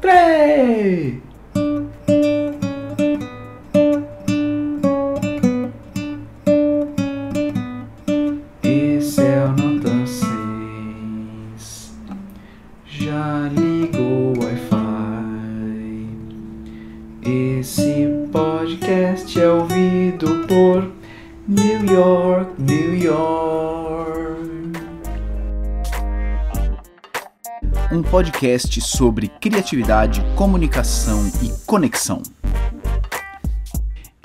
três! 0.00 1.19
Podcast 28.40 28.80
sobre 28.80 29.28
criatividade, 29.28 30.24
comunicação 30.34 31.30
e 31.42 31.52
conexão. 31.66 32.22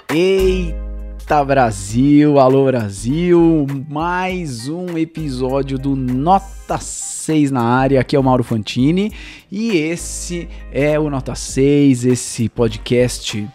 Eita 0.10 1.44
Brasil, 1.44 2.40
alô 2.40 2.64
Brasil, 2.64 3.68
mais 3.90 4.70
um 4.70 4.98
episódio 4.98 5.78
do 5.78 5.98
Nota 5.98 6.78
6 6.78 7.52
na 7.52 7.62
área. 7.62 8.00
Aqui 8.00 8.16
é 8.16 8.20
o 8.20 8.24
Mauro 8.24 8.42
Fantini 8.42 9.12
e 9.52 9.72
esse 9.72 10.48
é 10.72 10.98
o 10.98 11.10
Nota 11.10 11.36
6, 11.36 12.06
esse 12.06 12.48
podcast 12.48 13.46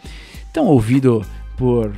tão 0.53 0.67
ouvido 0.67 1.25
por 1.57 1.91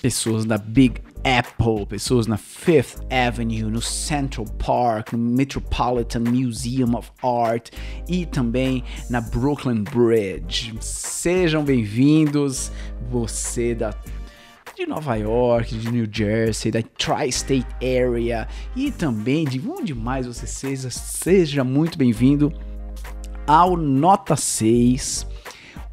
pessoas 0.00 0.46
da 0.46 0.56
Big 0.56 1.02
Apple, 1.24 1.86
pessoas 1.86 2.26
na 2.26 2.36
Fifth 2.36 3.00
Avenue, 3.10 3.70
no 3.70 3.80
Central 3.80 4.46
Park, 4.58 5.12
no 5.12 5.18
Metropolitan 5.18 6.20
Museum 6.20 6.96
of 6.96 7.10
Art 7.22 7.70
e 8.08 8.26
também 8.26 8.82
na 9.08 9.20
Brooklyn 9.20 9.84
Bridge. 9.84 10.74
Sejam 10.80 11.64
bem-vindos, 11.64 12.72
você 13.08 13.74
da 13.74 13.94
de 14.74 14.86
Nova 14.86 15.16
York, 15.16 15.76
de 15.76 15.92
New 15.92 16.08
Jersey, 16.10 16.72
da 16.72 16.82
Tri-State 16.82 17.66
Area 17.80 18.48
e 18.74 18.90
também 18.90 19.44
de 19.44 19.60
onde 19.68 19.94
mais 19.94 20.26
você 20.26 20.46
seja, 20.46 20.90
seja 20.90 21.62
muito 21.62 21.98
bem-vindo 21.98 22.52
ao 23.46 23.76
Nota 23.76 24.34
6. 24.34 25.26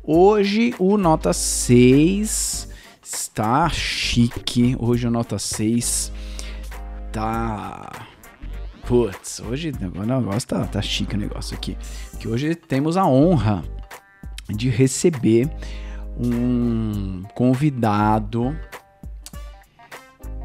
Hoje 0.02 0.74
o 0.80 0.98
Nota 0.98 1.34
6 1.34 2.69
Está 3.12 3.68
chique. 3.70 4.76
Hoje 4.78 5.08
a 5.08 5.10
nota 5.10 5.40
6 5.40 6.12
tá. 7.12 8.08
Putz, 8.86 9.40
hoje 9.40 9.72
o 9.72 10.06
negócio 10.06 10.48
tá, 10.48 10.66
tá 10.68 10.80
chique 10.80 11.16
o 11.16 11.18
negócio 11.18 11.58
aqui. 11.58 11.76
Que 12.20 12.28
hoje 12.28 12.54
temos 12.54 12.98
a 12.98 13.08
honra 13.08 13.64
de 14.48 14.70
receber 14.70 15.50
um 16.20 17.24
convidado. 17.34 18.56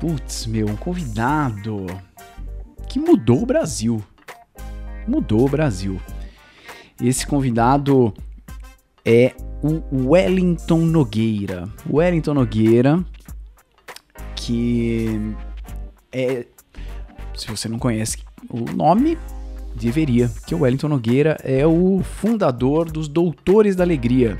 Putz, 0.00 0.46
meu, 0.46 0.66
um 0.66 0.76
convidado 0.76 1.84
que 2.88 2.98
mudou 2.98 3.42
o 3.42 3.46
Brasil. 3.46 4.02
Mudou 5.06 5.44
o 5.44 5.50
Brasil. 5.50 6.00
Esse 6.98 7.26
convidado 7.26 8.14
é 9.04 9.34
o 9.64 10.10
Wellington 10.10 10.80
Nogueira. 10.80 11.66
Wellington 11.90 12.34
Nogueira, 12.34 13.02
que 14.36 15.34
é. 16.12 16.44
Se 17.34 17.50
você 17.50 17.66
não 17.66 17.78
conhece 17.78 18.18
o 18.50 18.60
nome, 18.76 19.16
deveria, 19.74 20.30
que 20.46 20.54
o 20.54 20.60
Wellington 20.60 20.88
Nogueira 20.88 21.38
é 21.42 21.66
o 21.66 22.02
fundador 22.02 22.90
dos 22.92 23.08
Doutores 23.08 23.74
da 23.74 23.82
Alegria. 23.82 24.38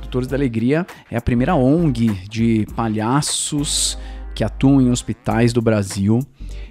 Doutores 0.00 0.26
da 0.26 0.36
Alegria 0.36 0.86
é 1.10 1.16
a 1.16 1.20
primeira 1.20 1.54
ONG 1.54 2.08
de 2.28 2.66
palhaços 2.74 3.98
que 4.34 4.42
atuam 4.42 4.80
em 4.80 4.90
hospitais 4.90 5.52
do 5.52 5.60
Brasil. 5.60 6.20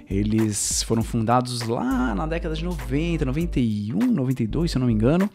Eles 0.08 0.82
foram 0.82 1.02
fundados 1.02 1.62
lá 1.62 2.14
na 2.14 2.26
década 2.26 2.54
de 2.54 2.64
90, 2.64 3.24
91, 3.24 3.98
92, 3.98 4.70
se 4.70 4.76
eu 4.76 4.80
não 4.80 4.86
me 4.86 4.92
engano. 4.92 5.28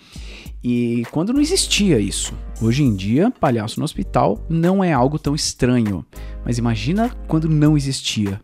E 0.63 1.03
quando 1.11 1.33
não 1.33 1.41
existia 1.41 1.99
isso. 1.99 2.33
Hoje 2.61 2.83
em 2.83 2.95
dia, 2.95 3.31
palhaço 3.31 3.79
no 3.79 3.83
hospital 3.83 4.45
não 4.49 4.83
é 4.83 4.93
algo 4.93 5.17
tão 5.17 5.33
estranho. 5.33 6.05
Mas 6.45 6.57
imagina 6.57 7.09
quando 7.27 7.49
não 7.49 7.75
existia. 7.75 8.39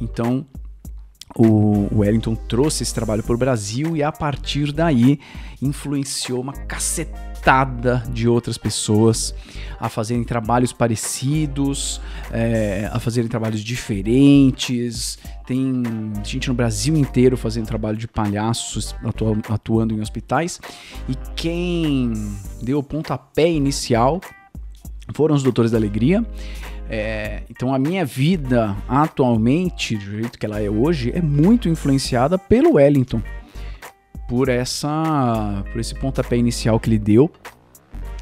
Então, 0.00 0.46
o 1.36 1.88
Wellington 1.98 2.34
trouxe 2.34 2.82
esse 2.82 2.94
trabalho 2.94 3.22
para 3.22 3.34
o 3.34 3.38
Brasil 3.38 3.96
e 3.96 4.02
a 4.02 4.10
partir 4.10 4.72
daí 4.72 5.18
influenciou 5.60 6.40
uma 6.40 6.52
cacetada 6.52 7.27
de 8.10 8.28
outras 8.28 8.58
pessoas 8.58 9.34
a 9.80 9.88
fazerem 9.88 10.22
trabalhos 10.22 10.70
parecidos, 10.70 11.98
é, 12.30 12.90
a 12.92 13.00
fazerem 13.00 13.28
trabalhos 13.28 13.62
diferentes. 13.62 15.18
Tem 15.46 15.82
gente 16.22 16.48
no 16.48 16.54
Brasil 16.54 16.94
inteiro 16.94 17.38
fazendo 17.38 17.66
trabalho 17.66 17.96
de 17.96 18.06
palhaços, 18.06 18.94
atu 19.02 19.38
atuando 19.48 19.94
em 19.94 20.00
hospitais. 20.00 20.60
E 21.08 21.14
quem 21.34 22.12
deu 22.60 22.80
o 22.80 22.82
pontapé 22.82 23.50
inicial 23.50 24.20
foram 25.14 25.34
os 25.34 25.42
Doutores 25.42 25.70
da 25.70 25.78
Alegria. 25.78 26.26
É, 26.90 27.44
então 27.48 27.72
a 27.72 27.78
minha 27.78 28.04
vida 28.04 28.76
atualmente, 28.86 29.96
do 29.96 30.04
jeito 30.04 30.38
que 30.38 30.44
ela 30.44 30.60
é 30.60 30.68
hoje, 30.68 31.12
é 31.14 31.22
muito 31.22 31.66
influenciada 31.66 32.36
pelo 32.36 32.74
Wellington. 32.74 33.22
Por 34.28 34.48
essa. 34.48 35.64
por 35.72 35.80
esse 35.80 35.94
pontapé 35.94 36.36
inicial 36.36 36.78
que 36.78 36.88
ele 36.88 36.98
deu. 36.98 37.30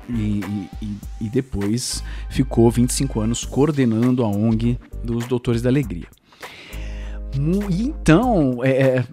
E, 0.09 0.41
e, 0.81 0.97
e 1.23 1.29
depois 1.29 2.03
ficou 2.31 2.71
25 2.71 3.21
anos 3.21 3.45
coordenando 3.45 4.23
a 4.23 4.29
ONG 4.29 4.79
dos 5.03 5.27
Doutores 5.27 5.61
da 5.61 5.69
Alegria. 5.69 6.07
Então, 7.35 8.65
é, 8.65 9.05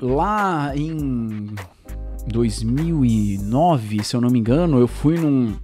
lá 0.00 0.76
em 0.76 1.54
2009, 2.26 4.04
se 4.04 4.16
eu 4.16 4.20
não 4.20 4.28
me 4.30 4.38
engano, 4.38 4.78
eu 4.78 4.88
fui 4.88 5.18
num, 5.18 5.54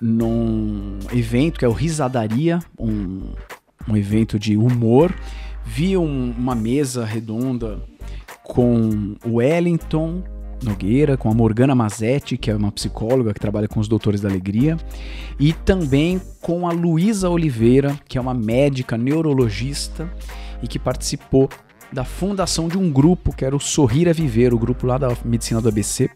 num 0.00 0.98
evento 1.12 1.58
que 1.58 1.64
é 1.64 1.68
o 1.68 1.72
Risadaria, 1.72 2.58
um, 2.78 3.32
um 3.88 3.96
evento 3.96 4.38
de 4.38 4.56
humor. 4.56 5.14
Vi 5.64 5.96
um, 5.96 6.34
uma 6.36 6.54
mesa 6.54 7.04
redonda 7.04 7.80
com 8.44 9.16
o 9.24 9.36
Wellington 9.36 10.22
Nogueira, 10.62 11.16
com 11.16 11.30
a 11.30 11.34
Morgana 11.34 11.74
Mazetti, 11.74 12.36
que 12.36 12.50
é 12.50 12.56
uma 12.56 12.70
psicóloga 12.70 13.34
que 13.34 13.40
trabalha 13.40 13.66
com 13.66 13.80
os 13.80 13.88
Doutores 13.88 14.20
da 14.20 14.28
Alegria, 14.28 14.76
e 15.38 15.52
também 15.52 16.20
com 16.40 16.68
a 16.68 16.72
Luísa 16.72 17.28
Oliveira, 17.28 17.98
que 18.06 18.16
é 18.16 18.20
uma 18.20 18.34
médica 18.34 18.96
neurologista 18.96 20.08
e 20.62 20.68
que 20.68 20.78
participou 20.78 21.48
da 21.92 22.04
fundação 22.04 22.68
de 22.68 22.76
um 22.76 22.90
grupo 22.90 23.34
que 23.34 23.44
era 23.44 23.54
o 23.54 23.60
Sorrir 23.60 24.08
a 24.08 24.12
Viver, 24.12 24.52
o 24.52 24.58
grupo 24.58 24.86
lá 24.86 24.98
da 24.98 25.16
medicina 25.24 25.60
do 25.60 25.68
ABC. 25.68 26.10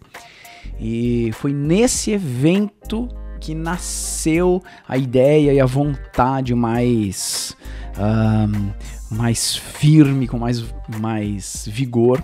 E 0.81 1.31
foi 1.35 1.53
nesse 1.53 2.13
evento 2.13 3.09
que 3.41 3.55
nasceu 3.55 4.63
a 4.87 4.97
ideia 4.97 5.53
e 5.53 5.61
a 5.61 5.67
vontade 5.67 6.55
mais 6.55 7.57
um, 7.97 8.73
mais 9.11 9.57
firme, 9.57 10.29
com 10.29 10.39
mais, 10.39 10.65
mais 11.01 11.67
vigor 11.71 12.23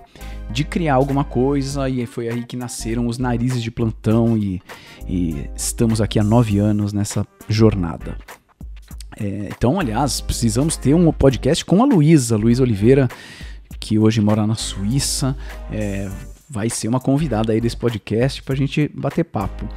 de 0.50 0.64
criar 0.64 0.94
alguma 0.94 1.24
coisa 1.24 1.88
e 1.88 2.04
foi 2.06 2.28
aí 2.28 2.44
que 2.44 2.56
nasceram 2.56 3.06
os 3.06 3.18
narizes 3.18 3.62
de 3.62 3.70
plantão 3.70 4.36
e, 4.36 4.60
e 5.08 5.48
estamos 5.56 6.00
aqui 6.00 6.18
há 6.18 6.24
nove 6.24 6.58
anos 6.58 6.92
nessa 6.92 7.26
jornada. 7.48 8.16
É, 9.18 9.48
então, 9.56 9.78
aliás, 9.78 10.20
precisamos 10.20 10.76
ter 10.76 10.94
um 10.94 11.10
podcast 11.12 11.64
com 11.64 11.82
a 11.82 11.86
Luísa, 11.86 12.36
Luísa 12.36 12.62
Oliveira, 12.62 13.08
que 13.78 13.98
hoje 13.98 14.20
mora 14.20 14.46
na 14.46 14.54
Suíça. 14.54 15.36
É, 15.70 16.10
vai 16.48 16.68
ser 16.68 16.88
uma 16.88 17.00
convidada 17.00 17.52
aí 17.52 17.60
desse 17.60 17.76
podcast 17.76 18.42
para 18.42 18.54
a 18.54 18.56
gente 18.56 18.90
bater 18.94 19.24
papo. 19.24 19.68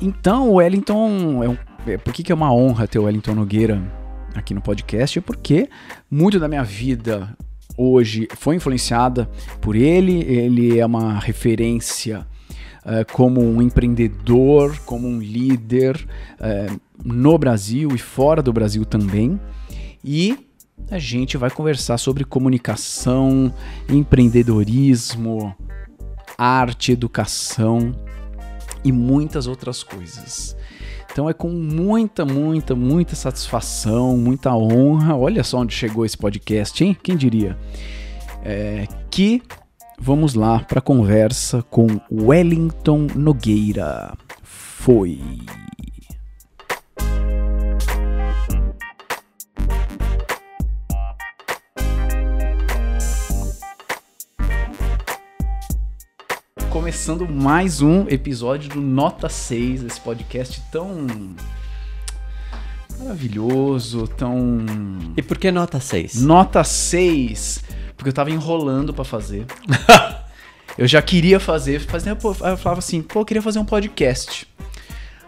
Então, 0.00 0.50
o 0.50 0.54
Wellington. 0.54 1.42
É 1.42 1.48
um, 1.48 1.56
é, 1.86 1.96
por 1.96 2.12
que, 2.12 2.22
que 2.22 2.30
é 2.30 2.34
uma 2.34 2.52
honra 2.52 2.86
ter 2.86 2.98
o 2.98 3.04
Wellington 3.04 3.34
Nogueira 3.34 3.82
aqui 4.34 4.54
no 4.54 4.60
podcast? 4.60 5.18
É 5.18 5.22
porque 5.22 5.68
muito 6.10 6.38
da 6.38 6.48
minha 6.48 6.64
vida 6.64 7.36
hoje 7.76 8.28
foi 8.36 8.56
influenciada 8.56 9.28
por 9.60 9.76
ele. 9.76 10.22
Ele 10.22 10.78
é 10.78 10.86
uma 10.86 11.18
referência 11.18 12.26
uh, 12.84 13.12
como 13.12 13.40
um 13.40 13.60
empreendedor, 13.60 14.78
como 14.84 15.06
um 15.08 15.18
líder 15.18 15.96
uh, 16.40 16.80
no 17.04 17.36
Brasil 17.38 17.90
e 17.94 17.98
fora 17.98 18.42
do 18.42 18.52
Brasil 18.52 18.84
também. 18.84 19.40
E 20.04 20.46
a 20.90 20.98
gente 20.98 21.36
vai 21.36 21.50
conversar 21.50 21.98
sobre 21.98 22.24
comunicação, 22.24 23.52
empreendedorismo, 23.88 25.54
arte, 26.36 26.92
educação 26.92 27.92
e 28.84 28.90
muitas 28.90 29.46
outras 29.46 29.82
coisas. 29.82 30.56
Então 31.12 31.28
é 31.28 31.34
com 31.34 31.50
muita, 31.50 32.24
muita, 32.24 32.74
muita 32.74 33.14
satisfação, 33.14 34.16
muita 34.16 34.56
honra. 34.56 35.14
Olha 35.14 35.44
só 35.44 35.58
onde 35.58 35.74
chegou 35.74 36.06
esse 36.06 36.16
podcast, 36.16 36.82
hein? 36.82 36.96
Quem 37.02 37.18
diria? 37.18 37.58
É, 38.42 38.88
que 39.10 39.42
vamos 39.98 40.32
lá 40.34 40.60
para 40.60 40.78
a 40.78 40.82
conversa 40.82 41.62
com 41.68 41.86
Wellington 42.10 43.08
Nogueira. 43.14 44.14
Foi. 44.42 45.20
Começando 56.72 57.28
mais 57.28 57.82
um 57.82 58.08
episódio 58.08 58.70
do 58.70 58.80
Nota 58.80 59.28
6, 59.28 59.84
esse 59.84 60.00
podcast 60.00 60.58
tão 60.72 61.06
maravilhoso, 62.98 64.08
tão. 64.08 64.64
E 65.14 65.20
por 65.20 65.36
que 65.36 65.52
nota 65.52 65.78
6? 65.78 66.22
Nota 66.22 66.64
6, 66.64 67.62
porque 67.94 68.08
eu 68.08 68.12
tava 68.14 68.30
enrolando 68.30 68.94
para 68.94 69.04
fazer. 69.04 69.44
eu 70.78 70.86
já 70.86 71.02
queria 71.02 71.38
fazer, 71.38 71.78
fazia, 71.78 72.16
pô, 72.16 72.30
eu 72.30 72.56
falava 72.56 72.78
assim, 72.78 73.02
pô, 73.02 73.20
eu 73.20 73.24
queria 73.26 73.42
fazer 73.42 73.58
um 73.58 73.66
podcast. 73.66 74.48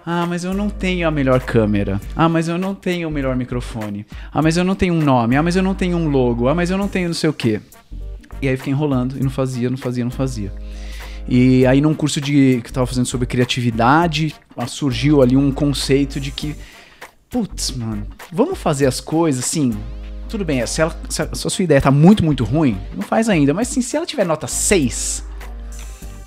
Ah, 0.07 0.25
mas 0.25 0.45
eu 0.45 0.55
não 0.55 0.71
tenho 0.71 1.07
a 1.07 1.11
melhor 1.11 1.41
câmera. 1.41 2.01
Ah, 2.17 2.29
mas 2.29 2.49
eu 2.49 2.57
não 2.57 2.75
tenho 2.75 3.07
o 3.07 3.13
melhor 3.13 3.37
microfone. 3.37 4.07
Ah, 4.33 4.41
mas 4.41 4.57
eu 4.57 4.65
não 4.65 4.75
tenho 4.75 4.95
um 4.95 5.03
nome. 5.03 5.37
Ah, 5.37 5.43
mas 5.43 5.57
eu 5.57 5.63
não 5.63 5.75
tenho 5.75 5.99
um 5.99 6.09
logo. 6.09 6.49
Ah, 6.49 6.55
mas 6.55 6.71
eu 6.71 6.79
não 6.79 6.89
tenho 6.89 7.09
não 7.09 7.15
sei 7.15 7.29
o 7.29 7.35
quê. 7.35 7.61
E 8.41 8.49
aí 8.49 8.57
fiquei 8.57 8.73
enrolando 8.73 9.19
e 9.19 9.23
não 9.23 9.31
fazia, 9.31 9.69
não 9.69 9.77
fazia, 9.77 10.05
não 10.05 10.11
fazia. 10.11 10.51
E 11.27 11.67
aí 11.67 11.81
num 11.81 11.95
curso 11.95 12.21
de 12.21 12.61
que 12.63 12.69
eu 12.69 12.73
tava 12.73 12.87
fazendo 12.87 13.07
sobre 13.07 13.27
criatividade, 13.27 14.35
surgiu 14.67 15.23
ali 15.23 15.37
um 15.37 15.51
conceito 15.51 16.21
de 16.21 16.31
que 16.31 16.55
putz, 17.35 17.73
mano, 17.73 18.07
vamos 18.31 18.59
fazer 18.59 18.87
as 18.87 19.01
coisas 19.01 19.45
assim. 19.45 19.73
Tudo 20.29 20.45
bem, 20.45 20.65
se, 20.67 20.81
ela, 20.81 20.97
se, 21.09 21.21
a, 21.21 21.35
se 21.35 21.47
a 21.47 21.51
sua 21.51 21.65
ideia 21.65 21.81
tá 21.81 21.91
muito, 21.91 22.25
muito 22.25 22.45
ruim, 22.45 22.79
não 22.95 23.03
faz 23.03 23.29
ainda. 23.29 23.53
Mas 23.53 23.71
assim, 23.71 23.83
se 23.83 23.97
ela 23.97 24.07
tiver 24.07 24.25
nota 24.25 24.47
6, 24.47 25.25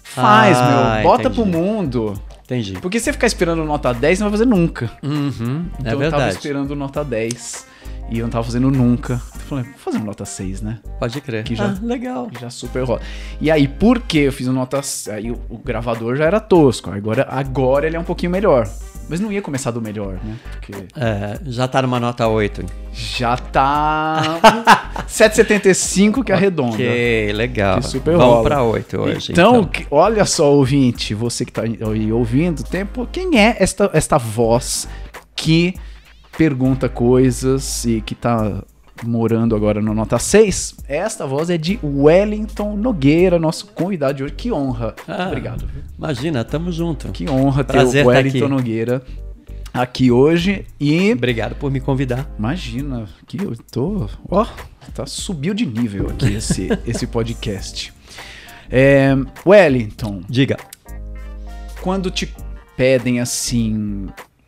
faz, 0.03 0.57
ah, 0.57 0.95
meu. 0.95 1.03
Bota 1.03 1.23
entendi. 1.23 1.35
pro 1.35 1.45
mundo. 1.45 2.21
Entendi. 2.44 2.73
Porque 2.81 2.99
se 2.99 3.05
você 3.05 3.13
ficar 3.13 3.27
esperando 3.27 3.63
nota 3.63 3.94
10, 3.94 4.19
não 4.19 4.29
vai 4.29 4.31
fazer 4.38 4.49
nunca. 4.49 4.91
Uhum, 5.01 5.65
é 5.77 5.81
então 5.81 6.01
é 6.01 6.05
eu 6.05 6.11
tava 6.11 6.29
esperando 6.29 6.75
nota 6.75 7.03
10 7.03 7.67
e 8.09 8.19
eu 8.19 8.24
não 8.24 8.29
tava 8.29 8.44
fazendo 8.45 8.71
nunca. 8.71 9.21
Eu 9.35 9.41
falei, 9.41 9.65
vou 9.65 9.74
fazer 9.77 9.97
uma 9.97 10.06
nota 10.06 10.24
6, 10.24 10.62
né? 10.62 10.79
Pode 10.97 11.19
crer. 11.19 11.44
Que 11.44 11.56
já, 11.56 11.65
ah, 11.65 11.77
legal. 11.81 12.29
Já 12.39 12.50
super 12.50 12.83
rola. 12.83 13.01
E 13.41 13.51
aí, 13.51 13.68
por 13.68 14.00
que 14.00 14.19
eu 14.19 14.31
fiz 14.31 14.47
uma 14.47 14.53
nota. 14.53 14.79
Aí 15.12 15.29
o, 15.29 15.39
o, 15.50 15.57
gravador 15.57 16.15
já 16.15 16.25
era 16.25 16.39
tosco. 16.39 16.89
Agora, 16.89 17.27
agora 17.29 17.85
ele 17.85 17.97
é 17.97 18.00
um 18.00 18.06
pouquinho 18.06 18.31
melhor. 18.31 18.68
Mas 19.09 19.19
não 19.19 19.31
ia 19.31 19.41
começar 19.41 19.71
do 19.71 19.81
melhor, 19.81 20.19
né? 20.24 20.35
Porque... 20.51 20.74
É, 20.95 21.39
já 21.45 21.65
tá 21.68 21.81
numa 21.81 22.00
nota 22.00 22.27
8. 22.27 22.65
Já 22.94 23.38
tá. 23.38 24.39
7,75 25.07 26.23
que 26.23 26.31
é 26.31 26.35
arredonda. 26.35 26.73
Ok, 26.73 27.33
legal. 27.33 27.80
Que 27.80 27.88
super 27.88 28.18
Vamos 28.18 28.33
rola. 28.33 28.44
pra 28.44 28.63
8 28.63 29.00
hoje. 29.00 29.31
Então, 29.31 29.62
então, 29.62 29.85
olha 29.91 30.25
só, 30.25 30.53
ouvinte, 30.53 31.13
você 31.13 31.45
que 31.45 31.51
tá 31.53 31.62
aí 31.62 32.12
ouvindo, 32.12 32.63
tempo, 32.63 33.07
quem 33.09 33.39
é 33.39 33.56
esta, 33.59 33.89
esta 33.94 34.18
voz 34.18 34.89
que 35.33 35.73
pergunta 36.37 36.87
coisas 36.87 37.83
e 37.83 37.99
que 37.99 38.13
tá 38.13 38.63
morando 39.03 39.55
agora 39.55 39.81
no 39.81 39.93
Nota 39.93 40.19
6. 40.19 40.75
Esta 40.87 41.25
voz 41.25 41.49
é 41.49 41.57
de 41.57 41.79
Wellington 41.83 42.75
Nogueira, 42.75 43.39
nosso 43.39 43.67
convidado 43.67 44.13
de 44.13 44.23
hoje. 44.23 44.33
Que 44.35 44.51
honra. 44.51 44.95
Ah, 45.07 45.27
Obrigado. 45.27 45.67
Imagina, 45.97 46.43
tamo 46.43 46.71
junto. 46.71 47.09
Que 47.09 47.27
honra 47.27 47.63
Prazer 47.63 48.03
ter 48.03 48.07
o 48.07 48.09
Wellington 48.09 48.45
aqui. 48.45 48.47
Nogueira 48.47 49.01
aqui 49.73 50.11
hoje 50.11 50.65
e 50.79 51.11
obrigado 51.11 51.55
por 51.55 51.71
me 51.71 51.79
convidar. 51.79 52.29
Imagina, 52.37 53.05
que 53.25 53.43
eu 53.43 53.55
tô, 53.71 54.09
ó, 54.29 54.45
tá 54.93 55.05
subiu 55.05 55.53
de 55.53 55.65
nível 55.65 56.09
aqui 56.09 56.33
esse 56.33 56.69
esse 56.85 57.07
podcast. 57.07 57.93
É, 58.69 59.09
Wellington, 59.45 60.21
diga. 60.29 60.57
Quando 61.81 62.11
te 62.11 62.31
pedem 62.75 63.19
assim, 63.19 64.07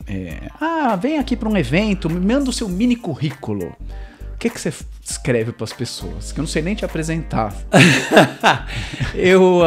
é, 0.09 0.49
ah, 0.59 0.95
vem 0.95 1.17
aqui 1.17 1.35
para 1.35 1.47
um 1.47 1.55
evento, 1.55 2.09
me 2.09 2.19
manda 2.19 2.49
o 2.49 2.53
seu 2.53 2.67
mini 2.67 2.95
currículo 2.95 3.75
que, 4.39 4.49
que 4.49 4.59
você 4.59 4.73
escreve 5.03 5.51
para 5.51 5.65
as 5.65 5.73
pessoas? 5.73 6.31
Que 6.31 6.39
eu 6.39 6.43
não 6.43 6.47
sei 6.47 6.61
nem 6.61 6.73
te 6.73 6.85
apresentar. 6.85 7.53
eu. 9.13 9.61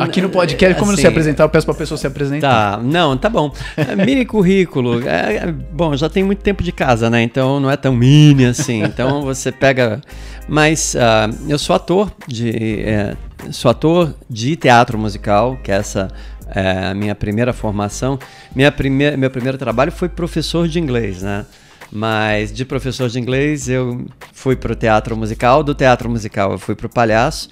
Aqui 0.00 0.20
no 0.20 0.28
podcast, 0.28 0.74
como 0.74 0.90
assim, 0.90 1.02
não 1.02 1.02
se 1.02 1.06
apresentar, 1.06 1.44
eu 1.44 1.48
peço 1.48 1.64
para 1.64 1.76
a 1.76 1.78
pessoa 1.78 1.96
se 1.96 2.08
apresentar. 2.08 2.76
Tá, 2.76 2.82
não, 2.82 3.16
tá 3.16 3.28
bom. 3.28 3.52
É, 3.76 3.94
mini 3.94 4.26
currículo. 4.26 5.08
É, 5.08 5.36
é, 5.36 5.52
bom, 5.52 5.96
já 5.96 6.08
tem 6.08 6.24
muito 6.24 6.42
tempo 6.42 6.60
de 6.60 6.72
casa, 6.72 7.08
né? 7.08 7.22
Então 7.22 7.60
não 7.60 7.70
é 7.70 7.76
tão 7.76 7.94
mini 7.94 8.46
assim. 8.46 8.82
Então 8.82 9.22
você 9.22 9.52
pega. 9.52 10.00
Mas 10.48 10.96
uh, 10.96 11.48
eu 11.48 11.58
sou 11.58 11.76
ator 11.76 12.12
de. 12.26 12.80
É, 12.80 13.16
sou 13.52 13.70
ator 13.70 14.12
de 14.28 14.56
teatro 14.56 14.98
musical, 14.98 15.56
que 15.62 15.70
é 15.70 15.76
essa 15.76 16.08
é 16.54 16.88
a 16.88 16.94
minha 16.94 17.14
primeira 17.14 17.52
formação. 17.52 18.18
Minha 18.54 18.72
primeira, 18.72 19.16
meu 19.16 19.30
primeiro 19.30 19.58
trabalho 19.58 19.92
foi 19.92 20.08
professor 20.08 20.68
de 20.68 20.78
inglês, 20.78 21.22
né? 21.22 21.46
Mas 21.92 22.52
de 22.52 22.64
professor 22.64 23.08
de 23.08 23.18
inglês 23.18 23.68
eu 23.68 24.06
fui 24.32 24.54
para 24.54 24.72
o 24.72 24.76
teatro 24.76 25.16
musical, 25.16 25.62
do 25.62 25.74
teatro 25.74 26.08
musical 26.08 26.52
eu 26.52 26.58
fui 26.58 26.74
para 26.74 26.86
o 26.86 26.90
palhaço 26.90 27.48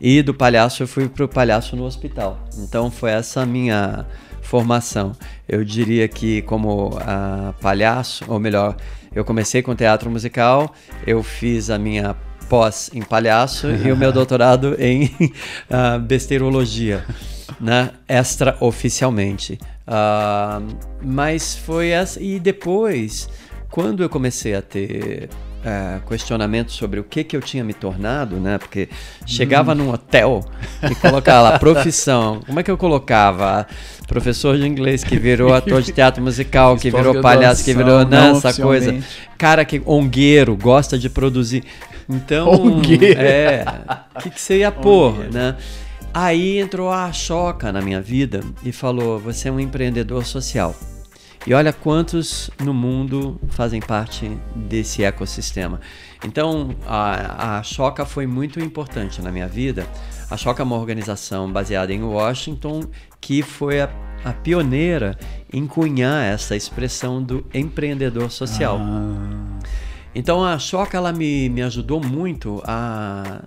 e 0.00 0.22
do 0.22 0.32
palhaço 0.32 0.82
eu 0.82 0.86
fui 0.86 1.08
para 1.08 1.24
o 1.24 1.28
palhaço 1.28 1.74
no 1.74 1.84
hospital. 1.84 2.38
Então 2.58 2.90
foi 2.90 3.10
essa 3.10 3.42
a 3.42 3.46
minha 3.46 4.06
formação. 4.40 5.12
Eu 5.48 5.64
diria 5.64 6.08
que 6.08 6.42
como 6.42 6.88
uh, 6.88 7.52
palhaço, 7.60 8.24
ou 8.28 8.38
melhor, 8.38 8.76
eu 9.14 9.24
comecei 9.24 9.62
com 9.62 9.74
teatro 9.74 10.10
musical, 10.10 10.74
eu 11.06 11.22
fiz 11.22 11.70
a 11.70 11.78
minha 11.78 12.16
pós 12.48 12.90
em 12.92 13.02
palhaço 13.02 13.68
e 13.70 13.92
o 13.92 13.96
meu 13.96 14.10
doutorado 14.12 14.76
em 14.78 15.04
uh, 15.04 15.98
besteirologia, 16.02 17.04
né? 17.60 17.90
extra 18.08 18.56
oficialmente. 18.60 19.58
Uh, 19.86 20.76
mas 21.02 21.56
foi 21.56 21.88
essa 21.88 22.22
e 22.22 22.38
depois 22.38 23.28
quando 23.70 24.02
eu 24.02 24.08
comecei 24.08 24.54
a 24.54 24.62
ter 24.62 25.28
é, 25.64 26.00
questionamento 26.08 26.72
sobre 26.72 26.98
o 26.98 27.04
que 27.04 27.22
que 27.22 27.36
eu 27.36 27.40
tinha 27.40 27.62
me 27.62 27.74
tornado, 27.74 28.36
né? 28.36 28.58
Porque 28.58 28.88
chegava 29.26 29.72
hum. 29.72 29.76
num 29.76 29.90
hotel 29.90 30.44
e 30.90 30.94
colocava 30.94 31.50
lá 31.50 31.58
profissão. 31.58 32.40
Como 32.46 32.58
é 32.58 32.62
que 32.62 32.70
eu 32.70 32.78
colocava? 32.78 33.66
Professor 34.06 34.56
de 34.56 34.66
inglês 34.66 35.04
que 35.04 35.18
virou 35.18 35.54
ator 35.54 35.82
de 35.82 35.92
teatro 35.92 36.22
musical, 36.22 36.76
que 36.76 36.90
virou 36.90 37.20
palhaço, 37.20 37.64
que 37.64 37.74
virou 37.74 38.04
não, 38.04 38.36
essa 38.36 38.54
coisa. 38.60 38.98
Cara 39.38 39.64
que 39.64 39.80
ongueiro, 39.86 40.56
gosta 40.56 40.98
de 40.98 41.08
produzir. 41.08 41.62
Então, 42.08 42.48
ongueiro. 42.48 43.20
é, 43.20 43.64
o 44.16 44.20
que, 44.20 44.30
que 44.30 44.40
você 44.40 44.58
ia 44.58 44.72
pôr, 44.72 45.30
né? 45.32 45.54
Aí 46.12 46.58
entrou 46.58 46.90
a 46.90 47.12
Choca 47.12 47.72
na 47.72 47.80
minha 47.80 48.00
vida 48.00 48.40
e 48.64 48.72
falou: 48.72 49.18
"Você 49.18 49.48
é 49.48 49.52
um 49.52 49.60
empreendedor 49.60 50.24
social". 50.24 50.74
E 51.46 51.54
olha 51.54 51.72
quantos 51.72 52.50
no 52.62 52.74
mundo 52.74 53.40
fazem 53.48 53.80
parte 53.80 54.30
desse 54.54 55.02
ecossistema. 55.02 55.80
Então, 56.22 56.76
a, 56.86 57.58
a 57.58 57.62
Choca 57.62 58.04
foi 58.04 58.26
muito 58.26 58.60
importante 58.60 59.22
na 59.22 59.32
minha 59.32 59.48
vida. 59.48 59.86
A 60.30 60.36
Choca 60.36 60.62
é 60.62 60.64
uma 60.64 60.76
organização 60.76 61.50
baseada 61.50 61.94
em 61.94 62.02
Washington 62.02 62.82
que 63.18 63.42
foi 63.42 63.80
a, 63.80 63.88
a 64.22 64.34
pioneira 64.34 65.18
em 65.50 65.66
cunhar 65.66 66.22
essa 66.22 66.54
expressão 66.54 67.22
do 67.22 67.46
empreendedor 67.54 68.30
social. 68.30 68.78
Ah. 68.78 69.58
Então, 70.14 70.44
a 70.44 70.58
Choca 70.58 70.98
ela 70.98 71.12
me, 71.12 71.48
me 71.48 71.62
ajudou 71.62 72.04
muito 72.04 72.62
a 72.66 73.44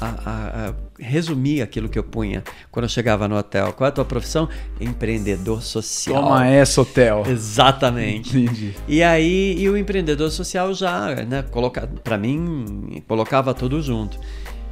a, 0.00 0.68
a, 0.68 0.74
a, 1.00 1.02
resumir 1.02 1.62
aquilo 1.62 1.88
que 1.88 1.98
eu 1.98 2.04
punha 2.04 2.42
quando 2.70 2.84
eu 2.84 2.88
chegava 2.88 3.28
no 3.28 3.36
hotel. 3.36 3.72
Qual 3.72 3.86
é 3.86 3.88
a 3.88 3.92
tua 3.92 4.04
profissão? 4.04 4.48
Empreendedor 4.80 5.62
social. 5.62 6.22
Toma 6.22 6.46
essa, 6.46 6.80
hotel. 6.80 7.24
Exatamente. 7.26 8.38
Entendi. 8.38 8.74
E 8.86 9.02
aí, 9.02 9.56
e 9.58 9.68
o 9.68 9.76
empreendedor 9.76 10.30
social 10.30 10.72
já, 10.74 11.14
né, 11.24 11.42
coloca, 11.42 11.86
para 12.02 12.16
mim, 12.18 13.02
colocava 13.06 13.54
tudo 13.54 13.80
junto. 13.82 14.18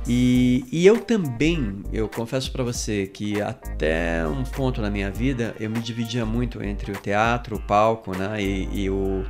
E, 0.07 0.65
e 0.73 0.87
eu 0.87 0.99
também, 0.99 1.83
eu 1.93 2.09
confesso 2.09 2.51
para 2.51 2.65
você 2.65 3.07
que 3.07 3.41
até 3.41 4.27
um 4.27 4.45
ponto 4.45 4.81
na 4.81 4.91
minha 4.91 5.11
vida 5.11 5.55
eu 5.61 5.69
me 5.69 5.79
dividia 5.81 6.25
muito 6.25 6.63
entre 6.63 6.91
o 6.91 6.97
teatro, 6.97 7.57
o 7.57 7.61
palco, 7.61 8.17
né, 8.17 8.43
e, 8.43 8.85
e 8.85 8.91
o 8.91 9.25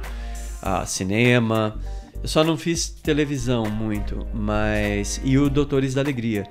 cinema. 0.87 1.78
Eu 2.23 2.28
só 2.28 2.44
não 2.44 2.56
fiz 2.56 2.90
televisão 2.90 3.64
muito, 3.70 4.26
mas 4.32 5.20
e 5.25 5.38
o 5.38 5.49
Doutores 5.49 5.94
da 5.94 6.02
Alegria. 6.02 6.47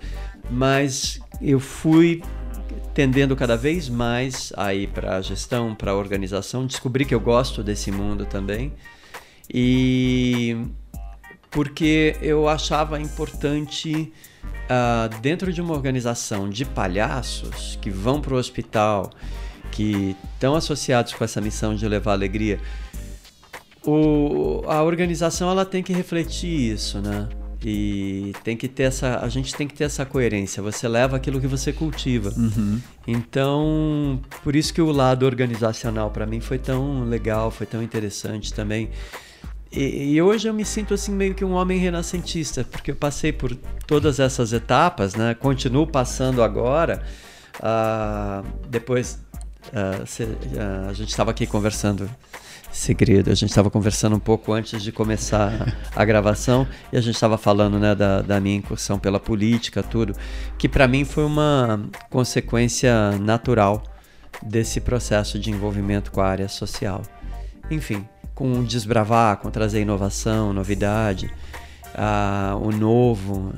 Mas 0.49 1.19
eu 1.41 1.59
fui 1.59 2.21
tendendo 2.93 3.35
cada 3.35 3.55
vez 3.55 3.87
mais 3.87 4.51
a 4.57 4.73
ir 4.73 4.87
para 4.87 5.17
a 5.17 5.21
gestão, 5.21 5.73
para 5.73 5.91
a 5.91 5.95
organização, 5.95 6.65
descobri 6.65 7.05
que 7.05 7.15
eu 7.15 7.19
gosto 7.19 7.63
desse 7.63 7.91
mundo 7.91 8.25
também. 8.25 8.73
E 9.51 10.57
porque 11.49 12.15
eu 12.21 12.47
achava 12.47 12.99
importante 12.99 14.11
uh, 14.69 15.21
dentro 15.21 15.51
de 15.51 15.61
uma 15.61 15.73
organização 15.73 16.49
de 16.49 16.65
palhaços 16.65 17.77
que 17.81 17.89
vão 17.89 18.21
para 18.21 18.33
o 18.33 18.37
hospital, 18.37 19.09
que 19.71 20.15
estão 20.33 20.55
associados 20.55 21.13
com 21.13 21.23
essa 21.23 21.41
missão 21.41 21.73
de 21.73 21.87
levar 21.87 22.13
alegria, 22.13 22.59
o, 23.85 24.63
a 24.67 24.83
organização 24.83 25.49
ela 25.49 25.65
tem 25.65 25.81
que 25.81 25.93
refletir 25.93 26.73
isso, 26.73 26.99
né? 26.99 27.27
E 27.63 28.33
tem 28.43 28.55
que 28.55 28.69
ter 28.69 28.83
essa, 28.83 29.19
a 29.19 29.27
gente 29.27 29.53
tem 29.53 29.67
que 29.67 29.73
ter 29.73 29.83
essa 29.83 30.05
coerência. 30.05 30.63
Você 30.63 30.87
leva 30.87 31.17
aquilo 31.17 31.41
que 31.41 31.47
você 31.47 31.73
cultiva. 31.73 32.33
Uhum. 32.37 32.79
Então, 33.05 34.21
por 34.43 34.55
isso 34.55 34.73
que 34.73 34.81
o 34.81 34.91
lado 34.91 35.25
organizacional 35.25 36.09
para 36.09 36.25
mim 36.25 36.39
foi 36.39 36.57
tão 36.57 37.03
legal, 37.03 37.51
foi 37.51 37.65
tão 37.67 37.83
interessante 37.83 38.53
também. 38.53 38.89
E, 39.71 40.13
e, 40.13 40.21
hoje 40.21 40.47
eu 40.47 40.53
me 40.53 40.65
sinto 40.65 40.93
assim 40.93 41.11
meio 41.11 41.35
que 41.35 41.45
um 41.45 41.51
homem 41.51 41.77
renascentista, 41.77 42.63
porque 42.63 42.91
eu 42.91 42.95
passei 42.95 43.31
por 43.31 43.53
todas 43.85 44.19
essas 44.19 44.51
etapas, 44.51 45.13
né? 45.13 45.35
Continuo 45.35 45.85
passando 45.85 46.41
agora. 46.41 47.03
Uh, 47.57 48.47
depois, 48.67 49.19
uh, 49.67 50.07
cê, 50.07 50.23
uh, 50.23 50.89
a 50.89 50.93
gente 50.93 51.09
estava 51.09 51.29
aqui 51.31 51.45
conversando 51.45 52.09
segredo. 52.71 53.31
A 53.31 53.35
gente 53.35 53.49
estava 53.49 53.69
conversando 53.69 54.15
um 54.15 54.19
pouco 54.19 54.53
antes 54.53 54.81
de 54.81 54.91
começar 54.91 55.75
a 55.95 56.05
gravação 56.05 56.67
e 56.91 56.97
a 56.97 57.01
gente 57.01 57.15
estava 57.15 57.37
falando 57.37 57.79
né, 57.79 57.95
da, 57.95 58.21
da, 58.21 58.39
minha 58.39 58.55
incursão 58.55 58.99
pela 58.99 59.19
política, 59.19 59.81
tudo, 59.81 60.15
que 60.57 60.69
para 60.69 60.87
mim 60.87 61.03
foi 61.05 61.23
uma 61.25 61.81
consequência 62.09 63.11
natural 63.19 63.83
desse 64.41 64.79
processo 64.79 65.37
de 65.39 65.51
envolvimento 65.51 66.11
com 66.11 66.21
a 66.21 66.27
área 66.27 66.47
social. 66.47 67.01
Enfim, 67.69 68.07
com 68.33 68.63
desbravar, 68.63 69.37
com 69.37 69.49
trazer 69.49 69.81
inovação, 69.81 70.53
novidade, 70.53 71.31
o 72.61 72.71
novo. 72.71 73.53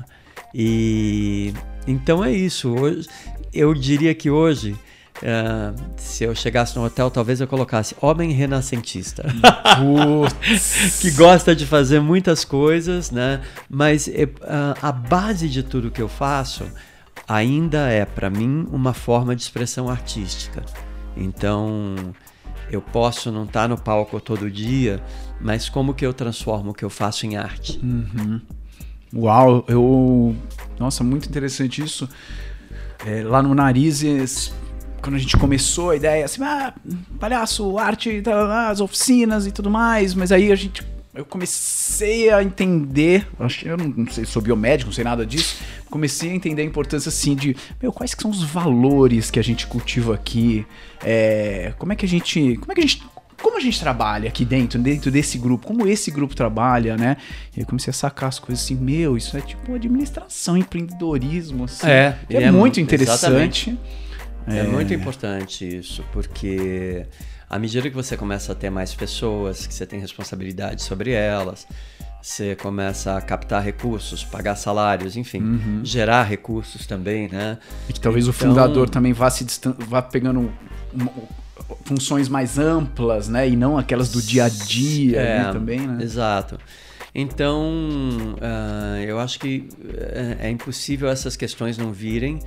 E 0.54 1.54
então 1.86 2.24
é 2.24 2.32
isso. 2.32 2.74
Hoje, 2.74 3.08
eu 3.52 3.74
diria 3.74 4.14
que 4.14 4.30
hoje 4.30 4.76
Uh, 5.22 5.80
se 5.96 6.24
eu 6.24 6.34
chegasse 6.34 6.76
no 6.76 6.84
hotel, 6.84 7.08
talvez 7.08 7.40
eu 7.40 7.46
colocasse 7.46 7.94
homem 8.00 8.32
renascentista. 8.32 9.24
que 11.00 11.10
gosta 11.12 11.54
de 11.54 11.64
fazer 11.64 12.00
muitas 12.00 12.44
coisas, 12.44 13.12
né? 13.12 13.40
Mas 13.70 14.08
uh, 14.08 14.74
a 14.82 14.90
base 14.90 15.48
de 15.48 15.62
tudo 15.62 15.92
que 15.92 16.02
eu 16.02 16.08
faço 16.08 16.64
ainda 17.28 17.88
é, 17.88 18.04
para 18.04 18.28
mim, 18.28 18.66
uma 18.70 18.92
forma 18.92 19.36
de 19.36 19.42
expressão 19.42 19.88
artística. 19.88 20.64
Então, 21.16 21.94
eu 22.70 22.82
posso 22.82 23.30
não 23.30 23.44
estar 23.44 23.62
tá 23.62 23.68
no 23.68 23.78
palco 23.78 24.20
todo 24.20 24.50
dia, 24.50 25.00
mas 25.40 25.68
como 25.68 25.94
que 25.94 26.04
eu 26.04 26.12
transformo 26.12 26.70
o 26.70 26.74
que 26.74 26.84
eu 26.84 26.90
faço 26.90 27.26
em 27.26 27.36
arte? 27.36 27.78
Uhum. 27.82 28.40
Uau, 29.14 29.64
eu. 29.68 30.34
Nossa, 30.78 31.04
muito 31.04 31.28
interessante 31.28 31.82
isso. 31.82 32.08
É, 33.06 33.22
lá 33.22 33.42
no 33.42 33.54
Narizes, 33.54 34.54
quando 35.02 35.16
a 35.16 35.18
gente 35.18 35.36
começou 35.36 35.90
a 35.90 35.96
ideia, 35.96 36.24
assim, 36.24 36.42
ah, 36.42 36.72
palhaço, 37.18 37.76
arte, 37.76 38.22
tá, 38.22 38.70
as 38.70 38.80
oficinas 38.80 39.46
e 39.46 39.52
tudo 39.52 39.68
mais, 39.68 40.14
mas 40.14 40.30
aí 40.30 40.52
a 40.52 40.54
gente. 40.54 40.86
Eu 41.14 41.26
comecei 41.26 42.30
a 42.30 42.42
entender, 42.42 43.26
eu 43.64 43.76
não 43.76 44.10
sei, 44.10 44.24
sou 44.24 44.40
biomédico, 44.40 44.88
não 44.88 44.94
sei 44.94 45.04
nada 45.04 45.26
disso, 45.26 45.56
comecei 45.90 46.30
a 46.30 46.34
entender 46.34 46.62
a 46.62 46.64
importância, 46.64 47.10
assim, 47.10 47.34
de, 47.34 47.54
meu, 47.82 47.92
quais 47.92 48.14
que 48.14 48.22
são 48.22 48.30
os 48.30 48.42
valores 48.42 49.30
que 49.30 49.38
a 49.38 49.42
gente 49.42 49.66
cultiva 49.66 50.14
aqui, 50.14 50.64
é, 51.04 51.74
como 51.76 51.92
é 51.92 51.96
que 51.96 52.06
a 52.06 52.08
gente, 52.08 52.56
como 52.56 52.72
é 52.72 52.74
que 52.74 52.80
a 52.80 52.86
gente 52.86 53.02
como 53.42 53.56
a 53.56 53.60
gente 53.60 53.80
trabalha 53.80 54.28
aqui 54.28 54.44
dentro, 54.44 54.78
dentro 54.78 55.10
desse 55.10 55.36
grupo, 55.36 55.66
como 55.66 55.86
esse 55.86 56.12
grupo 56.12 56.34
trabalha, 56.34 56.96
né? 56.96 57.16
E 57.56 57.60
eu 57.60 57.66
comecei 57.66 57.90
a 57.90 57.94
sacar 57.94 58.28
as 58.28 58.38
coisas 58.38 58.64
assim, 58.64 58.76
meu, 58.76 59.16
isso 59.16 59.36
é 59.36 59.40
tipo 59.40 59.74
administração, 59.74 60.56
empreendedorismo, 60.56 61.64
assim. 61.64 61.88
É, 61.88 62.16
é, 62.30 62.42
é 62.44 62.50
muito 62.52 62.80
interessante. 62.80 63.70
Exatamente. 63.70 63.78
É, 64.46 64.58
é 64.58 64.62
muito 64.64 64.92
importante 64.92 65.78
isso, 65.78 66.04
porque 66.12 67.06
à 67.48 67.58
medida 67.58 67.88
que 67.88 67.94
você 67.94 68.16
começa 68.16 68.52
a 68.52 68.54
ter 68.54 68.70
mais 68.70 68.94
pessoas, 68.94 69.66
que 69.66 69.74
você 69.74 69.86
tem 69.86 70.00
responsabilidade 70.00 70.82
sobre 70.82 71.12
elas, 71.12 71.66
você 72.20 72.54
começa 72.54 73.16
a 73.16 73.20
captar 73.20 73.62
recursos, 73.62 74.24
pagar 74.24 74.54
salários, 74.54 75.16
enfim, 75.16 75.40
uhum. 75.40 75.80
gerar 75.84 76.22
recursos 76.22 76.86
também, 76.86 77.28
né? 77.28 77.58
E 77.88 77.92
que 77.92 78.00
talvez 78.00 78.26
então... 78.26 78.48
o 78.48 78.50
fundador 78.50 78.88
também 78.88 79.12
vá 79.12 79.28
se 79.28 79.44
vá 79.88 80.00
pegando 80.00 80.52
funções 81.84 82.28
mais 82.28 82.58
amplas, 82.58 83.28
né? 83.28 83.48
E 83.48 83.56
não 83.56 83.76
aquelas 83.76 84.10
do 84.10 84.22
dia 84.22 84.44
a 84.44 84.48
dia 84.48 85.20
é, 85.20 85.52
também, 85.52 85.80
né? 85.80 86.02
Exato. 86.02 86.58
Então, 87.14 87.70
uh, 88.40 89.02
eu 89.04 89.18
acho 89.18 89.38
que 89.38 89.68
é, 89.94 90.46
é 90.46 90.50
impossível 90.50 91.08
essas 91.08 91.36
questões 91.36 91.76
não 91.76 91.92
virem 91.92 92.38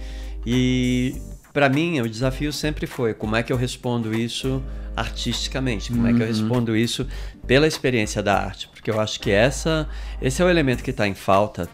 e 0.45 1.15
para 1.55 1.69
mim, 1.69 2.01
o 2.01 2.09
desafio 2.09 2.51
sempre 2.51 2.85
foi 2.85 3.13
como 3.13 3.33
é 3.37 3.41
que 3.41 3.53
eu 3.53 3.55
respondo 3.55 4.13
isso 4.13 4.61
artisticamente, 4.93 5.89
como 5.89 6.01
uhum. 6.01 6.09
é 6.09 6.13
que 6.13 6.19
eu 6.21 6.27
uhum. 6.27 6.33
respondo 6.33 6.75
isso 6.75 7.07
pela 7.47 7.65
experiência 7.65 8.21
da 8.21 8.37
arte, 8.37 8.67
porque 8.67 8.91
eu 8.91 8.99
acho 8.99 9.17
que 9.21 9.31
essa, 9.31 9.87
esse 10.21 10.41
é 10.41 10.45
o 10.45 10.49
elemento 10.49 10.83
que 10.83 10.91
está 10.91 11.07
em 11.07 11.13
falta 11.13 11.69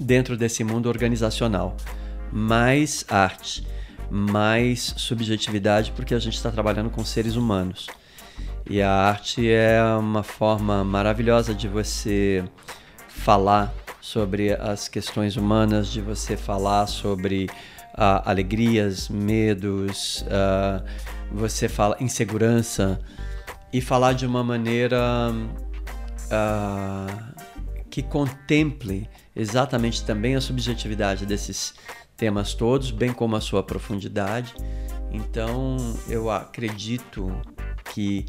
dentro 0.00 0.36
desse 0.36 0.64
mundo 0.64 0.88
organizacional. 0.88 1.76
Mais 2.32 3.04
arte, 3.08 3.64
mais 4.10 4.94
subjetividade, 4.96 5.92
porque 5.92 6.12
a 6.12 6.18
gente 6.18 6.34
está 6.34 6.50
trabalhando 6.50 6.90
com 6.90 7.04
seres 7.04 7.36
humanos. 7.36 7.86
E 8.68 8.82
a 8.82 8.90
arte 8.90 9.48
é 9.48 9.80
uma 9.96 10.24
forma 10.24 10.82
maravilhosa 10.82 11.54
de 11.54 11.68
você 11.68 12.42
falar 13.06 13.72
sobre 14.00 14.52
as 14.54 14.88
questões 14.88 15.36
humanas, 15.36 15.86
de 15.86 16.00
você 16.00 16.36
falar 16.36 16.88
sobre 16.88 17.48
uh, 17.94 18.22
alegrias, 18.24 19.08
medos, 19.08 20.22
uh, 20.22 20.84
você 21.32 21.68
fala 21.68 21.96
insegurança 22.00 23.00
e 23.72 23.80
falar 23.80 24.12
de 24.12 24.26
uma 24.26 24.42
maneira 24.42 25.32
uh, 26.26 27.44
que 27.88 28.02
contemple 28.02 29.08
exatamente 29.34 30.04
também 30.04 30.34
a 30.34 30.40
subjetividade 30.40 31.26
desses 31.26 31.74
temas 32.16 32.54
todos, 32.54 32.90
bem 32.90 33.12
como 33.12 33.36
a 33.36 33.40
sua 33.40 33.62
profundidade. 33.62 34.54
Então, 35.10 35.76
eu 36.08 36.30
acredito 36.30 37.32
que 37.92 38.26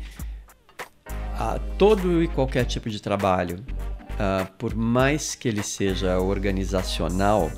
a 1.38 1.60
todo 1.78 2.24
e 2.24 2.28
qualquer 2.28 2.66
tipo 2.66 2.90
de 2.90 3.02
trabalho, 3.02 3.64
uh, 4.12 4.52
por 4.58 4.76
mais 4.76 5.36
que 5.36 5.48
ele 5.48 5.64
seja 5.64 6.20
organizacional, 6.20 7.52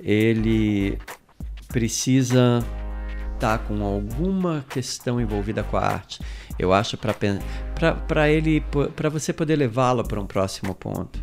ele 0.00 0.98
precisa 1.72 2.64
estar 3.34 3.58
tá 3.58 3.64
com 3.64 3.82
alguma 3.82 4.64
questão 4.68 5.20
envolvida 5.20 5.62
com 5.64 5.76
a 5.76 5.80
arte. 5.80 6.20
Eu 6.58 6.72
acho 6.72 6.96
para 6.96 8.30
ele 8.30 8.62
para 8.94 9.08
você 9.08 9.32
poder 9.32 9.56
levá-lo 9.56 10.04
para 10.04 10.20
um 10.20 10.26
próximo 10.26 10.74
ponto. 10.74 11.18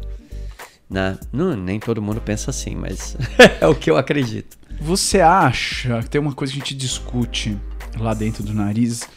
Né? 0.89 1.17
Não, 1.31 1.55
nem 1.55 1.79
todo 1.79 2.01
mundo 2.01 2.19
pensa 2.19 2.49
assim, 2.49 2.75
mas 2.75 3.15
é 3.61 3.67
o 3.67 3.75
que 3.75 3.91
eu 3.91 3.95
acredito. 3.95 4.57
Você 4.81 5.21
acha 5.21 6.01
que 6.01 6.09
tem 6.09 6.19
uma 6.19 6.33
coisa 6.33 6.51
que 6.51 6.59
a 6.59 6.61
gente 6.61 6.75
discute 6.75 7.57
lá 7.97 8.13
dentro 8.13 8.43
do 8.43 8.53
nariz? 8.53 9.07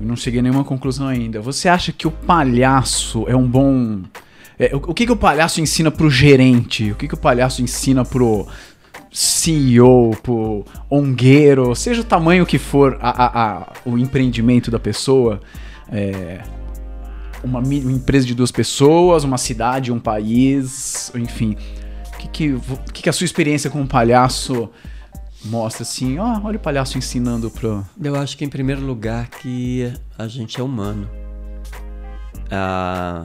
Eu 0.00 0.06
não 0.06 0.16
cheguei 0.16 0.40
a 0.40 0.42
nenhuma 0.42 0.64
conclusão 0.64 1.06
ainda. 1.06 1.40
Você 1.40 1.68
acha 1.68 1.92
que 1.92 2.08
o 2.08 2.10
palhaço 2.10 3.24
é 3.28 3.36
um 3.36 3.46
bom. 3.46 4.02
É, 4.58 4.74
o, 4.74 4.78
o, 4.78 4.94
que, 4.94 5.06
que 5.06 5.12
o 5.12 5.16
palhaço 5.16 5.60
ensina 5.60 5.90
pro 5.90 6.10
gerente? 6.10 6.90
O 6.90 6.94
que, 6.96 7.06
que 7.06 7.14
o 7.14 7.18
palhaço 7.18 7.62
ensina 7.62 8.04
pro 8.04 8.48
CEO, 9.12 10.16
pro 10.22 10.64
ongueiro, 10.90 11.74
seja 11.74 12.00
o 12.00 12.04
tamanho 12.04 12.46
que 12.46 12.58
for 12.58 12.98
a, 13.00 13.10
a, 13.10 13.42
a, 13.42 13.72
o 13.84 13.98
empreendimento 13.98 14.70
da 14.70 14.78
pessoa, 14.78 15.40
é, 15.90 16.42
uma, 17.44 17.58
uma, 17.58 17.92
empresa 17.92 18.26
de 18.26 18.34
duas 18.34 18.50
pessoas, 18.50 19.22
uma 19.22 19.36
cidade, 19.36 19.92
um 19.92 20.00
país, 20.00 21.12
enfim. 21.14 21.56
O 22.14 22.18
que, 22.18 22.28
que, 22.28 23.02
que, 23.02 23.08
a 23.08 23.12
sua 23.12 23.26
experiência 23.26 23.68
com 23.68 23.80
um 23.80 23.86
palhaço 23.86 24.70
mostra 25.44 25.82
assim? 25.82 26.18
Oh, 26.18 26.46
olha 26.46 26.56
o 26.56 26.60
palhaço 26.60 26.96
ensinando 26.96 27.50
pro. 27.50 27.84
Eu 28.02 28.16
acho 28.16 28.38
que 28.38 28.44
em 28.44 28.48
primeiro 28.48 28.80
lugar 28.80 29.28
que 29.28 29.92
a 30.16 30.26
gente 30.26 30.58
é 30.58 30.62
humano. 30.62 31.10
Ah, 32.50 33.24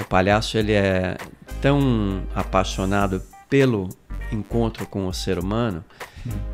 o 0.00 0.04
palhaço 0.04 0.56
ele 0.56 0.72
é 0.72 1.16
tão 1.60 2.22
apaixonado 2.34 3.22
pelo 3.48 3.88
encontro 4.32 4.86
com 4.86 5.06
o 5.06 5.12
ser 5.12 5.38
humano 5.38 5.84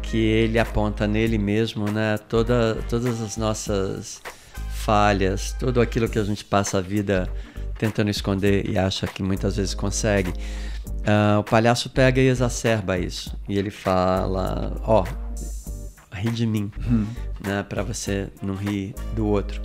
que 0.03 0.17
ele 0.17 0.59
aponta 0.59 1.07
nele 1.07 1.39
mesmo 1.39 1.91
né, 1.91 2.19
toda, 2.29 2.79
todas 2.89 3.21
as 3.21 3.37
nossas 3.37 4.23
falhas, 4.71 5.55
tudo 5.59 5.81
aquilo 5.81 6.09
que 6.09 6.19
a 6.19 6.25
gente 6.25 6.45
passa 6.45 6.79
a 6.79 6.81
vida 6.81 7.29
tentando 7.79 8.11
esconder 8.11 8.69
e 8.69 8.79
acha 8.79 9.07
que 9.07 9.23
muitas 9.23 9.57
vezes 9.57 9.75
consegue. 9.75 10.31
Uh, 10.31 11.41
o 11.41 11.45
palhaço 11.45 11.91
pega 11.91 12.21
e 12.21 12.29
exacerba 12.29 12.99
isso. 12.99 13.37
E 13.49 13.59
ele 13.59 13.71
fala: 13.71 14.81
Ó, 14.85 15.03
oh, 15.03 16.15
ri 16.15 16.31
de 16.31 16.47
mim, 16.47 16.71
uhum. 16.87 17.07
né, 17.45 17.63
para 17.63 17.83
você 17.83 18.29
não 18.43 18.55
rir 18.55 18.95
do 19.15 19.27
outro. 19.27 19.61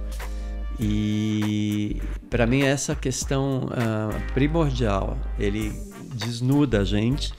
E 0.80 2.02
para 2.30 2.48
mim, 2.48 2.62
essa 2.62 2.96
questão 2.96 3.66
uh, 3.66 4.34
primordial. 4.34 5.18
Ele 5.38 5.72
desnuda 6.14 6.80
a 6.80 6.84
gente 6.84 7.34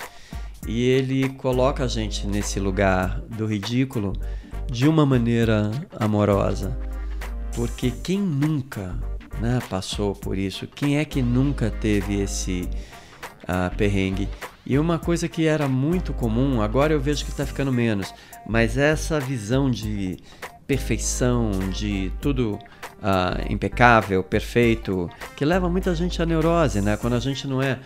e 0.66 0.82
ele 0.82 1.28
coloca 1.30 1.84
a 1.84 1.88
gente 1.88 2.26
nesse 2.26 2.60
lugar 2.60 3.20
do 3.22 3.46
ridículo 3.46 4.12
de 4.70 4.86
uma 4.86 5.04
maneira 5.04 5.70
amorosa. 5.98 6.78
Porque 7.54 7.90
quem 7.90 8.20
nunca 8.20 8.96
né, 9.40 9.58
passou 9.68 10.14
por 10.14 10.38
isso? 10.38 10.66
Quem 10.66 10.98
é 10.98 11.04
que 11.04 11.22
nunca 11.22 11.70
teve 11.70 12.20
esse 12.20 12.68
uh, 13.50 13.74
perrengue. 13.76 14.28
E 14.64 14.78
uma 14.78 14.98
coisa 14.98 15.28
que 15.28 15.46
era 15.46 15.66
muito 15.68 16.12
comum, 16.12 16.62
agora 16.62 16.92
eu 16.92 17.00
vejo 17.00 17.24
que 17.24 17.30
está 17.30 17.44
ficando 17.44 17.72
menos, 17.72 18.14
mas 18.46 18.76
essa 18.76 19.18
visão 19.18 19.70
de 19.70 20.18
perfeição, 20.66 21.50
de 21.72 22.12
tudo 22.20 22.58
uh, 23.00 23.52
impecável, 23.52 24.22
perfeito, 24.22 25.10
que 25.36 25.44
leva 25.44 25.68
muita 25.68 25.94
gente 25.94 26.20
à 26.22 26.26
neurose, 26.26 26.80
né? 26.80 26.96
Quando 26.96 27.14
a 27.14 27.20
gente 27.20 27.46
não 27.46 27.60
é. 27.62 27.78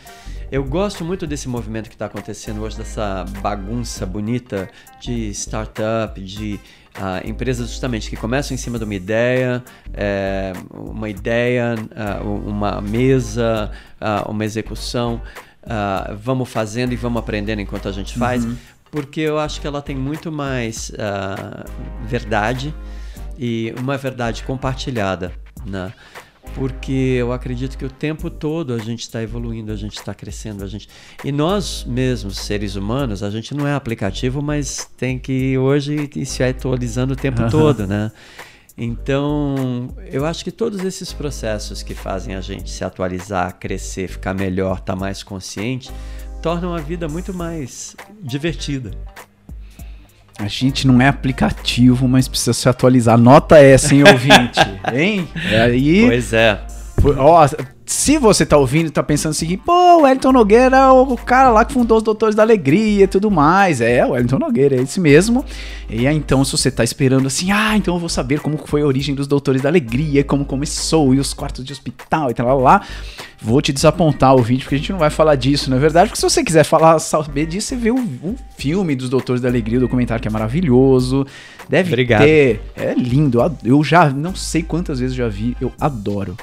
Eu 0.50 0.62
gosto 0.62 1.04
muito 1.04 1.26
desse 1.26 1.48
movimento 1.48 1.88
que 1.88 1.94
está 1.94 2.06
acontecendo 2.06 2.62
hoje, 2.62 2.76
dessa 2.76 3.24
bagunça 3.40 4.04
bonita 4.04 4.68
de 5.00 5.30
startup, 5.30 6.20
de 6.20 6.60
uh, 6.98 7.28
empresas 7.28 7.68
justamente 7.68 8.08
que 8.08 8.16
começam 8.16 8.54
em 8.54 8.58
cima 8.58 8.78
de 8.78 8.84
uma 8.84 8.94
ideia, 8.94 9.62
é, 9.92 10.52
uma 10.72 11.08
ideia, 11.08 11.74
uh, 12.22 12.48
uma 12.48 12.80
mesa, 12.80 13.70
uh, 14.00 14.30
uma 14.30 14.44
execução. 14.44 15.20
vamos 16.18 16.48
fazendo 16.50 16.92
e 16.92 16.96
vamos 16.96 17.18
aprendendo 17.20 17.60
enquanto 17.60 17.88
a 17.88 17.92
gente 17.92 18.18
faz, 18.18 18.44
uhum. 18.44 18.56
porque 18.90 19.20
eu 19.20 19.38
acho 19.38 19.60
que 19.60 19.66
ela 19.66 19.80
tem 19.80 19.96
muito 19.96 20.30
mais 20.30 20.92
verdade 22.06 22.74
e 23.38 23.74
uma 23.78 23.96
verdade 23.96 24.42
compartilhada, 24.44 25.32
né? 25.66 25.92
Porque 26.54 27.16
eu 27.18 27.32
acredito 27.32 27.76
que 27.76 27.84
o 27.84 27.90
tempo 27.90 28.30
todo 28.30 28.74
a 28.74 28.78
gente 28.78 29.00
está 29.00 29.22
evoluindo, 29.22 29.72
a 29.72 29.76
gente 29.76 29.96
está 29.96 30.14
crescendo, 30.14 30.62
a 30.62 30.66
gente 30.66 30.88
e 31.24 31.32
nós 31.32 31.84
mesmos 31.84 32.38
seres 32.38 32.76
humanos, 32.76 33.22
a 33.22 33.30
gente 33.30 33.54
não 33.54 33.66
é 33.66 33.74
aplicativo, 33.74 34.40
mas 34.40 34.88
tem 34.96 35.18
que 35.18 35.58
hoje 35.58 36.10
ir 36.14 36.26
se 36.26 36.44
atualizando 36.44 37.14
o 37.14 37.16
tempo 37.16 37.42
uhum. 37.42 37.50
todo, 37.50 37.86
né? 37.86 38.12
Então, 38.76 39.94
eu 40.10 40.26
acho 40.26 40.42
que 40.42 40.50
todos 40.50 40.84
esses 40.84 41.12
processos 41.12 41.82
que 41.82 41.94
fazem 41.94 42.34
a 42.34 42.40
gente 42.40 42.70
se 42.70 42.84
atualizar, 42.84 43.56
crescer, 43.58 44.08
ficar 44.08 44.34
melhor, 44.34 44.78
estar 44.78 44.94
tá 44.94 44.96
mais 44.96 45.22
consciente, 45.22 45.92
tornam 46.42 46.74
a 46.74 46.78
vida 46.78 47.08
muito 47.08 47.32
mais 47.32 47.96
divertida. 48.20 48.90
A 50.38 50.48
gente 50.48 50.86
não 50.86 51.00
é 51.00 51.08
aplicativo, 51.08 52.08
mas 52.08 52.26
precisa 52.26 52.52
se 52.52 52.68
atualizar. 52.68 53.16
Nota 53.16 53.58
essa, 53.58 53.94
hein, 53.94 54.02
ouvinte? 54.02 54.60
hein? 54.92 55.28
É 55.50 55.60
aí, 55.60 56.06
pois 56.06 56.32
é. 56.32 56.60
Ó, 57.16 57.46
se 57.86 58.16
você 58.16 58.46
tá 58.46 58.56
ouvindo 58.56 58.86
e 58.86 58.90
tá 58.90 59.02
pensando 59.02 59.32
o 59.32 59.34
seguinte, 59.34 59.62
pô, 59.64 60.00
o 60.00 60.06
Elton 60.06 60.32
Nogueira 60.32 60.76
é 60.76 60.88
o 60.88 61.16
cara 61.18 61.50
lá 61.50 61.66
que 61.66 61.74
fundou 61.74 61.98
os 61.98 62.02
Doutores 62.02 62.34
da 62.34 62.42
Alegria 62.42 63.04
e 63.04 63.06
tudo 63.06 63.30
mais. 63.30 63.82
É, 63.82 64.06
o 64.06 64.16
Elton 64.16 64.38
Nogueira, 64.38 64.74
é 64.74 64.80
esse 64.80 64.98
mesmo. 64.98 65.44
E 65.90 66.06
aí, 66.06 66.16
então, 66.16 66.42
se 66.44 66.52
você 66.52 66.70
tá 66.70 66.82
esperando 66.82 67.26
assim, 67.26 67.52
ah, 67.52 67.76
então 67.76 67.94
eu 67.94 68.00
vou 68.00 68.08
saber 68.08 68.40
como 68.40 68.56
foi 68.56 68.80
a 68.80 68.86
origem 68.86 69.14
dos 69.14 69.26
Doutores 69.26 69.60
da 69.60 69.68
Alegria, 69.68 70.24
como 70.24 70.46
começou, 70.46 71.14
e 71.14 71.18
os 71.18 71.34
quartos 71.34 71.62
de 71.62 71.74
hospital 71.74 72.30
e 72.30 72.34
tal, 72.34 72.46
lá, 72.46 72.54
lá, 72.54 72.82
vou 73.42 73.60
te 73.60 73.70
desapontar 73.70 74.34
o 74.34 74.42
vídeo, 74.42 74.62
porque 74.62 74.76
a 74.76 74.78
gente 74.78 74.92
não 74.92 74.98
vai 74.98 75.10
falar 75.10 75.34
disso, 75.34 75.68
na 75.68 75.76
é 75.76 75.78
verdade. 75.78 76.08
Porque 76.08 76.20
se 76.20 76.28
você 76.28 76.42
quiser 76.42 76.64
falar, 76.64 76.98
saber 76.98 77.44
disso, 77.44 77.68
você 77.68 77.76
vê 77.76 77.90
o, 77.90 77.98
o 77.98 78.34
filme 78.56 78.96
dos 78.96 79.10
Doutores 79.10 79.42
da 79.42 79.48
Alegria, 79.48 79.76
o 79.76 79.82
documentário 79.82 80.22
que 80.22 80.28
é 80.28 80.30
maravilhoso. 80.30 81.26
Deve 81.68 81.90
Obrigado. 81.90 82.22
ter. 82.22 82.62
É 82.74 82.94
lindo. 82.94 83.40
Eu 83.62 83.84
já 83.84 84.08
não 84.08 84.34
sei 84.34 84.62
quantas 84.62 85.00
vezes 85.00 85.14
já 85.14 85.28
vi, 85.28 85.54
eu 85.60 85.70
adoro. 85.78 86.34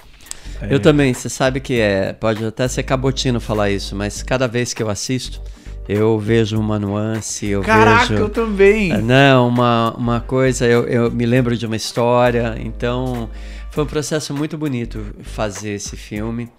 Eu 0.70 0.80
também, 0.80 1.14
você 1.14 1.30
sabe 1.30 1.60
que 1.60 1.80
é, 1.80 2.14
pode 2.14 2.44
até 2.46 2.68
ser 2.68 2.84
cabotino 2.84 3.40
falar 3.40 3.70
isso, 3.70 3.96
mas 3.96 4.22
cada 4.22 4.48
vez 4.48 4.74
que 4.74 4.82
eu 4.82 4.90
assisto, 4.90 5.42
eu 5.88 6.18
vejo 6.20 6.60
uma 6.60 6.78
nuance, 6.80 7.48
eu 7.48 7.62
Caraca, 7.62 8.08
vejo... 8.08 8.22
eu 8.22 8.30
também! 8.30 8.92
É, 8.92 8.98
não, 8.98 9.48
uma, 9.48 9.94
uma 9.98 10.20
coisa, 10.22 10.66
eu, 10.66 10.88
eu 10.88 11.12
me 11.12 11.26
lembro 11.26 11.58
de 11.58 11.66
uma 11.66 11.76
história, 11.76 12.56
então 12.60 13.30
foi 13.72 13.84
um 13.84 13.88
processo 13.88 14.34
muito 14.34 14.58
bonito 14.58 15.04
fazer 15.24 15.72
esse 15.72 15.98
filme 15.98 16.50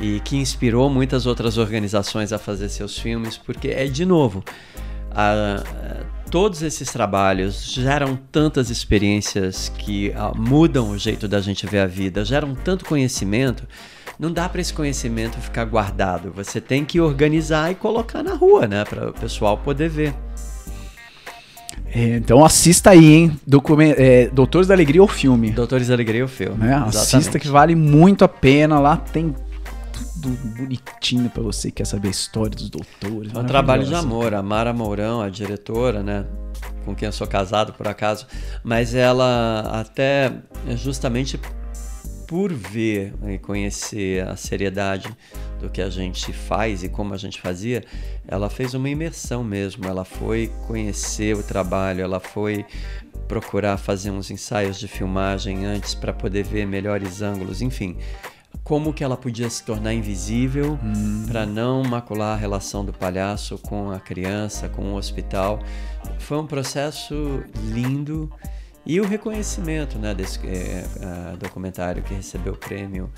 e 0.00 0.20
que 0.20 0.36
inspirou 0.36 0.88
muitas 0.88 1.26
outras 1.26 1.58
organizações 1.58 2.32
a 2.32 2.38
fazer 2.38 2.68
seus 2.68 2.98
filmes, 2.98 3.36
porque 3.36 3.68
é, 3.68 3.84
de 3.86 4.06
novo, 4.06 4.42
a, 5.10 5.62
todos 6.32 6.62
esses 6.62 6.90
trabalhos 6.90 7.62
geram 7.62 8.18
tantas 8.32 8.70
experiências 8.70 9.68
que 9.68 10.14
uh, 10.16 10.34
mudam 10.34 10.88
o 10.88 10.96
jeito 10.96 11.28
da 11.28 11.42
gente 11.42 11.66
ver 11.66 11.80
a 11.80 11.86
vida, 11.86 12.24
geram 12.24 12.54
tanto 12.54 12.86
conhecimento. 12.86 13.68
Não 14.18 14.32
dá 14.32 14.48
para 14.48 14.62
esse 14.62 14.72
conhecimento 14.72 15.36
ficar 15.36 15.66
guardado. 15.66 16.32
Você 16.34 16.58
tem 16.58 16.86
que 16.86 16.98
organizar 16.98 17.70
e 17.70 17.74
colocar 17.74 18.22
na 18.22 18.32
rua, 18.34 18.66
né, 18.66 18.82
para 18.82 19.10
o 19.10 19.12
pessoal 19.12 19.58
poder 19.58 19.90
ver. 19.90 20.14
É, 21.94 22.16
então 22.16 22.42
assista 22.42 22.90
aí, 22.90 23.12
hein? 23.12 23.40
Document... 23.46 23.94
É, 23.98 24.28
Doutores 24.28 24.66
da 24.66 24.72
Alegria 24.72 25.02
ou 25.02 25.08
filme? 25.08 25.50
Doutores 25.50 25.88
da 25.88 25.94
Alegria 25.94 26.22
ou 26.22 26.28
filme. 26.28 26.66
É, 26.66 26.72
assista 26.72 27.38
que 27.38 27.48
vale 27.48 27.74
muito 27.74 28.24
a 28.24 28.28
pena. 28.28 28.80
Lá 28.80 28.96
tem 28.96 29.34
tudo 30.22 30.36
bonitinho 30.56 31.28
para 31.30 31.42
você 31.42 31.70
que 31.70 31.76
quer 31.76 31.86
saber 31.86 32.08
a 32.08 32.10
história 32.10 32.56
dos 32.56 32.70
doutores. 32.70 33.34
É 33.34 33.38
um 33.38 33.44
trabalho 33.44 33.84
de 33.84 33.94
amor. 33.94 34.34
A 34.34 34.42
Mara 34.42 34.72
Mourão, 34.72 35.20
a 35.20 35.28
diretora, 35.28 36.02
né? 36.02 36.26
Com 36.84 36.94
quem 36.94 37.06
eu 37.06 37.12
sou 37.12 37.26
casado, 37.26 37.72
por 37.72 37.86
acaso. 37.86 38.26
Mas 38.62 38.94
ela 38.94 39.80
até 39.80 40.32
justamente 40.76 41.38
por 42.26 42.52
ver 42.52 43.12
e 43.28 43.38
conhecer 43.38 44.26
a 44.26 44.36
seriedade 44.36 45.14
do 45.60 45.68
que 45.68 45.82
a 45.82 45.90
gente 45.90 46.32
faz 46.32 46.82
e 46.82 46.88
como 46.88 47.12
a 47.12 47.18
gente 47.18 47.40
fazia, 47.40 47.84
ela 48.26 48.48
fez 48.48 48.72
uma 48.74 48.88
imersão 48.88 49.44
mesmo. 49.44 49.86
Ela 49.86 50.04
foi 50.04 50.50
conhecer 50.66 51.36
o 51.36 51.42
trabalho, 51.42 52.02
ela 52.02 52.20
foi 52.20 52.64
procurar 53.28 53.76
fazer 53.76 54.10
uns 54.10 54.30
ensaios 54.30 54.78
de 54.78 54.88
filmagem 54.88 55.64
antes 55.64 55.94
para 55.94 56.12
poder 56.12 56.44
ver 56.44 56.66
melhores 56.66 57.22
ângulos, 57.22 57.62
enfim 57.62 57.96
como 58.64 58.92
que 58.92 59.02
ela 59.02 59.16
podia 59.16 59.50
se 59.50 59.62
tornar 59.64 59.92
invisível 59.92 60.78
hum. 60.82 61.26
para 61.26 61.44
não 61.44 61.82
macular 61.82 62.34
a 62.34 62.36
relação 62.36 62.84
do 62.84 62.92
palhaço 62.92 63.58
com 63.58 63.90
a 63.90 63.98
criança, 63.98 64.68
com 64.68 64.92
o 64.92 64.96
hospital. 64.96 65.60
Foi 66.18 66.38
um 66.38 66.46
processo 66.46 67.42
lindo 67.64 68.30
e 68.84 69.00
o 69.00 69.06
reconhecimento 69.06 69.98
né, 69.98 70.14
desse 70.14 70.38
é, 70.46 71.36
documentário 71.38 72.02
que 72.02 72.14
recebeu 72.14 72.54
o 72.54 72.56
prêmio 72.56 73.10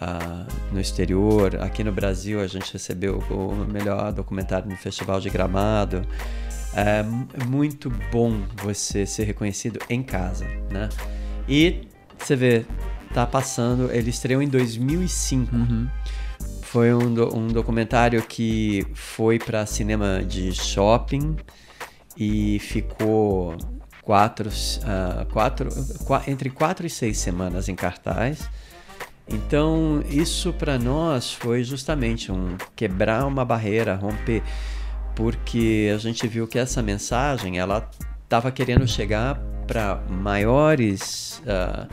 uh, 0.00 0.72
no 0.72 0.80
exterior. 0.80 1.60
Aqui 1.60 1.82
no 1.82 1.92
Brasil 1.92 2.40
a 2.40 2.46
gente 2.46 2.72
recebeu 2.72 3.18
o 3.30 3.54
melhor 3.70 4.12
documentário 4.12 4.68
no 4.68 4.76
Festival 4.76 5.20
de 5.20 5.28
Gramado. 5.28 6.02
É 6.74 7.02
muito 7.44 7.90
bom 8.12 8.42
você 8.62 9.06
ser 9.06 9.24
reconhecido 9.24 9.80
em 9.88 10.02
casa, 10.02 10.44
né? 10.70 10.88
E 11.48 11.88
você 12.16 12.36
vê, 12.36 12.66
tá 13.12 13.26
passando. 13.26 13.90
Ele 13.92 14.10
estreou 14.10 14.42
em 14.42 14.48
2005. 14.48 15.54
Uhum. 15.54 15.88
Foi 16.62 16.92
um, 16.92 17.12
do, 17.12 17.36
um 17.36 17.48
documentário 17.48 18.22
que 18.22 18.86
foi 18.94 19.38
para 19.38 19.64
cinema 19.64 20.22
de 20.22 20.52
shopping 20.52 21.36
e 22.16 22.58
ficou 22.58 23.56
quatro, 24.02 24.48
uh, 24.48 25.26
quatro, 25.32 25.70
quatro, 26.04 26.30
entre 26.30 26.50
quatro 26.50 26.86
e 26.86 26.90
seis 26.90 27.18
semanas 27.18 27.68
em 27.68 27.74
cartaz. 27.74 28.48
Então, 29.28 30.02
isso 30.08 30.52
para 30.52 30.78
nós 30.78 31.32
foi 31.32 31.62
justamente 31.62 32.32
um 32.32 32.56
quebrar 32.74 33.26
uma 33.26 33.44
barreira, 33.44 33.94
romper, 33.94 34.42
porque 35.14 35.92
a 35.94 35.98
gente 35.98 36.26
viu 36.26 36.48
que 36.48 36.58
essa 36.58 36.82
mensagem 36.82 37.58
ela 37.58 37.88
estava 38.24 38.50
querendo 38.50 38.86
chegar 38.88 39.38
para 39.66 39.96
maiores 40.08 41.42
uh, 41.44 41.86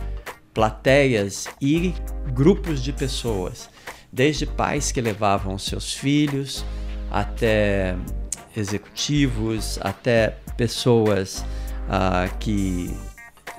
plateias 0.56 1.48
e 1.62 1.94
grupos 2.34 2.82
de 2.82 2.94
pessoas, 2.94 3.70
desde 4.12 4.46
pais 4.46 4.92
que 4.92 5.02
levavam 5.02 5.58
seus 5.60 5.94
filhos 5.94 6.66
até 7.12 7.96
executivos, 8.56 9.78
até 9.82 10.38
pessoas 10.56 11.46
uh, 11.90 12.34
que 12.40 12.96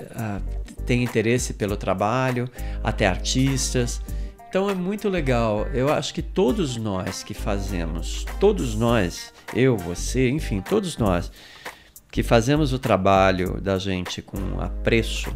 uh, 0.01 0.43
têm 0.87 1.05
interesse 1.05 1.53
pelo 1.53 1.77
trabalho, 1.77 2.51
até 2.83 3.07
artistas. 3.07 4.01
Então 4.49 4.71
é 4.71 4.75
muito 4.75 5.11
legal. 5.11 5.67
Eu 5.75 5.93
acho 5.93 6.15
que 6.15 6.23
todos 6.23 6.79
nós 6.79 7.23
que 7.23 7.35
fazemos, 7.35 8.25
todos 8.41 8.75
nós, 8.75 9.35
eu, 9.55 9.77
você, 9.77 10.31
enfim, 10.31 10.63
todos 10.63 10.97
nós 10.97 11.31
que 12.11 12.23
fazemos 12.23 12.73
o 12.73 12.79
trabalho 12.79 13.61
da 13.61 13.79
gente 13.79 14.23
com 14.23 14.39
apreço, 14.59 15.31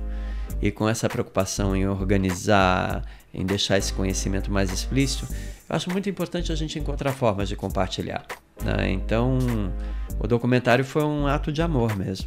e 0.62 0.70
com 0.70 0.88
essa 0.88 1.08
preocupação 1.08 1.74
em 1.74 1.86
organizar, 1.86 3.02
em 3.32 3.44
deixar 3.44 3.78
esse 3.78 3.92
conhecimento 3.92 4.50
mais 4.50 4.70
explícito, 4.72 5.26
eu 5.68 5.76
acho 5.76 5.90
muito 5.90 6.08
importante 6.08 6.52
a 6.52 6.54
gente 6.54 6.78
encontrar 6.78 7.12
formas 7.12 7.48
de 7.48 7.56
compartilhar. 7.56 8.24
Né? 8.62 8.90
Então, 8.90 9.38
o 10.18 10.26
documentário 10.26 10.84
foi 10.84 11.04
um 11.04 11.26
ato 11.26 11.52
de 11.52 11.62
amor 11.62 11.96
mesmo. 11.96 12.26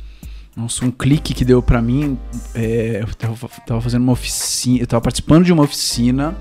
Nossa, 0.55 0.85
um 0.85 0.91
clique 0.91 1.33
que 1.33 1.43
deu 1.43 1.61
para 1.61 1.81
mim. 1.81 2.17
É, 2.53 2.99
eu 3.01 3.13
tava, 3.15 3.49
tava, 3.65 3.81
fazendo 3.81 4.03
uma 4.03 4.13
oficina, 4.13 4.81
eu 4.81 4.87
tava 4.87 5.01
participando 5.01 5.43
de 5.43 5.51
uma 5.51 5.63
oficina 5.63 6.35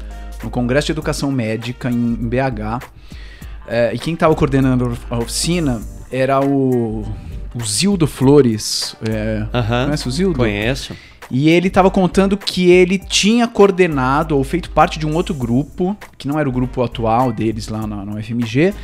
no 0.45 0.51
Congresso 0.51 0.87
de 0.87 0.93
Educação 0.93 1.31
Médica 1.33 1.91
em, 1.91 1.95
em 1.95 2.29
BH. 2.29 2.87
É, 3.67 3.95
e 3.95 3.99
quem 3.99 4.15
tava 4.15 4.35
coordenando 4.35 4.97
a 5.09 5.19
oficina 5.19 5.81
era 6.11 6.41
o, 6.45 7.03
o 7.55 7.65
Zildo 7.65 8.07
Flores. 8.07 8.95
É, 9.09 9.47
conhece 9.85 10.09
o 10.09 10.11
Zildo? 10.11 10.39
Conheço. 10.39 10.95
E 11.33 11.49
ele 11.49 11.67
estava 11.69 11.91
contando 11.91 12.37
que 12.37 12.71
ele 12.71 12.99
tinha 12.99 13.49
coordenado 13.49 14.37
ou 14.37 14.45
feito 14.45 14.69
parte 14.69 14.99
de 14.99 15.07
um 15.07 15.15
outro 15.15 15.35
grupo, 15.35 15.97
que 16.19 16.29
não 16.29 16.39
era 16.39 16.47
o 16.47 16.53
grupo 16.53 16.83
atual 16.83 17.33
deles 17.33 17.69
lá 17.69 17.87
no, 17.87 18.05
no 18.05 18.23
FMG, 18.23 18.75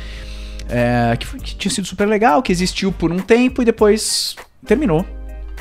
é, 0.67 1.15
que, 1.15 1.27
foi, 1.27 1.39
que 1.39 1.55
tinha 1.55 1.71
sido 1.71 1.85
super 1.85 2.07
legal, 2.07 2.41
que 2.41 2.51
existiu 2.51 2.91
por 2.91 3.11
um 3.11 3.19
tempo 3.19 3.61
e 3.61 3.65
depois 3.65 4.35
terminou. 4.65 5.05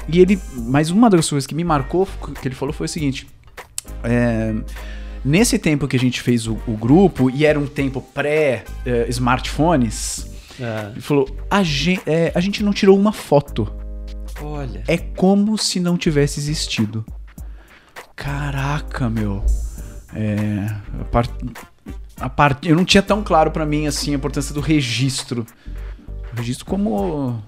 E 0.09 0.18
ele, 0.18 0.40
mas 0.55 0.90
uma 0.90 1.11
das 1.11 1.29
coisas 1.29 1.46
que 1.46 1.55
me 1.55 1.62
marcou, 1.62 2.09
que 2.40 2.48
ele 2.48 2.55
falou 2.55 2.72
foi 2.72 2.87
o 2.87 2.88
seguinte: 2.88 3.27
é, 4.03 4.55
nesse 5.22 5.59
tempo 5.59 5.87
que 5.87 5.96
a 5.96 6.01
gente 6.01 6.22
fez 6.22 6.46
o, 6.46 6.57
o 6.66 6.72
grupo, 6.72 7.29
e 7.29 7.44
era 7.44 7.61
um 7.61 7.66
tempo 7.66 8.01
pré-smartphones, 8.01 10.27
é. 10.59 10.92
ele 10.92 11.03
falou: 11.03 11.29
a 11.51 11.62
gente, 11.62 12.01
é, 12.07 12.33
a 12.35 12.40
gente 12.40 12.64
não 12.64 12.72
tirou 12.72 12.98
uma 12.98 13.12
foto. 13.12 13.70
Olha. 14.42 14.85
É 14.87 14.96
como 14.96 15.57
se 15.59 15.81
não 15.81 15.96
tivesse 15.96 16.40
existido. 16.40 17.05
Caraca, 18.14 19.09
meu. 19.09 19.44
É, 20.14 20.74
a 21.01 21.05
part, 21.05 21.33
a 22.20 22.29
part, 22.29 22.68
eu 22.68 22.74
não 22.74 22.85
tinha 22.85 23.03
tão 23.03 23.22
claro 23.22 23.51
para 23.51 23.66
mim 23.66 23.87
assim 23.87 24.12
a 24.12 24.16
importância 24.16 24.55
do 24.55 24.61
registro. 24.61 25.46
O 26.33 26.37
registro 26.37 26.64
como 26.64 27.42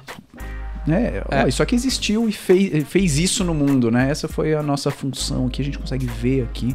né? 0.86 1.22
É. 1.30 1.44
Ó, 1.44 1.46
isso 1.46 1.62
aqui 1.62 1.74
existiu 1.74 2.28
e 2.28 2.32
fez, 2.32 2.88
fez 2.88 3.18
isso 3.18 3.44
no 3.44 3.54
mundo, 3.54 3.90
né? 3.90 4.10
Essa 4.10 4.28
foi 4.28 4.54
a 4.54 4.62
nossa 4.62 4.90
função 4.90 5.46
aqui, 5.46 5.62
a 5.62 5.64
gente 5.64 5.78
consegue 5.78 6.06
ver 6.06 6.42
aqui. 6.42 6.74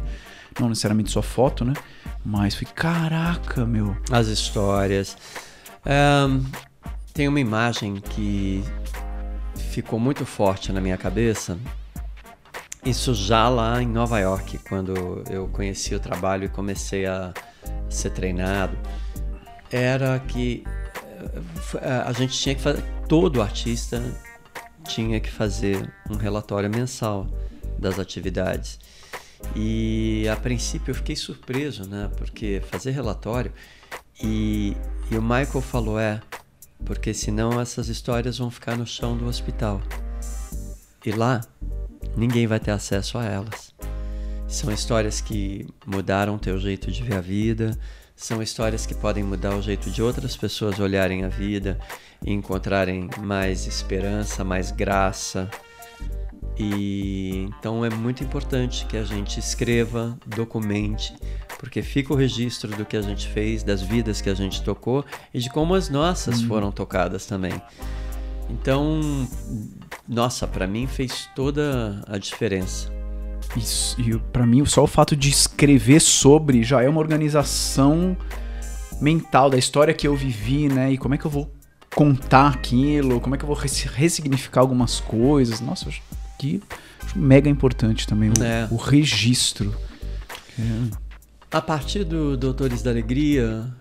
Não 0.58 0.70
necessariamente 0.70 1.10
sua 1.10 1.22
foto, 1.22 1.64
né? 1.64 1.74
Mas 2.24 2.54
foi, 2.54 2.66
caraca, 2.66 3.66
meu. 3.66 3.94
As 4.10 4.28
histórias. 4.28 5.16
Um, 5.84 6.42
tem 7.12 7.28
uma 7.28 7.40
imagem 7.40 7.96
que 7.96 8.64
ficou 9.76 10.00
muito 10.00 10.24
forte 10.24 10.72
na 10.72 10.80
minha 10.80 10.96
cabeça. 10.96 11.58
Isso 12.82 13.14
já 13.14 13.46
lá 13.46 13.82
em 13.82 13.86
Nova 13.86 14.18
York, 14.18 14.58
quando 14.66 15.22
eu 15.28 15.48
conheci 15.48 15.94
o 15.94 16.00
trabalho 16.00 16.44
e 16.44 16.48
comecei 16.48 17.04
a 17.04 17.34
ser 17.86 18.08
treinado, 18.08 18.74
era 19.70 20.18
que 20.20 20.64
eh, 21.74 22.02
a 22.06 22.12
gente 22.12 22.38
tinha 22.38 22.54
que 22.54 22.60
fazer 22.62 22.82
todo 23.06 23.42
artista 23.42 24.02
tinha 24.84 25.20
que 25.20 25.30
fazer 25.30 25.92
um 26.08 26.16
relatório 26.16 26.70
mensal 26.70 27.26
das 27.78 27.98
atividades. 27.98 28.78
E 29.54 30.26
a 30.32 30.36
princípio 30.36 30.92
eu 30.92 30.94
fiquei 30.94 31.16
surpreso, 31.16 31.86
né? 31.86 32.08
Porque 32.16 32.62
fazer 32.70 32.92
relatório 32.92 33.52
e, 34.22 34.74
e 35.10 35.18
o 35.18 35.22
Michael 35.22 35.60
falou 35.60 36.00
é 36.00 36.22
porque 36.84 37.12
senão 37.14 37.60
essas 37.60 37.88
histórias 37.88 38.38
vão 38.38 38.50
ficar 38.50 38.76
no 38.76 38.86
chão 38.86 39.16
do 39.16 39.26
hospital. 39.26 39.82
E 41.04 41.12
lá 41.12 41.40
ninguém 42.16 42.46
vai 42.46 42.58
ter 42.58 42.70
acesso 42.70 43.18
a 43.18 43.24
elas. 43.24 43.74
São 44.48 44.72
histórias 44.72 45.20
que 45.20 45.66
mudaram 45.84 46.38
teu 46.38 46.58
jeito 46.58 46.90
de 46.90 47.02
ver 47.02 47.16
a 47.16 47.20
vida, 47.20 47.76
são 48.14 48.42
histórias 48.42 48.86
que 48.86 48.94
podem 48.94 49.22
mudar 49.22 49.54
o 49.54 49.60
jeito 49.60 49.90
de 49.90 50.02
outras 50.02 50.36
pessoas 50.36 50.80
olharem 50.80 51.24
a 51.24 51.28
vida 51.28 51.78
e 52.24 52.32
encontrarem 52.32 53.10
mais 53.18 53.66
esperança, 53.66 54.42
mais 54.42 54.70
graça. 54.70 55.50
E 56.58 57.46
então 57.58 57.84
é 57.84 57.90
muito 57.90 58.24
importante 58.24 58.86
que 58.86 58.96
a 58.96 59.04
gente 59.04 59.38
escreva, 59.38 60.18
documente, 60.26 61.14
porque 61.58 61.82
fica 61.82 62.12
o 62.12 62.16
registro 62.16 62.74
do 62.76 62.84
que 62.84 62.96
a 62.96 63.02
gente 63.02 63.28
fez, 63.28 63.62
das 63.62 63.82
vidas 63.82 64.20
que 64.20 64.28
a 64.28 64.34
gente 64.34 64.62
tocou 64.62 65.04
e 65.32 65.38
de 65.38 65.50
como 65.50 65.74
as 65.74 65.88
nossas 65.88 66.40
hum. 66.42 66.48
foram 66.48 66.70
tocadas 66.70 67.26
também. 67.26 67.54
Então, 68.48 69.28
nossa, 70.06 70.46
para 70.46 70.66
mim 70.66 70.86
fez 70.86 71.28
toda 71.34 72.02
a 72.06 72.18
diferença. 72.18 72.94
Isso, 73.56 74.00
e 74.00 74.18
para 74.18 74.46
mim, 74.46 74.64
só 74.64 74.82
o 74.82 74.86
fato 74.86 75.16
de 75.16 75.28
escrever 75.28 76.00
sobre 76.00 76.62
já 76.62 76.82
é 76.82 76.88
uma 76.88 77.00
organização 77.00 78.16
mental 79.00 79.48
da 79.50 79.56
história 79.56 79.94
que 79.94 80.06
eu 80.06 80.16
vivi, 80.16 80.68
né? 80.68 80.92
E 80.92 80.98
como 80.98 81.14
é 81.14 81.18
que 81.18 81.24
eu 81.24 81.30
vou 81.30 81.50
contar 81.96 82.48
aquilo, 82.48 83.20
como 83.20 83.34
é 83.34 83.38
que 83.38 83.44
eu 83.44 83.48
vou 83.48 83.56
ressignificar 83.56 84.60
algumas 84.60 85.00
coisas. 85.00 85.60
Nossa, 85.60 85.88
que 86.38 86.62
mega 87.14 87.48
importante 87.48 88.06
também 88.06 88.30
o, 88.30 88.42
é. 88.42 88.68
o 88.70 88.76
registro. 88.76 89.74
É. 90.58 91.05
A 91.50 91.62
partir 91.62 92.04
do 92.04 92.36
Doutores 92.36 92.82
da 92.82 92.90
Alegria, 92.90 93.72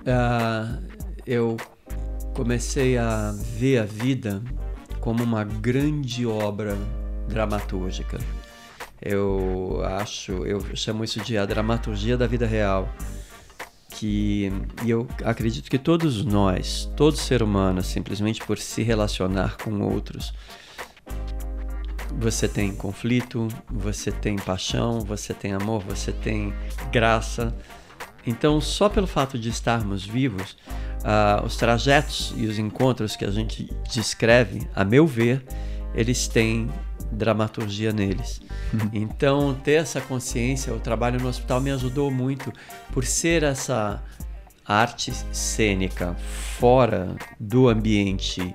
uh, 0.00 0.84
eu 1.24 1.56
comecei 2.34 2.98
a 2.98 3.32
ver 3.32 3.78
a 3.78 3.84
vida 3.84 4.42
como 5.00 5.22
uma 5.22 5.44
grande 5.44 6.26
obra 6.26 6.76
dramatúrgica. 7.28 8.18
Eu 9.00 9.82
acho, 9.84 10.32
eu 10.44 10.64
chamo 10.74 11.04
isso 11.04 11.20
de 11.20 11.38
a 11.38 11.46
dramaturgia 11.46 12.16
da 12.16 12.26
vida 12.26 12.46
real. 12.46 12.88
Que, 13.90 14.50
e 14.84 14.90
eu 14.90 15.06
acredito 15.24 15.70
que 15.70 15.78
todos 15.78 16.24
nós, 16.24 16.90
todo 16.96 17.16
ser 17.16 17.42
humano, 17.42 17.80
simplesmente 17.82 18.44
por 18.44 18.58
se 18.58 18.82
relacionar 18.82 19.56
com 19.58 19.80
outros, 19.80 20.34
você 22.18 22.48
tem 22.48 22.74
conflito, 22.74 23.48
você 23.70 24.10
tem 24.10 24.36
paixão, 24.36 25.00
você 25.00 25.34
tem 25.34 25.52
amor, 25.52 25.82
você 25.82 26.12
tem 26.12 26.52
graça. 26.90 27.54
Então, 28.26 28.60
só 28.60 28.88
pelo 28.88 29.06
fato 29.06 29.38
de 29.38 29.48
estarmos 29.48 30.04
vivos, 30.04 30.56
uh, 31.00 31.44
os 31.44 31.56
trajetos 31.56 32.32
e 32.36 32.46
os 32.46 32.58
encontros 32.58 33.16
que 33.16 33.24
a 33.24 33.30
gente 33.30 33.70
descreve, 33.92 34.66
a 34.74 34.84
meu 34.84 35.06
ver, 35.06 35.44
eles 35.94 36.26
têm 36.26 36.70
dramaturgia 37.12 37.92
neles. 37.92 38.40
Uhum. 38.72 38.90
Então, 38.92 39.54
ter 39.54 39.74
essa 39.74 40.00
consciência, 40.00 40.72
o 40.72 40.80
trabalho 40.80 41.20
no 41.20 41.28
hospital 41.28 41.60
me 41.60 41.70
ajudou 41.70 42.10
muito 42.10 42.52
por 42.92 43.04
ser 43.04 43.42
essa 43.42 44.02
arte 44.66 45.12
cênica 45.30 46.16
fora 46.58 47.14
do 47.38 47.68
ambiente 47.68 48.54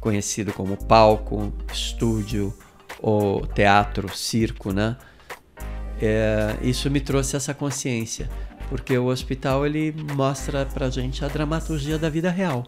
conhecido 0.00 0.52
como 0.52 0.76
palco, 0.76 1.52
estúdio 1.72 2.52
ou 3.04 3.46
teatro, 3.46 4.08
circo, 4.16 4.72
né? 4.72 4.96
É, 6.00 6.56
isso 6.62 6.90
me 6.90 7.00
trouxe 7.00 7.36
essa 7.36 7.52
consciência, 7.52 8.28
porque 8.68 8.96
o 8.96 9.06
hospital 9.06 9.66
ele 9.66 9.92
mostra 10.14 10.64
pra 10.64 10.88
gente 10.88 11.24
a 11.24 11.28
dramaturgia 11.28 11.98
da 11.98 12.08
vida 12.08 12.30
real 12.30 12.64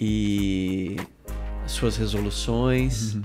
e 0.00 0.96
suas 1.66 1.96
resoluções, 1.96 3.14
uhum 3.14 3.22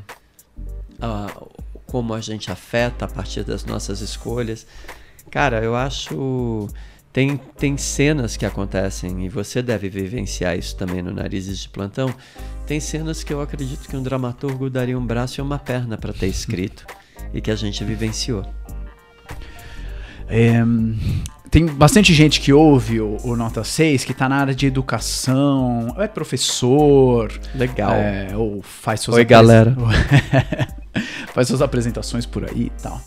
como 1.87 2.13
a 2.13 2.21
gente 2.21 2.51
afeta 2.51 3.05
a 3.05 3.07
partir 3.07 3.43
das 3.43 3.65
nossas 3.65 4.01
escolhas. 4.01 4.67
Cara, 5.31 5.63
eu 5.63 5.75
acho. 5.75 6.67
Tem, 7.11 7.37
tem 7.57 7.77
cenas 7.77 8.37
que 8.37 8.45
acontecem, 8.45 9.25
e 9.25 9.29
você 9.29 9.63
deve 9.63 9.89
vivenciar 9.89 10.55
isso 10.55 10.75
também 10.75 11.01
no 11.01 11.11
Narizes 11.11 11.57
de 11.57 11.69
Plantão. 11.69 12.13
Tem 12.67 12.81
cenas 12.81 13.23
que 13.23 13.31
eu 13.31 13.39
acredito 13.39 13.87
que 13.87 13.95
um 13.95 14.03
dramaturgo 14.03 14.69
daria 14.69 14.99
um 14.99 15.05
braço 15.05 15.39
e 15.39 15.41
uma 15.41 15.57
perna 15.57 15.97
para 15.97 16.11
ter 16.11 16.27
escrito, 16.27 16.85
e 17.33 17.39
que 17.39 17.49
a 17.49 17.55
gente 17.55 17.81
vivenciou. 17.85 18.45
É, 20.27 20.61
tem 21.49 21.65
bastante 21.65 22.13
gente 22.13 22.41
que 22.41 22.51
ouve 22.51 22.99
o, 22.99 23.15
o, 23.23 23.37
Nota 23.37 23.63
6 23.63 24.03
que 24.03 24.11
está 24.11 24.27
na 24.27 24.35
área 24.35 24.53
de 24.53 24.67
educação, 24.67 25.95
é 25.97 26.09
professor. 26.09 27.31
Legal. 27.55 27.93
É, 27.93 28.35
ou 28.35 28.61
faz 28.61 28.99
suas 28.99 29.15
Oi, 29.15 29.23
galera. 29.23 29.73
faz 31.33 31.47
suas 31.47 31.61
apresentações 31.61 32.25
por 32.25 32.43
aí 32.43 32.63
e 32.63 32.81
tal. 32.81 33.01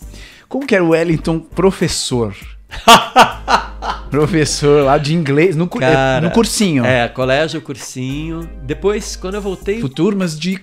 Como 0.49 0.67
que 0.67 0.75
era 0.75 0.83
o 0.83 0.89
Wellington 0.89 1.39
professor? 1.39 2.35
professor 4.11 4.85
lá 4.85 4.99
de 4.99 5.15
inglês, 5.15 5.57
no, 5.57 5.69
Cara, 5.69 6.21
no 6.21 6.31
cursinho. 6.33 6.85
É, 6.85 7.09
colégio, 7.09 7.61
cursinho. 7.63 8.49
Depois, 8.63 9.17
quando 9.17 9.37
eu 9.37 9.41
voltei. 9.41 9.81
Turmas 9.89 10.39
de 10.39 10.61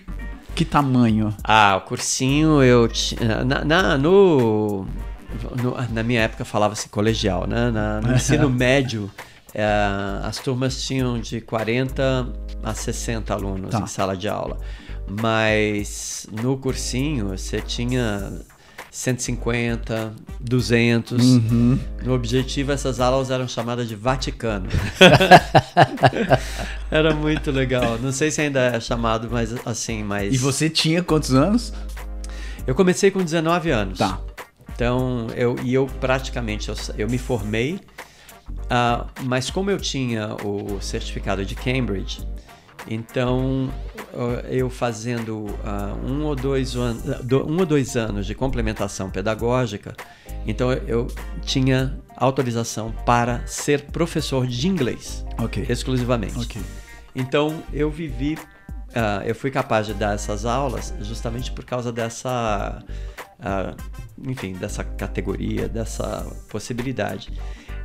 que 0.58 0.66
tamanho? 0.66 1.36
Ah, 1.44 1.76
o 1.78 1.82
cursinho 1.82 2.64
eu 2.64 2.88
tinha. 2.88 3.46
Na, 3.46 3.64
na, 3.64 3.98
no, 3.98 4.88
no, 5.62 5.94
na 5.94 6.02
minha 6.02 6.22
época 6.22 6.44
falava-se 6.44 6.90
colegial, 6.90 7.46
né? 7.46 7.70
Na, 7.70 8.02
no 8.02 8.14
ensino 8.16 8.50
médio, 8.50 9.10
é, 9.54 9.64
as 10.24 10.40
turmas 10.40 10.82
tinham 10.82 11.20
de 11.20 11.42
40 11.42 12.34
a 12.64 12.74
60 12.74 13.34
alunos 13.34 13.70
tá. 13.70 13.82
em 13.82 13.88
sala 13.88 14.18
de 14.18 14.28
aula. 14.28 14.58
Mas 15.22 16.28
no 16.32 16.58
cursinho 16.58 17.30
você 17.30 17.62
tinha 17.62 18.42
150, 18.98 20.12
200. 20.40 21.24
Uhum. 21.24 21.80
No 22.04 22.16
objetivo, 22.16 22.72
essas 22.72 23.00
aulas 23.00 23.30
eram 23.30 23.48
chamadas 23.48 23.88
de 23.88 23.96
Vaticano. 23.96 24.68
Era 26.90 27.14
muito 27.14 27.52
legal. 27.52 28.00
Não 28.00 28.12
sei 28.12 28.32
se 28.32 28.42
ainda 28.42 28.60
é 28.60 28.80
chamado, 28.80 29.30
mas 29.32 29.54
assim, 29.68 30.04
mas. 30.04 30.34
E 30.34 30.38
você 30.40 30.68
tinha 30.68 31.04
quantos 31.04 31.32
anos? 31.36 31.72
Eu 32.66 32.74
comecei 32.74 33.12
com 33.12 33.24
19 33.24 33.70
anos. 33.70 34.00
Tá. 34.00 34.20
Então, 34.74 35.28
eu, 35.36 35.56
e 35.64 35.76
eu 35.76 35.86
praticamente, 35.86 36.70
eu, 36.70 36.76
eu 36.98 37.08
me 37.08 37.20
formei, 37.20 37.76
uh, 37.76 39.06
mas 39.26 39.52
como 39.52 39.70
eu 39.70 39.80
tinha 39.80 40.36
o 40.44 40.82
certificado 40.82 41.46
de 41.46 41.54
Cambridge, 41.54 42.28
então 42.88 43.72
eu 44.50 44.70
fazendo 44.70 45.46
uh, 45.46 46.06
um, 46.06 46.26
ou 46.26 46.36
dois 46.36 46.76
um 46.76 47.60
ou 47.60 47.66
dois 47.66 47.96
anos 47.96 48.26
de 48.26 48.34
complementação 48.34 49.10
pedagógica, 49.10 49.96
então 50.46 50.72
eu 50.72 51.08
tinha 51.42 52.00
autorização 52.16 52.92
para 53.06 53.46
ser 53.46 53.84
professor 53.92 54.48
de 54.48 54.68
inglês, 54.68 55.26
okay. 55.44 55.66
exclusivamente. 55.70 56.40
Okay. 56.40 56.62
Então 57.16 57.64
eu 57.74 57.90
vivi, 57.90 58.36
uh, 58.36 59.24
eu 59.26 59.36
fui 59.36 59.52
capaz 59.52 59.88
de 59.88 59.94
dar 59.94 60.16
essas 60.16 60.46
aulas 60.46 60.94
justamente 61.02 61.52
por 61.52 61.66
causa 61.66 61.92
dessa, 61.92 62.84
uh, 63.40 64.30
enfim, 64.30 64.54
dessa 64.54 64.84
categoria, 64.84 65.68
dessa 65.68 66.26
possibilidade. 66.50 67.32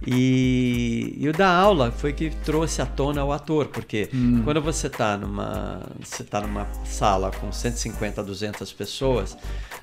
E, 0.07 1.17
e 1.19 1.29
o 1.29 1.33
da 1.33 1.49
aula 1.49 1.93
foi 1.93 2.13
que 2.13 2.31
trouxe 2.31 2.83
à 2.83 2.87
tona 2.87 3.25
o 3.25 3.33
ator, 3.33 3.67
porque 3.69 4.09
hum. 4.13 4.43
quando 4.45 4.61
você 4.61 4.89
está 4.89 5.17
numa, 5.17 5.83
você 6.01 6.25
tá 6.25 6.41
numa 6.41 6.67
sala 6.85 7.31
com 7.31 7.53
150, 7.53 8.23
200 8.23 8.73
pessoas, 8.73 9.37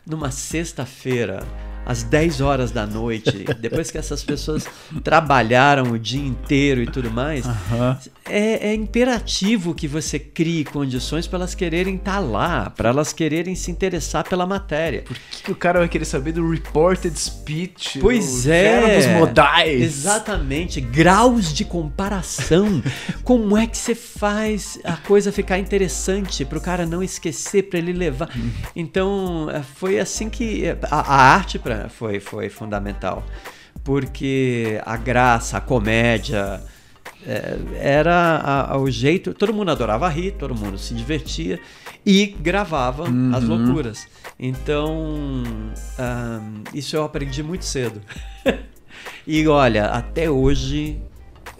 numa 0.06 0.32
sexta-feira, 0.32 1.44
às 1.86 2.04
10 2.04 2.42
horas 2.42 2.72
da 2.72 2.86
noite, 2.86 3.46
depois 3.60 3.90
que 3.90 3.98
essas 3.98 4.24
pessoas 4.24 4.68
trabalharam 5.04 5.92
o 5.92 6.00
dia 6.00 6.26
inteiro 6.26 6.82
e 6.82 6.88
tudo 6.88 7.10
mais, 7.10 7.46
uhum. 7.46 7.98
É, 8.30 8.70
é, 8.70 8.74
imperativo 8.74 9.74
que 9.74 9.88
você 9.88 10.20
crie 10.20 10.64
condições 10.64 11.28
para 11.28 11.40
elas 11.40 11.56
quererem 11.56 11.96
estar 11.96 12.14
tá 12.14 12.20
lá, 12.20 12.70
para 12.70 12.90
elas 12.90 13.12
quererem 13.12 13.56
se 13.56 13.72
interessar 13.72 14.28
pela 14.28 14.46
matéria. 14.46 15.04
Por 15.04 15.18
que, 15.18 15.44
que, 15.44 15.52
o 15.52 15.56
cara 15.56 15.80
vai 15.80 15.90
querer 15.90 16.06
saber 16.06 16.32
do 16.32 16.50
reported 16.50 17.18
speech? 17.18 18.00
Pois 18.00 18.48
é. 18.48 18.80
Verbos 18.80 19.20
modais. 19.20 19.82
Exatamente. 19.82 20.80
Graus 20.80 21.54
de 21.54 21.66
comparação. 21.66 22.82
Como 23.24 23.58
é 23.58 23.68
que 23.68 23.78
você 23.78 23.96
faz 23.96 24.80
a 24.84 24.96
coisa 24.96 25.32
ficar 25.32 25.58
interessante 25.60 26.46
para 26.46 26.58
o 26.58 26.62
cara 26.62 26.86
não 26.86 27.04
esquecer, 27.04 27.64
para 27.64 27.80
ele 27.80 27.94
levar? 27.94 28.30
Uhum. 28.36 28.52
Então, 28.76 29.50
é, 29.50 29.62
foi 29.62 30.00
assim 30.00 30.30
que 30.30 30.66
a, 30.90 31.00
a 31.00 31.34
arte 31.34 31.60
para 31.60 31.90
foi, 31.90 32.20
foi 32.20 32.50
fundamental. 32.50 33.26
Porque 33.84 34.80
a 34.86 34.98
graça, 34.98 35.58
a 35.58 35.62
comédia, 35.62 36.62
era 37.80 38.16
a, 38.16 38.74
a, 38.74 38.78
o 38.78 38.90
jeito. 38.90 39.34
Todo 39.34 39.54
mundo 39.54 39.72
adorava 39.72 40.08
rir, 40.10 40.32
todo 40.32 40.56
mundo 40.56 40.78
se 40.78 40.94
divertia 40.94 41.60
e 42.06 42.28
gravava 42.40 43.04
uhum. 43.04 43.32
as 43.34 43.44
loucuras. 43.44 44.08
Então, 44.40 44.94
um, 44.96 46.64
isso 46.74 46.96
eu 46.96 47.04
aprendi 47.04 47.44
muito 47.44 47.66
cedo. 47.66 48.02
e 49.28 49.48
olha, 49.48 49.86
até 49.86 50.30
hoje 50.30 50.98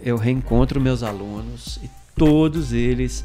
eu 0.02 0.16
reencontro 0.16 0.80
meus 0.80 1.02
alunos 1.02 1.78
e 1.82 1.90
todos 2.16 2.72
eles 2.72 3.24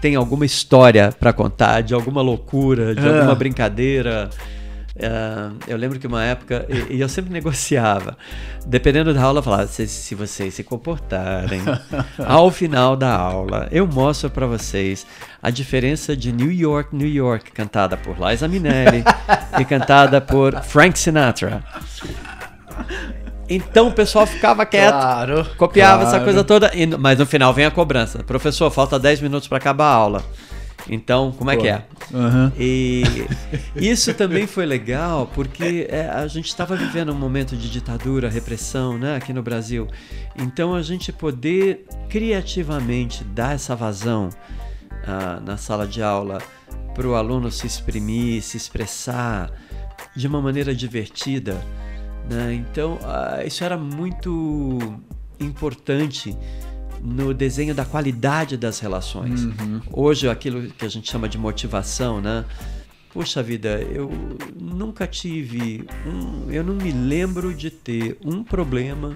têm 0.00 0.14
alguma 0.14 0.44
história 0.44 1.10
para 1.12 1.32
contar, 1.32 1.80
de 1.80 1.94
alguma 1.94 2.22
loucura, 2.22 2.94
de 2.94 3.06
alguma 3.06 3.34
brincadeira. 3.34 4.30
Uh, 4.96 5.58
eu 5.66 5.76
lembro 5.76 5.98
que 5.98 6.06
uma 6.06 6.22
época, 6.22 6.66
e, 6.68 6.94
e, 6.94 7.00
eu 7.00 7.08
sempre 7.08 7.32
negociava, 7.32 8.16
dependendo 8.64 9.12
da 9.12 9.20
aula, 9.20 9.40
eu 9.40 9.42
falava: 9.42 9.66
se, 9.66 9.88
se 9.88 10.14
vocês 10.14 10.54
se 10.54 10.62
comportarem, 10.62 11.62
ao 12.24 12.48
final 12.48 12.94
da 12.94 13.12
aula, 13.12 13.66
eu 13.72 13.88
mostro 13.88 14.30
para 14.30 14.46
vocês 14.46 15.04
a 15.42 15.50
diferença 15.50 16.16
de 16.16 16.30
New 16.30 16.52
York, 16.52 16.94
New 16.94 17.08
York, 17.08 17.50
cantada 17.50 17.96
por 17.96 18.16
Liza 18.20 18.46
Minnelli 18.46 19.02
e 19.58 19.64
cantada 19.64 20.20
por 20.20 20.62
Frank 20.62 20.96
Sinatra. 20.96 21.64
Então 23.48 23.88
o 23.88 23.92
pessoal 23.92 24.26
ficava 24.26 24.64
quieto, 24.64 24.92
claro, 24.92 25.44
copiava 25.56 26.02
claro. 26.02 26.16
essa 26.16 26.24
coisa 26.24 26.44
toda, 26.44 26.70
mas 27.00 27.18
no 27.18 27.26
final 27.26 27.52
vem 27.52 27.66
a 27.66 27.70
cobrança. 27.70 28.22
Professor, 28.22 28.70
falta 28.70 28.96
10 28.96 29.20
minutos 29.20 29.48
para 29.48 29.58
acabar 29.58 29.86
a 29.86 29.94
aula. 29.94 30.24
Então, 30.88 31.32
como 31.32 31.50
é 31.50 31.56
Pô. 31.56 31.62
que 31.62 31.68
é? 31.68 31.86
Uhum. 32.12 32.52
E 32.58 33.02
isso 33.76 34.12
também 34.12 34.46
foi 34.46 34.66
legal 34.66 35.30
porque 35.34 35.86
é, 35.88 36.08
a 36.08 36.26
gente 36.26 36.46
estava 36.46 36.76
vivendo 36.76 37.10
um 37.10 37.14
momento 37.14 37.56
de 37.56 37.70
ditadura, 37.70 38.28
repressão, 38.28 38.98
né, 38.98 39.16
aqui 39.16 39.32
no 39.32 39.42
Brasil. 39.42 39.88
Então, 40.36 40.74
a 40.74 40.82
gente 40.82 41.12
poder 41.12 41.86
criativamente 42.08 43.24
dar 43.24 43.54
essa 43.54 43.74
vazão 43.74 44.28
uh, 44.28 45.40
na 45.44 45.56
sala 45.56 45.86
de 45.86 46.02
aula 46.02 46.38
para 46.94 47.06
o 47.06 47.14
aluno 47.14 47.50
se 47.50 47.66
exprimir, 47.66 48.42
se 48.42 48.56
expressar 48.56 49.50
de 50.14 50.26
uma 50.26 50.40
maneira 50.40 50.74
divertida. 50.74 51.60
Né? 52.30 52.54
Então, 52.54 52.94
uh, 52.94 53.46
isso 53.46 53.64
era 53.64 53.76
muito 53.76 54.78
importante 55.40 56.36
no 57.04 57.34
desenho 57.34 57.74
da 57.74 57.84
qualidade 57.84 58.56
das 58.56 58.78
relações. 58.80 59.44
Uhum. 59.44 59.80
Hoje, 59.92 60.28
aquilo 60.28 60.62
que 60.70 60.86
a 60.86 60.88
gente 60.88 61.10
chama 61.10 61.28
de 61.28 61.36
motivação, 61.36 62.20
né? 62.20 62.46
Puxa 63.12 63.42
vida, 63.42 63.80
eu 63.92 64.10
nunca 64.58 65.06
tive 65.06 65.86
um. 66.06 66.50
Eu 66.50 66.64
não 66.64 66.74
me 66.74 66.90
lembro 66.90 67.54
de 67.54 67.70
ter 67.70 68.18
um 68.24 68.42
problema 68.42 69.14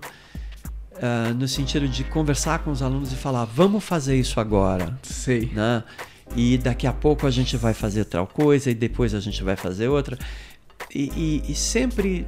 uh, 0.92 1.34
no 1.34 1.48
sentido 1.48 1.88
de 1.88 2.04
conversar 2.04 2.60
com 2.60 2.70
os 2.70 2.82
alunos 2.82 3.10
e 3.12 3.16
falar, 3.16 3.46
vamos 3.46 3.82
fazer 3.82 4.16
isso 4.16 4.38
agora. 4.38 4.96
Sei. 5.02 5.50
Né? 5.52 5.82
E 6.36 6.58
daqui 6.58 6.86
a 6.86 6.92
pouco 6.92 7.26
a 7.26 7.30
gente 7.30 7.56
vai 7.56 7.72
fazer 7.72 8.04
tal 8.04 8.26
coisa 8.26 8.70
e 8.70 8.74
depois 8.74 9.14
a 9.14 9.20
gente 9.20 9.42
vai 9.42 9.56
fazer 9.56 9.88
outra. 9.88 10.18
E, 10.94 11.42
e, 11.48 11.52
e 11.52 11.54
sempre 11.54 12.26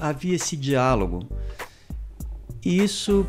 havia 0.00 0.36
esse 0.36 0.56
diálogo. 0.56 1.26
E 2.64 2.82
isso 2.82 3.26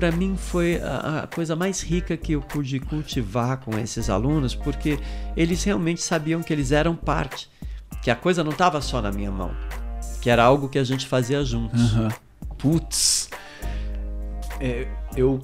para 0.00 0.10
mim 0.10 0.34
foi 0.34 0.80
a, 0.82 1.24
a, 1.24 1.26
coisa 1.26 1.54
mais 1.54 1.82
rica 1.82 2.16
que 2.16 2.32
eu 2.32 2.40
pude 2.40 2.80
cultivar 2.80 3.58
com 3.58 3.78
esses 3.78 4.08
alunos, 4.08 4.54
porque 4.54 4.98
eles 5.36 5.62
realmente 5.62 6.00
sabiam 6.00 6.42
que 6.42 6.50
eles 6.50 6.72
eram 6.72 6.96
parte, 6.96 7.50
que 8.02 8.10
a 8.10 8.16
coisa 8.16 8.42
não 8.42 8.50
estava 8.50 8.80
só 8.80 9.02
na 9.02 9.12
minha 9.12 9.30
mão, 9.30 9.50
que 10.22 10.30
era 10.30 10.42
algo 10.42 10.70
que 10.70 10.78
a 10.78 10.84
gente 10.84 11.06
fazia 11.06 11.44
juntos. 11.44 11.92
Uhum. 11.92 12.08
Putz, 12.56 13.28
é, 14.58 14.88
eu 15.14 15.38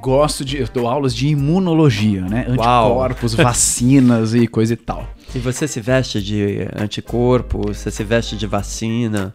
gosto 0.00 0.44
de. 0.44 0.58
Eu 0.58 0.66
dou 0.66 0.88
aulas 0.88 1.14
de 1.14 1.28
imunologia, 1.28 2.22
né? 2.22 2.44
Anticorpos, 2.48 3.34
Uau. 3.34 3.44
vacinas 3.46 4.34
e 4.34 4.48
coisa 4.48 4.72
e 4.72 4.76
tal. 4.76 5.08
E 5.32 5.38
você 5.38 5.68
se 5.68 5.80
veste 5.80 6.20
de 6.20 6.68
anticorpo, 6.74 7.72
você 7.72 7.88
se 7.92 8.02
veste 8.02 8.36
de 8.36 8.48
vacina. 8.48 9.32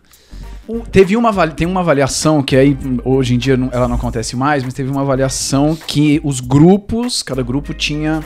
Teve 0.92 1.18
uma, 1.18 1.48
tem 1.48 1.68
uma 1.68 1.82
avaliação 1.82 2.42
que 2.42 2.56
aí 2.56 2.78
hoje 3.04 3.36
em 3.36 3.38
dia 3.38 3.58
não, 3.58 3.70
ela 3.72 3.88
não 3.88 3.96
acontece 3.96 4.36
mais, 4.36 4.64
mas 4.64 4.74
teve 4.74 4.90
uma 4.90 5.02
avaliação 5.02 5.76
que 5.76 6.22
os 6.24 6.40
grupos, 6.40 7.24
cada 7.24 7.42
grupo 7.42 7.74
tinha 7.74 8.24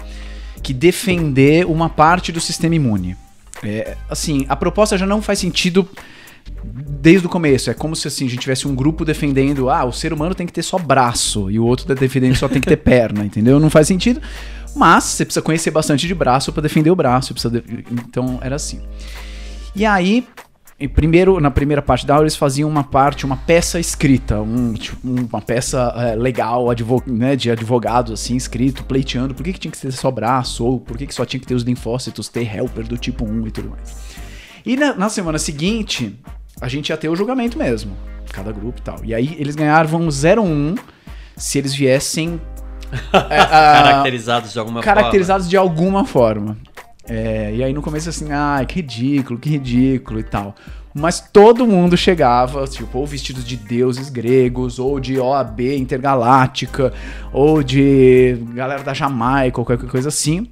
que 0.62 0.74
defender 0.74 1.65
uma 1.65 1.89
parte 1.89 2.32
do 2.32 2.39
sistema 2.39 2.76
imune. 2.76 3.15
É, 3.63 3.95
assim, 4.10 4.45
a 4.50 4.56
proposta 4.56 4.98
já 4.98 5.06
não 5.06 5.21
faz 5.21 5.39
sentido 5.39 5.88
desde 6.63 7.26
o 7.26 7.30
começo. 7.30 7.69
É 7.69 7.74
como 7.74 7.95
se 7.95 8.08
assim, 8.08 8.26
a 8.26 8.30
gente 8.30 8.41
tivesse 8.41 8.67
um 8.67 8.76
grupo 8.76 9.06
defendendo, 9.06 9.69
ah, 9.69 9.86
o 9.86 9.91
ser 9.91 10.13
humano 10.13 10.36
tem 10.36 10.45
que 10.45 10.54
ter 10.54 10.63
só 10.63 10.78
braço 10.78 11.50
e 11.50 11.60
o 11.60 11.65
outro 11.65 11.86
tá 11.86 11.93
defendendo 11.93 12.36
só 12.36 12.48
tem 12.48 12.62
que 12.62 12.67
ter 12.67 12.78
perna, 12.84 13.24
entendeu? 13.24 13.60
Não 13.60 13.69
faz 13.69 13.88
sentido. 13.88 14.21
Mas 14.76 15.06
você 15.06 15.26
precisa 15.26 15.41
conhecer 15.41 15.71
bastante 15.71 16.06
de 16.06 16.13
braço 16.13 16.52
para 16.52 16.62
defender 16.62 16.91
o 16.91 16.95
braço. 16.95 17.34
De... 17.34 17.63
Então 17.91 18.39
era 18.41 18.56
assim. 18.56 18.82
E 19.76 19.86
aí 19.86 20.28
e 20.78 20.90
primeiro, 20.90 21.40
na 21.40 21.50
primeira 21.50 21.82
parte 21.82 22.06
da 22.06 22.16
aula, 22.16 22.26
eles 22.26 22.36
faziam 22.36 22.70
uma 22.70 22.84
parte, 22.84 23.26
uma 23.26 23.38
peça 23.38 23.80
escrita, 23.80 24.42
um, 24.42 24.74
tipo, 24.74 24.98
uma 25.08 25.40
peça 25.40 25.94
é, 25.96 26.16
legal 26.16 26.70
advog, 26.70 27.10
né, 27.10 27.34
de 27.38 27.50
advogados, 27.50 28.12
assim, 28.12 28.36
escrito, 28.36 28.84
pleiteando 28.84 29.34
por 29.34 29.42
que, 29.42 29.54
que 29.54 29.60
tinha 29.60 29.72
que 29.72 29.80
ter 29.80 29.92
só 29.94 30.12
braço, 30.12 30.66
ou 30.66 30.78
por 30.78 30.98
que, 30.98 31.08
que 31.08 31.14
só 31.14 31.26
tinha 31.26 31.40
que 31.40 31.48
ter 31.48 31.56
os 31.56 31.64
linfócitos, 31.64 32.28
ter 32.28 32.54
helper 32.54 32.86
do 32.86 32.98
tipo 32.98 33.24
1 33.24 33.48
e 33.48 33.52
tudo 33.52 33.70
mais. 33.70 33.96
E 34.66 34.76
na, 34.76 34.94
na 34.94 35.08
semana 35.08 35.38
seguinte, 35.38 36.20
a 36.60 36.68
gente 36.68 36.90
ia 36.90 36.98
ter 36.98 37.08
o 37.08 37.16
julgamento 37.16 37.58
mesmo, 37.58 37.96
cada 38.34 38.52
grupo 38.52 38.80
e 38.80 38.82
tal. 38.82 38.98
E 39.06 39.16
aí 39.16 39.34
eles 39.40 39.56
ganhavam 39.56 40.06
0,1 40.10 40.78
se 41.38 41.58
eles 41.58 41.74
viessem. 41.74 42.42
é, 43.14 43.46
caracterizados 43.46 44.52
de 44.52 44.60
alguma 44.60 44.82
caracterizados 44.82 45.46
forma. 45.46 45.50
de 45.50 45.58
alguma 45.58 46.06
forma. 46.06 46.58
É, 47.08 47.54
e 47.54 47.63
aí 47.63 47.74
no 47.74 47.82
começo 47.82 48.10
assim, 48.10 48.32
ah, 48.32 48.63
que 48.68 48.76
ridículo, 48.76 49.39
que 49.39 49.50
ridículo 49.50 50.20
e 50.20 50.24
tal. 50.24 50.56
Mas 50.98 51.20
todo 51.20 51.68
mundo 51.68 51.98
chegava, 51.98 52.65
tipo, 52.68 52.98
ou 52.98 53.06
vestidos 53.06 53.44
de 53.44 53.58
deuses 53.58 54.10
gregos, 54.10 54.80
ou 54.80 54.98
de 54.98 55.20
OAB 55.20 55.60
intergaláctica, 55.76 56.94
ou 57.34 57.62
de 57.62 58.38
galera 58.54 58.82
da 58.82 58.94
Jamaica, 58.94 59.60
ou 59.60 59.65
qualquer 59.65 59.89
coisa 59.89 60.08
assim. 60.08 60.48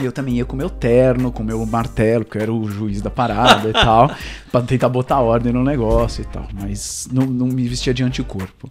E 0.00 0.04
eu 0.04 0.10
também 0.10 0.34
ia 0.34 0.44
com 0.44 0.56
meu 0.56 0.68
terno, 0.68 1.30
com 1.30 1.44
meu 1.44 1.64
martelo, 1.64 2.24
que 2.24 2.38
eu 2.38 2.42
era 2.42 2.52
o 2.52 2.68
juiz 2.68 3.00
da 3.00 3.10
parada 3.10 3.68
e 3.68 3.72
tal, 3.74 4.10
pra 4.50 4.62
tentar 4.62 4.88
botar 4.88 5.20
ordem 5.20 5.52
no 5.52 5.62
negócio 5.62 6.22
e 6.22 6.24
tal. 6.24 6.46
Mas 6.52 7.08
não, 7.12 7.26
não 7.26 7.46
me 7.46 7.66
vestia 7.68 7.94
de 7.94 8.02
anticorpo. 8.02 8.68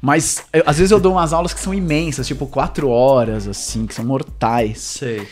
Mas 0.00 0.42
eu, 0.52 0.62
às 0.66 0.78
vezes 0.78 0.90
eu 0.90 1.00
dou 1.00 1.12
umas 1.12 1.32
aulas 1.32 1.52
que 1.52 1.60
são 1.60 1.74
imensas, 1.74 2.26
tipo 2.26 2.46
quatro 2.46 2.88
horas, 2.88 3.46
assim, 3.46 3.86
que 3.86 3.94
são 3.94 4.04
mortais. 4.04 4.78
Sei. 4.80 5.26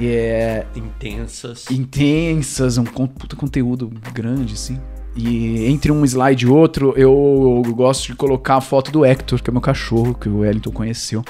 É, 0.00 0.64
intensas. 0.76 1.70
Intensas, 1.70 2.78
um 2.78 2.84
puta 2.84 3.34
conteúdo 3.34 3.90
grande, 4.12 4.54
assim. 4.54 4.80
E 5.16 5.66
entre 5.66 5.90
um 5.90 6.04
slide 6.04 6.46
e 6.46 6.48
outro, 6.48 6.94
eu 6.96 7.62
gosto 7.74 8.06
de 8.06 8.14
colocar 8.14 8.56
a 8.56 8.60
foto 8.60 8.92
do 8.92 9.04
Hector, 9.04 9.42
que 9.42 9.50
é 9.50 9.52
meu 9.52 9.60
cachorro, 9.60 10.14
que 10.14 10.28
o 10.28 10.40
Wellington 10.40 10.70
conheceu. 10.70 11.24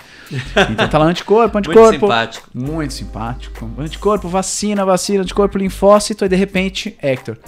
Então 0.70 0.86
tá 0.86 0.98
lá 0.98 1.06
anticorpo, 1.06 1.56
anticorpo. 1.56 1.80
Muito 1.80 2.00
simpático. 2.00 2.50
Muito 2.52 2.92
simpático. 2.92 3.70
Anticorpo, 3.78 4.28
vacina, 4.28 4.84
vacina, 4.84 5.22
anticorpo, 5.22 5.56
linfócito, 5.56 6.26
e 6.26 6.28
de 6.28 6.36
repente, 6.36 6.98
Hector. 7.00 7.38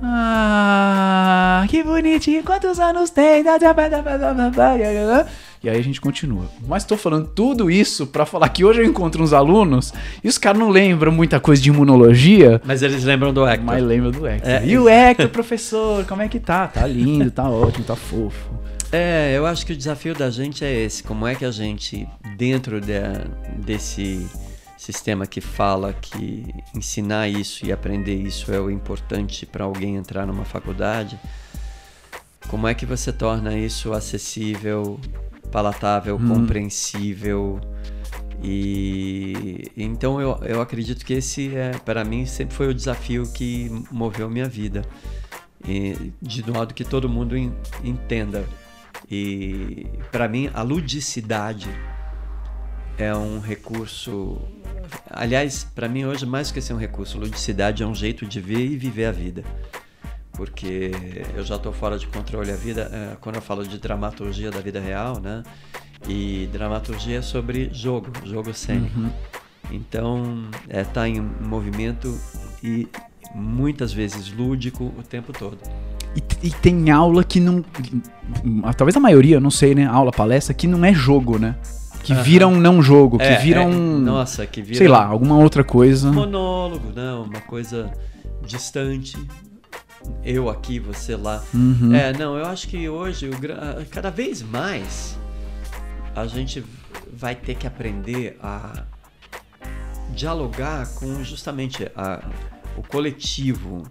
Ah, 0.00 1.64
que 1.68 1.82
bonitinho, 1.82 2.44
quantos 2.44 2.78
anos 2.78 3.10
tem? 3.10 3.42
E 5.62 5.68
aí 5.68 5.78
a 5.78 5.82
gente 5.82 6.00
continua. 6.00 6.46
Mas 6.66 6.84
tô 6.84 6.96
falando 6.96 7.28
tudo 7.28 7.70
isso 7.70 8.06
para 8.06 8.26
falar 8.26 8.48
que 8.50 8.64
hoje 8.64 8.80
eu 8.80 8.84
encontro 8.84 9.22
uns 9.22 9.32
alunos 9.32 9.92
e 10.22 10.28
os 10.28 10.38
caras 10.38 10.58
não 10.58 10.70
lembram 10.70 11.10
muita 11.10 11.40
coisa 11.40 11.60
de 11.62 11.70
imunologia. 11.70 12.60
Mas 12.64 12.82
eles 12.82 13.04
lembram 13.04 13.32
do 13.32 13.46
Hector. 13.46 13.64
Mas 13.64 13.82
lembram 13.82 14.10
do 14.10 14.26
Hector. 14.26 14.50
É, 14.50 14.66
e 14.66 14.78
o 14.78 14.88
Hector, 14.88 15.28
professor, 15.28 16.04
como 16.04 16.22
é 16.22 16.28
que 16.28 16.38
tá? 16.38 16.68
Tá 16.68 16.86
lindo, 16.86 17.30
tá 17.30 17.48
ótimo, 17.48 17.84
tá 17.84 17.96
fofo. 17.96 18.50
É, 18.92 19.34
eu 19.36 19.44
acho 19.46 19.66
que 19.66 19.72
o 19.72 19.76
desafio 19.76 20.14
da 20.14 20.30
gente 20.30 20.64
é 20.64 20.72
esse. 20.72 21.02
Como 21.02 21.26
é 21.26 21.34
que 21.34 21.44
a 21.44 21.50
gente, 21.50 22.08
dentro 22.36 22.80
de, 22.80 22.92
desse 23.64 24.26
sistema 24.76 25.26
que 25.26 25.40
fala 25.40 25.92
que 25.92 26.46
ensinar 26.74 27.28
isso 27.28 27.66
e 27.66 27.72
aprender 27.72 28.14
isso 28.14 28.52
é 28.52 28.60
o 28.60 28.70
importante 28.70 29.44
para 29.44 29.64
alguém 29.64 29.96
entrar 29.96 30.26
numa 30.26 30.44
faculdade, 30.44 31.18
como 32.48 32.68
é 32.68 32.74
que 32.74 32.86
você 32.86 33.12
torna 33.12 33.56
isso 33.56 33.92
acessível 33.92 35.00
palatável, 35.46 36.16
hum. 36.16 36.28
compreensível. 36.28 37.60
E 38.42 39.70
então 39.76 40.20
eu, 40.20 40.38
eu 40.42 40.60
acredito 40.60 41.04
que 41.04 41.14
esse 41.14 41.56
é 41.56 41.72
para 41.84 42.04
mim 42.04 42.26
sempre 42.26 42.54
foi 42.54 42.68
o 42.68 42.74
desafio 42.74 43.26
que 43.32 43.70
moveu 43.90 44.28
minha 44.28 44.48
vida. 44.48 44.82
E, 45.66 46.12
de 46.20 46.48
modo 46.50 46.74
que 46.74 46.84
todo 46.84 47.08
mundo 47.08 47.36
entenda. 47.82 48.44
E 49.10 49.86
para 50.12 50.28
mim 50.28 50.50
a 50.52 50.62
ludicidade 50.62 51.68
é 52.98 53.14
um 53.14 53.40
recurso. 53.40 54.38
Aliás, 55.10 55.64
para 55.64 55.88
mim 55.88 56.04
hoje 56.04 56.24
mais 56.26 56.48
do 56.48 56.54
que 56.54 56.60
ser 56.60 56.72
um 56.72 56.78
recurso, 56.78 57.18
ludicidade 57.18 57.82
é 57.82 57.86
um 57.86 57.94
jeito 57.94 58.26
de 58.26 58.40
ver 58.40 58.64
e 58.64 58.76
viver 58.76 59.06
a 59.06 59.12
vida 59.12 59.44
porque 60.36 60.92
eu 61.34 61.44
já 61.44 61.56
estou 61.56 61.72
fora 61.72 61.98
de 61.98 62.06
controle 62.06 62.50
a 62.52 62.56
vida 62.56 62.90
é, 62.92 63.16
quando 63.20 63.36
eu 63.36 63.42
falo 63.42 63.66
de 63.66 63.78
dramaturgia 63.78 64.50
da 64.50 64.60
vida 64.60 64.78
real, 64.78 65.18
né? 65.20 65.42
E 66.08 66.48
dramaturgia 66.52 67.18
é 67.18 67.22
sobre 67.22 67.70
jogo, 67.72 68.12
jogo 68.24 68.52
cênico. 68.52 68.98
Uhum. 68.98 69.10
Então, 69.70 70.44
é 70.68 70.84
tá 70.84 71.08
em 71.08 71.20
movimento 71.20 72.16
e 72.62 72.86
muitas 73.34 73.92
vezes 73.92 74.30
lúdico 74.30 74.92
o 74.96 75.02
tempo 75.02 75.32
todo. 75.32 75.58
E, 76.14 76.46
e, 76.46 76.50
tem 76.50 76.90
aula 76.90 77.24
que 77.24 77.40
não. 77.40 77.64
Talvez 78.76 78.96
a 78.96 79.00
maioria, 79.00 79.40
não 79.40 79.50
sei, 79.50 79.74
né? 79.74 79.86
Aula, 79.86 80.10
palestra, 80.12 80.54
que 80.54 80.66
não 80.66 80.84
é 80.84 80.94
jogo, 80.94 81.38
né? 81.38 81.56
Que 82.02 82.12
uhum. 82.12 82.22
vira 82.22 82.46
um 82.46 82.56
não 82.56 82.80
jogo, 82.80 83.18
que 83.18 83.24
é, 83.24 83.36
vira 83.36 83.62
é. 83.62 83.66
Nossa, 83.66 84.46
que 84.46 84.62
vira. 84.62 84.78
Sei 84.78 84.88
lá, 84.88 85.04
alguma 85.04 85.36
outra 85.36 85.64
coisa. 85.64 86.10
Monólogo, 86.12 86.92
não, 86.94 87.24
uma 87.24 87.40
coisa 87.40 87.90
distante, 88.46 89.18
eu 90.24 90.48
aqui, 90.48 90.78
você 90.78 91.16
lá. 91.16 91.42
Uhum. 91.54 91.94
É, 91.94 92.12
não, 92.12 92.36
eu 92.36 92.46
acho 92.46 92.68
que 92.68 92.88
hoje, 92.88 93.30
cada 93.90 94.10
vez 94.10 94.42
mais, 94.42 95.16
a 96.14 96.26
gente 96.26 96.64
vai 97.12 97.34
ter 97.34 97.54
que 97.54 97.66
aprender 97.66 98.36
a 98.42 98.84
dialogar 100.14 100.86
com 100.94 101.22
justamente 101.22 101.90
a, 101.94 102.22
o 102.76 102.82
coletivo, 102.82 103.82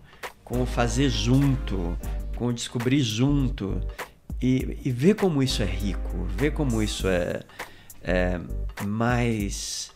com 0.44 0.62
o 0.62 0.66
fazer 0.66 1.10
junto, 1.10 1.98
com 2.36 2.48
o 2.48 2.54
descobrir 2.54 3.02
junto 3.02 3.82
e, 4.42 4.80
e 4.84 4.92
ver 4.92 5.16
como 5.16 5.42
isso 5.42 5.62
é 5.62 5.66
rico, 5.66 6.26
ver 6.38 6.52
como 6.52 6.82
isso 6.82 7.08
é, 7.08 7.42
é 8.04 8.40
mais 8.86 9.92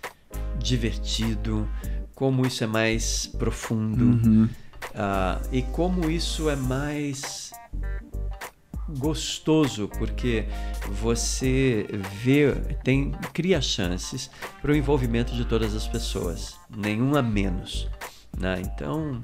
divertido, 0.58 1.68
como 2.16 2.46
isso 2.46 2.64
é 2.64 2.68
mais 2.68 3.28
profundo. 3.28 4.06
Uhum. 4.06 4.50
Uh, 4.90 5.48
e 5.52 5.62
como 5.62 6.10
isso 6.10 6.50
é 6.50 6.56
mais 6.56 7.52
gostoso 8.98 9.88
porque 9.88 10.46
você 10.88 11.86
vê 12.24 12.56
tem 12.84 13.12
cria 13.34 13.62
chances 13.62 14.32
para 14.62 14.72
o 14.72 14.76
envolvimento 14.76 15.34
de 15.36 15.46
todas 15.46 15.76
as 15.76 15.88
pessoas 15.88 16.56
nenhuma 16.76 17.22
menos 17.22 17.88
né? 18.36 18.62
então 18.62 19.22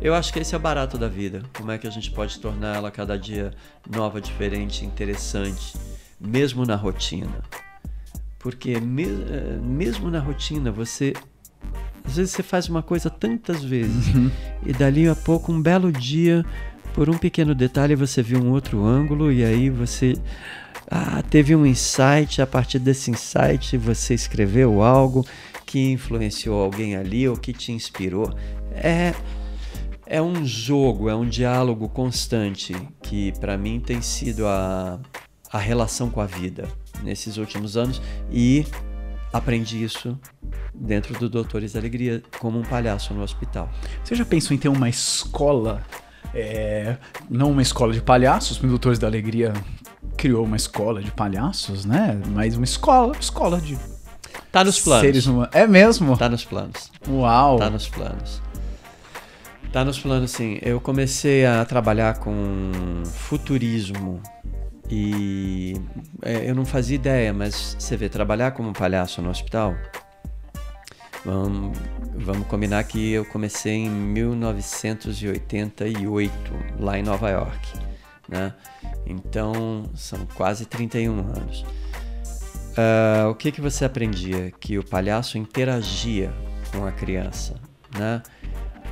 eu 0.00 0.14
acho 0.14 0.32
que 0.32 0.38
esse 0.38 0.54
é 0.54 0.56
o 0.56 0.60
barato 0.60 0.96
da 0.96 1.08
vida 1.08 1.42
como 1.54 1.70
é 1.70 1.78
que 1.78 1.86
a 1.86 1.90
gente 1.90 2.10
pode 2.10 2.38
tornar 2.38 2.76
ela 2.76 2.90
cada 2.90 3.18
dia 3.18 3.52
nova 3.88 4.18
diferente 4.20 4.86
interessante 4.86 5.76
mesmo 6.18 6.64
na 6.64 6.76
rotina 6.76 7.42
porque 8.38 8.80
me, 8.80 9.04
eh, 9.04 9.58
mesmo 9.62 10.10
na 10.10 10.18
rotina 10.18 10.72
você 10.72 11.12
às 12.04 12.16
vezes 12.16 12.32
você 12.32 12.42
faz 12.42 12.68
uma 12.68 12.82
coisa 12.82 13.08
tantas 13.08 13.62
vezes 13.62 14.14
uhum. 14.14 14.30
e 14.66 14.72
dali 14.72 15.08
a 15.08 15.14
pouco, 15.14 15.52
um 15.52 15.60
belo 15.60 15.92
dia, 15.92 16.44
por 16.92 17.08
um 17.08 17.16
pequeno 17.16 17.54
detalhe, 17.54 17.94
você 17.94 18.22
viu 18.22 18.42
um 18.42 18.50
outro 18.50 18.84
ângulo 18.84 19.30
e 19.30 19.44
aí 19.44 19.70
você 19.70 20.14
ah, 20.90 21.22
teve 21.22 21.54
um 21.54 21.64
insight. 21.64 22.42
A 22.42 22.46
partir 22.46 22.78
desse 22.78 23.10
insight, 23.10 23.76
você 23.76 24.14
escreveu 24.14 24.82
algo 24.82 25.24
que 25.64 25.92
influenciou 25.92 26.60
alguém 26.60 26.96
ali 26.96 27.28
ou 27.28 27.36
que 27.36 27.52
te 27.52 27.70
inspirou. 27.70 28.34
É 28.72 29.14
é 30.10 30.20
um 30.20 30.44
jogo, 30.44 31.08
é 31.08 31.14
um 31.14 31.24
diálogo 31.24 31.88
constante 31.88 32.74
que 33.00 33.30
para 33.38 33.56
mim 33.56 33.78
tem 33.78 34.02
sido 34.02 34.44
a, 34.44 34.98
a 35.52 35.58
relação 35.58 36.10
com 36.10 36.20
a 36.20 36.26
vida 36.26 36.66
nesses 37.04 37.36
últimos 37.36 37.76
anos 37.76 38.02
e 38.28 38.66
aprendi 39.32 39.82
isso 39.82 40.18
dentro 40.74 41.18
do 41.18 41.28
Doutores 41.28 41.72
da 41.72 41.80
Alegria, 41.80 42.22
como 42.38 42.58
um 42.58 42.62
palhaço 42.62 43.14
no 43.14 43.22
hospital. 43.22 43.70
Você 44.04 44.14
já 44.14 44.24
pensou 44.24 44.54
em 44.54 44.58
ter 44.58 44.68
uma 44.68 44.88
escola, 44.88 45.82
é, 46.34 46.96
não 47.28 47.50
uma 47.50 47.62
escola 47.62 47.92
de 47.92 48.00
palhaços, 48.00 48.58
o 48.62 48.66
Doutores 48.66 48.98
da 48.98 49.06
Alegria 49.06 49.52
criou 50.16 50.44
uma 50.44 50.56
escola 50.56 51.02
de 51.02 51.10
palhaços, 51.10 51.84
né? 51.84 52.20
Mas 52.28 52.56
uma 52.56 52.64
escola, 52.64 53.16
escola 53.18 53.60
de 53.60 53.78
Tá 54.52 54.64
nos 54.64 54.80
planos. 54.80 55.06
Seres 55.06 55.26
humanos. 55.26 55.50
É 55.52 55.66
mesmo? 55.66 56.16
Tá 56.16 56.28
nos 56.28 56.44
planos. 56.44 56.90
Uau. 57.08 57.58
Tá 57.58 57.70
nos 57.70 57.88
planos. 57.88 58.42
Tá 59.72 59.84
nos 59.84 59.98
planos, 59.98 60.32
sim. 60.32 60.58
Eu 60.60 60.80
comecei 60.80 61.46
a 61.46 61.64
trabalhar 61.64 62.18
com 62.18 62.72
futurismo 63.04 64.20
e 64.90 65.74
é, 66.22 66.50
eu 66.50 66.54
não 66.54 66.64
fazia 66.64 66.96
ideia, 66.96 67.32
mas 67.32 67.76
você 67.78 67.96
vê, 67.96 68.08
trabalhar 68.08 68.52
como 68.52 68.72
palhaço 68.72 69.22
no 69.22 69.30
hospital 69.30 69.76
Vamos, 71.24 71.78
vamos 72.14 72.46
combinar 72.46 72.84
que 72.84 73.10
eu 73.12 73.24
comecei 73.26 73.74
em 73.74 73.90
1988, 73.90 76.32
lá 76.78 76.96
em 76.98 77.02
Nova 77.02 77.28
York. 77.28 77.78
Né? 78.28 78.54
Então, 79.06 79.90
são 79.94 80.24
quase 80.34 80.64
31 80.64 81.18
anos. 81.18 81.60
Uh, 82.70 83.28
o 83.30 83.34
que, 83.34 83.52
que 83.52 83.60
você 83.60 83.84
aprendia? 83.84 84.50
Que 84.58 84.78
o 84.78 84.84
palhaço 84.84 85.36
interagia 85.36 86.32
com 86.72 86.86
a 86.86 86.92
criança. 86.92 87.60
Né? 87.98 88.22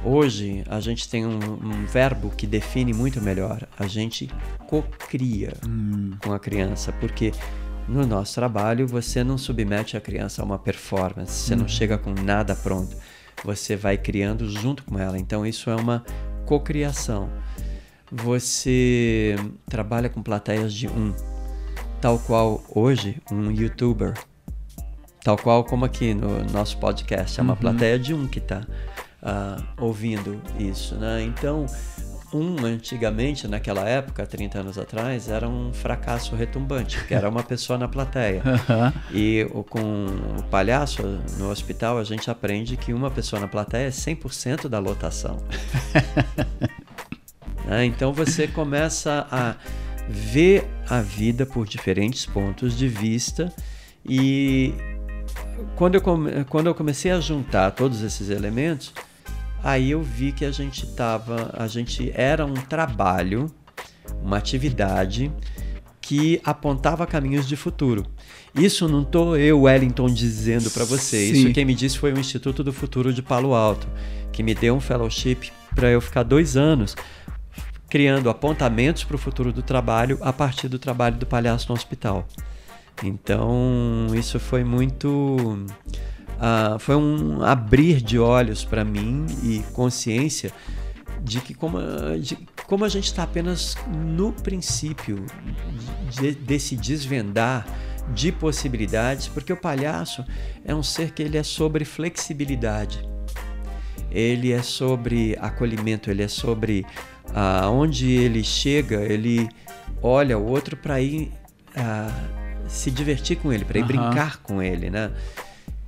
Hoje, 0.05 0.65
a 0.69 0.81
gente 0.81 1.09
tem 1.09 1.27
um, 1.27 1.39
um 1.39 1.87
verbo 1.87 2.31
que 2.31 2.47
define 2.47 2.93
muito 2.93 3.21
melhor. 3.21 3.67
A 3.79 3.87
gente 3.87 4.31
cocria 4.67 5.53
hum. 5.67 6.13
com 6.23 6.33
a 6.33 6.39
criança, 6.39 6.93
porque 6.93 7.33
no 7.89 8.07
nosso 8.07 8.35
trabalho, 8.35 8.87
você 8.87 9.25
não 9.25 9.39
submete 9.39 9.97
a 9.97 10.01
criança 10.01 10.43
a 10.43 10.45
uma 10.45 10.59
performance, 10.59 11.33
você 11.33 11.55
uhum. 11.55 11.61
não 11.61 11.69
chega 11.69 11.97
com 11.97 12.13
nada 12.13 12.55
pronto. 12.55 12.95
Você 13.45 13.77
vai 13.77 13.97
criando 13.97 14.49
junto 14.51 14.85
com 14.85 14.99
ela. 14.99 15.19
Então, 15.19 15.47
isso 15.47 15.71
é 15.71 15.75
uma 15.75 16.05
cocriação. 16.45 17.31
Você 18.13 19.37
trabalha 19.69 20.09
com 20.09 20.23
plateias 20.23 20.75
de 20.75 20.87
um, 20.87 21.15
tal 22.01 22.19
qual 22.19 22.63
hoje 22.69 23.17
um 23.31 23.51
youtuber, 23.51 24.15
tal 25.23 25.37
qual 25.37 25.65
como 25.65 25.85
aqui 25.85 26.13
no 26.13 26.45
nosso 26.45 26.77
podcast, 26.79 27.39
é 27.41 27.43
uma 27.43 27.55
uhum. 27.55 27.59
plateia 27.59 27.99
de 27.99 28.13
um 28.13 28.27
que 28.27 28.39
está 28.39 28.67
uh, 29.23 29.63
ouvindo 29.79 30.41
isso. 30.59 30.95
Né? 30.95 31.23
Então, 31.23 31.67
um 32.33 32.65
antigamente, 32.65 33.49
naquela 33.49 33.89
época, 33.89 34.27
30 34.27 34.59
anos 34.59 34.79
atrás, 34.79 35.29
era 35.29 35.49
um 35.49 35.73
fracasso 35.73 36.37
retumbante, 36.37 37.03
que 37.05 37.15
era 37.15 37.29
uma 37.29 37.43
pessoa 37.43 37.79
na 37.79 37.89
plateia. 37.89 38.43
E 39.13 39.47
com 39.71 40.07
o 40.39 40.43
palhaço 40.51 41.03
no 41.39 41.51
hospital, 41.51 41.99
a 41.99 42.05
gente 42.05 42.31
aprende 42.31 42.77
que 42.77 42.93
uma 42.93 43.11
pessoa 43.11 43.41
na 43.41 43.49
plateia 43.49 43.87
é 43.87 43.91
100% 43.91 44.69
da 44.69 44.79
lotação. 44.79 45.39
é, 47.69 47.85
então 47.85 48.13
você 48.13 48.47
começa 48.47 49.27
a 49.31 49.57
ver 50.09 50.67
a 50.89 51.01
vida 51.01 51.47
por 51.47 51.67
diferentes 51.67 52.27
pontos 52.27 52.77
de 52.77 52.89
vista 52.89 53.53
e 54.05 54.75
quando 55.77 55.97
eu, 55.97 56.01
come, 56.01 56.45
quando 56.45 56.67
eu 56.67 56.75
comecei 56.75 57.11
a 57.11 57.21
juntar 57.21 57.71
todos 57.73 58.03
esses 58.03 58.31
elementos, 58.31 58.93
Aí 59.63 59.91
eu 59.91 60.03
vi 60.03 60.33
que 60.33 60.45
a 60.45 60.51
gente 60.51 60.87
tava, 60.95 61.51
a 61.55 61.67
gente 61.67 62.13
era 62.15 62.47
um 62.47 62.55
trabalho, 62.55 63.51
uma 64.23 64.37
atividade 64.37 65.31
que 66.01 66.41
apontava 66.45 67.07
caminhos 67.07 67.47
de 67.47 67.57
futuro. 67.57 68.07
Isso 68.55 68.89
não 68.89 69.05
tô 69.05 69.37
eu, 69.37 69.63
Wellington, 69.63 70.07
dizendo 70.07 70.71
para 70.71 70.85
você. 70.85 71.27
Sim. 71.27 71.33
Isso 71.33 71.53
quem 71.53 71.65
me 71.65 71.75
disse 71.75 71.99
foi 71.99 72.13
o 72.13 72.19
Instituto 72.19 72.65
do 72.65 72.73
Futuro 72.73 73.13
de 73.13 73.23
Palo 73.23 73.55
Alto, 73.55 73.87
que 74.33 74.43
me 74.43 74.55
deu 74.55 74.75
um 74.75 74.81
fellowship 74.81 75.51
para 75.75 75.91
eu 75.91 76.01
ficar 76.01 76.23
dois 76.23 76.57
anos 76.57 76.97
criando 77.89 78.29
apontamentos 78.29 79.05
para 79.05 79.17
o 79.17 79.19
futuro 79.19 79.53
do 79.53 79.63
trabalho 79.63 80.19
a 80.21 80.33
partir 80.33 80.69
do 80.69 80.79
trabalho 80.79 81.17
do 81.17 81.27
palhaço 81.27 81.69
no 81.69 81.75
hospital. 81.75 82.27
Então, 83.03 84.07
isso 84.15 84.39
foi 84.39 84.65
muito. 84.65 85.67
Uh, 86.39 86.79
foi 86.79 86.95
um 86.95 87.43
abrir 87.43 88.01
de 88.01 88.19
olhos 88.19 88.65
para 88.65 88.85
mim 88.85 89.27
e 89.43 89.61
consciência 89.73 90.53
de 91.21 91.41
que 91.41 91.53
como, 91.53 91.79
de, 92.21 92.39
como 92.67 92.85
a 92.85 92.89
gente 92.89 93.07
está 93.07 93.25
apenas 93.25 93.77
no 93.89 94.33
princípio 94.33 95.27
de, 96.11 96.33
desse 96.37 96.77
desvendar 96.77 97.67
de 98.15 98.33
possibilidades, 98.33 99.29
porque 99.29 99.53
o 99.53 99.57
palhaço 99.57 100.25
é 100.65 100.75
um 100.75 100.83
ser 100.83 101.11
que 101.11 101.23
ele 101.23 101.37
é 101.37 101.43
sobre 101.43 101.85
flexibilidade, 101.85 103.07
ele 104.11 104.53
é 104.53 104.63
sobre 104.63 105.37
acolhimento, 105.41 106.11
ele 106.11 106.23
é 106.23 106.29
sobre 106.29 106.87
uh, 107.29 107.85
ele 108.03 108.43
chega, 108.43 109.03
ele 109.03 109.49
olha 110.03 110.39
o 110.39 110.47
outro 110.47 110.77
para 110.77 111.01
ir 111.01 111.33
uh, 111.77 112.69
se 112.69 112.91
divertir 112.91 113.37
com 113.37 113.53
ele, 113.53 113.65
para 113.65 113.79
ir 113.79 113.83
uhum. 113.83 113.89
brincar 113.89 114.39
com 114.39 114.63
ele, 114.63 114.89
né? 114.89 115.11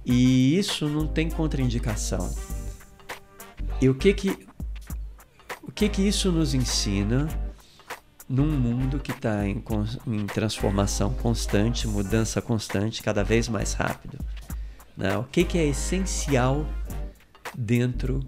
E 0.04 0.58
isso 0.58 0.88
não 0.88 1.06
tem 1.06 1.28
contraindicação. 1.28 2.34
E 3.80 3.88
o 3.88 3.94
que 3.94 4.12
que 4.12 4.46
o 5.62 5.72
que 5.72 5.88
que 5.88 6.02
isso 6.02 6.32
nos 6.32 6.52
ensina 6.52 7.28
num 8.28 8.50
mundo 8.50 8.98
que 8.98 9.12
está 9.12 9.46
em, 9.46 9.62
em, 10.06 10.26
transformação 10.26 11.12
constante, 11.14 11.88
mudança 11.88 12.40
constante, 12.42 13.02
cada 13.02 13.22
vez 13.22 13.48
mais 13.48 13.72
rápido? 13.72 14.18
Né? 14.96 15.16
O 15.16 15.24
que 15.24 15.44
que 15.44 15.58
é 15.58 15.66
essencial 15.66 16.66
dentro 17.56 18.20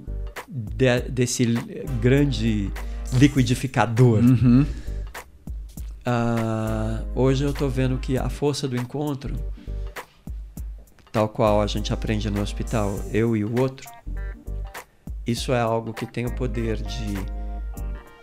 de, 0.49 1.01
desse 1.03 1.45
grande 2.01 2.71
liquidificador? 3.13 4.21
Uhum. 4.21 4.67
Uh, 6.05 7.07
hoje 7.15 7.45
eu 7.45 7.51
estou 7.51 7.71
vendo 7.71 7.99
que 7.99 8.19
a 8.19 8.29
força 8.29 8.67
do 8.67 8.77
encontro 8.77 9.37
tal 11.13 11.29
qual 11.29 11.61
a 11.61 11.67
gente 11.67 11.93
aprende 11.93 12.31
no 12.31 12.41
hospital, 12.41 12.99
eu 13.13 13.37
e 13.37 13.45
o 13.45 13.61
outro, 13.61 13.89
isso 15.27 15.53
é 15.53 15.61
algo 15.61 15.93
que 15.93 16.07
tem 16.07 16.25
o 16.25 16.35
poder 16.35 16.79
de 16.79 17.15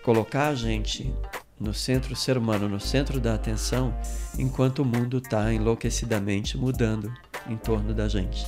colocar 0.03 0.47
a 0.47 0.55
gente 0.55 1.13
no 1.59 1.73
centro, 1.73 2.15
ser 2.15 2.37
humano 2.37 2.67
no 2.67 2.79
centro 2.79 3.19
da 3.19 3.35
atenção, 3.35 3.93
enquanto 4.37 4.79
o 4.79 4.85
mundo 4.85 5.19
está 5.19 5.53
enlouquecidamente 5.53 6.57
mudando 6.57 7.13
em 7.47 7.55
torno 7.55 7.93
da 7.93 8.07
gente. 8.07 8.45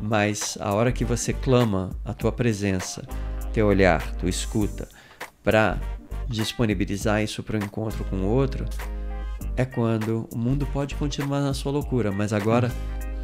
Mas 0.00 0.58
a 0.60 0.74
hora 0.74 0.92
que 0.92 1.04
você 1.04 1.32
clama 1.32 1.90
a 2.04 2.12
tua 2.12 2.30
presença, 2.30 3.06
teu 3.52 3.66
olhar, 3.66 4.14
tua 4.16 4.28
escuta, 4.28 4.88
para 5.42 5.78
disponibilizar 6.28 7.22
isso 7.22 7.42
para 7.42 7.58
o 7.58 7.64
encontro 7.64 8.04
com 8.04 8.16
o 8.16 8.28
outro, 8.28 8.66
é 9.56 9.64
quando 9.64 10.28
o 10.32 10.36
mundo 10.36 10.66
pode 10.72 10.94
continuar 10.96 11.40
na 11.40 11.54
sua 11.54 11.72
loucura, 11.72 12.12
mas 12.12 12.32
agora 12.32 12.70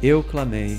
eu 0.03 0.21
clamei 0.21 0.77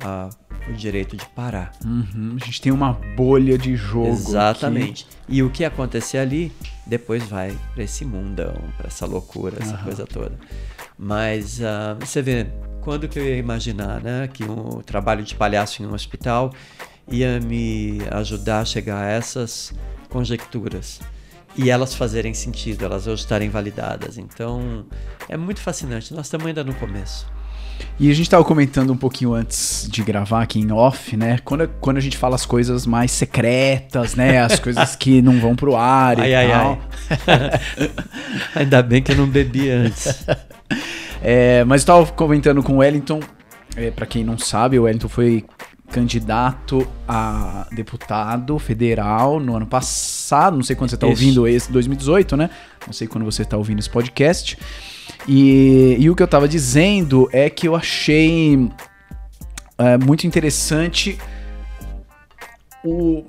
a, 0.00 0.30
o 0.68 0.72
direito 0.72 1.16
de 1.16 1.26
parar. 1.30 1.72
Uhum, 1.84 2.36
a 2.40 2.44
gente 2.44 2.60
tem 2.60 2.70
uma 2.70 2.92
bolha 3.16 3.58
de 3.58 3.74
jogo. 3.74 4.06
Exatamente. 4.08 5.04
Aqui. 5.04 5.36
E 5.36 5.42
o 5.42 5.50
que 5.50 5.64
acontecer 5.64 6.18
ali, 6.18 6.52
depois 6.86 7.24
vai 7.24 7.58
para 7.74 7.82
esse 7.82 8.04
mundão, 8.04 8.54
para 8.76 8.86
essa 8.86 9.04
loucura, 9.04 9.56
essa 9.60 9.76
uhum. 9.76 9.82
coisa 9.82 10.06
toda. 10.06 10.38
Mas 10.96 11.58
uh, 11.58 11.98
você 11.98 12.22
vê, 12.22 12.46
quando 12.82 13.08
que 13.08 13.18
eu 13.18 13.24
ia 13.24 13.36
imaginar 13.36 14.00
né, 14.00 14.28
que 14.32 14.44
um 14.44 14.80
trabalho 14.80 15.24
de 15.24 15.34
palhaço 15.34 15.82
em 15.82 15.86
um 15.86 15.92
hospital 15.92 16.52
ia 17.08 17.40
me 17.40 17.98
ajudar 18.12 18.60
a 18.60 18.64
chegar 18.64 19.02
a 19.02 19.10
essas 19.10 19.74
conjecturas? 20.08 21.00
e 21.58 21.70
elas 21.70 21.94
fazerem 21.94 22.34
sentido, 22.34 22.84
elas 22.84 23.06
hoje 23.06 23.22
estarem 23.22 23.48
validadas. 23.48 24.18
Então, 24.18 24.84
é 25.26 25.38
muito 25.38 25.58
fascinante. 25.58 26.12
Nós 26.12 26.26
estamos 26.26 26.46
ainda 26.46 26.62
no 26.62 26.74
começo. 26.74 27.26
E 27.98 28.10
a 28.10 28.14
gente 28.14 28.26
estava 28.26 28.44
comentando 28.44 28.92
um 28.92 28.96
pouquinho 28.96 29.32
antes 29.32 29.88
de 29.90 30.02
gravar 30.02 30.42
aqui 30.42 30.60
em 30.60 30.70
off, 30.70 31.16
né? 31.16 31.38
Quando, 31.44 31.66
quando 31.80 31.96
a 31.96 32.00
gente 32.00 32.16
fala 32.16 32.34
as 32.34 32.44
coisas 32.44 32.86
mais 32.86 33.10
secretas, 33.10 34.14
né? 34.14 34.40
As 34.40 34.58
coisas 34.60 34.94
que 34.94 35.22
não 35.22 35.40
vão 35.40 35.56
pro 35.56 35.74
ar 35.74 36.20
ai, 36.20 36.30
e 36.30 36.34
ai, 36.34 36.48
tal. 36.50 36.78
Ai. 37.26 37.60
Ainda 38.62 38.82
bem 38.82 39.02
que 39.02 39.12
eu 39.12 39.16
não 39.16 39.26
bebi 39.26 39.70
antes. 39.70 40.24
É, 41.22 41.64
mas 41.64 41.80
eu 41.80 41.84
estava 41.84 42.06
comentando 42.12 42.62
com 42.62 42.74
o 42.74 42.76
Wellington. 42.76 43.20
É, 43.74 43.90
para 43.90 44.06
quem 44.06 44.22
não 44.22 44.38
sabe, 44.38 44.78
o 44.78 44.82
Wellington 44.82 45.08
foi 45.08 45.44
candidato 45.90 46.86
a 47.08 47.66
deputado 47.72 48.58
federal 48.58 49.40
no 49.40 49.56
ano 49.56 49.66
passado. 49.66 50.56
Não 50.56 50.62
sei 50.62 50.76
quando 50.76 50.90
você 50.90 50.96
está 50.96 51.06
ouvindo 51.06 51.48
esse, 51.48 51.72
2018, 51.72 52.36
né? 52.36 52.50
Não 52.86 52.92
sei 52.92 53.08
quando 53.08 53.24
você 53.24 53.42
está 53.42 53.56
ouvindo 53.56 53.78
esse 53.78 53.90
podcast. 53.90 54.58
E, 55.28 55.96
e 55.98 56.08
o 56.08 56.14
que 56.14 56.22
eu 56.22 56.26
estava 56.26 56.46
dizendo 56.46 57.28
é 57.32 57.50
que 57.50 57.66
eu 57.66 57.74
achei 57.74 58.70
é, 59.78 59.98
muito 59.98 60.26
interessante 60.26 61.18
o, 62.84 63.24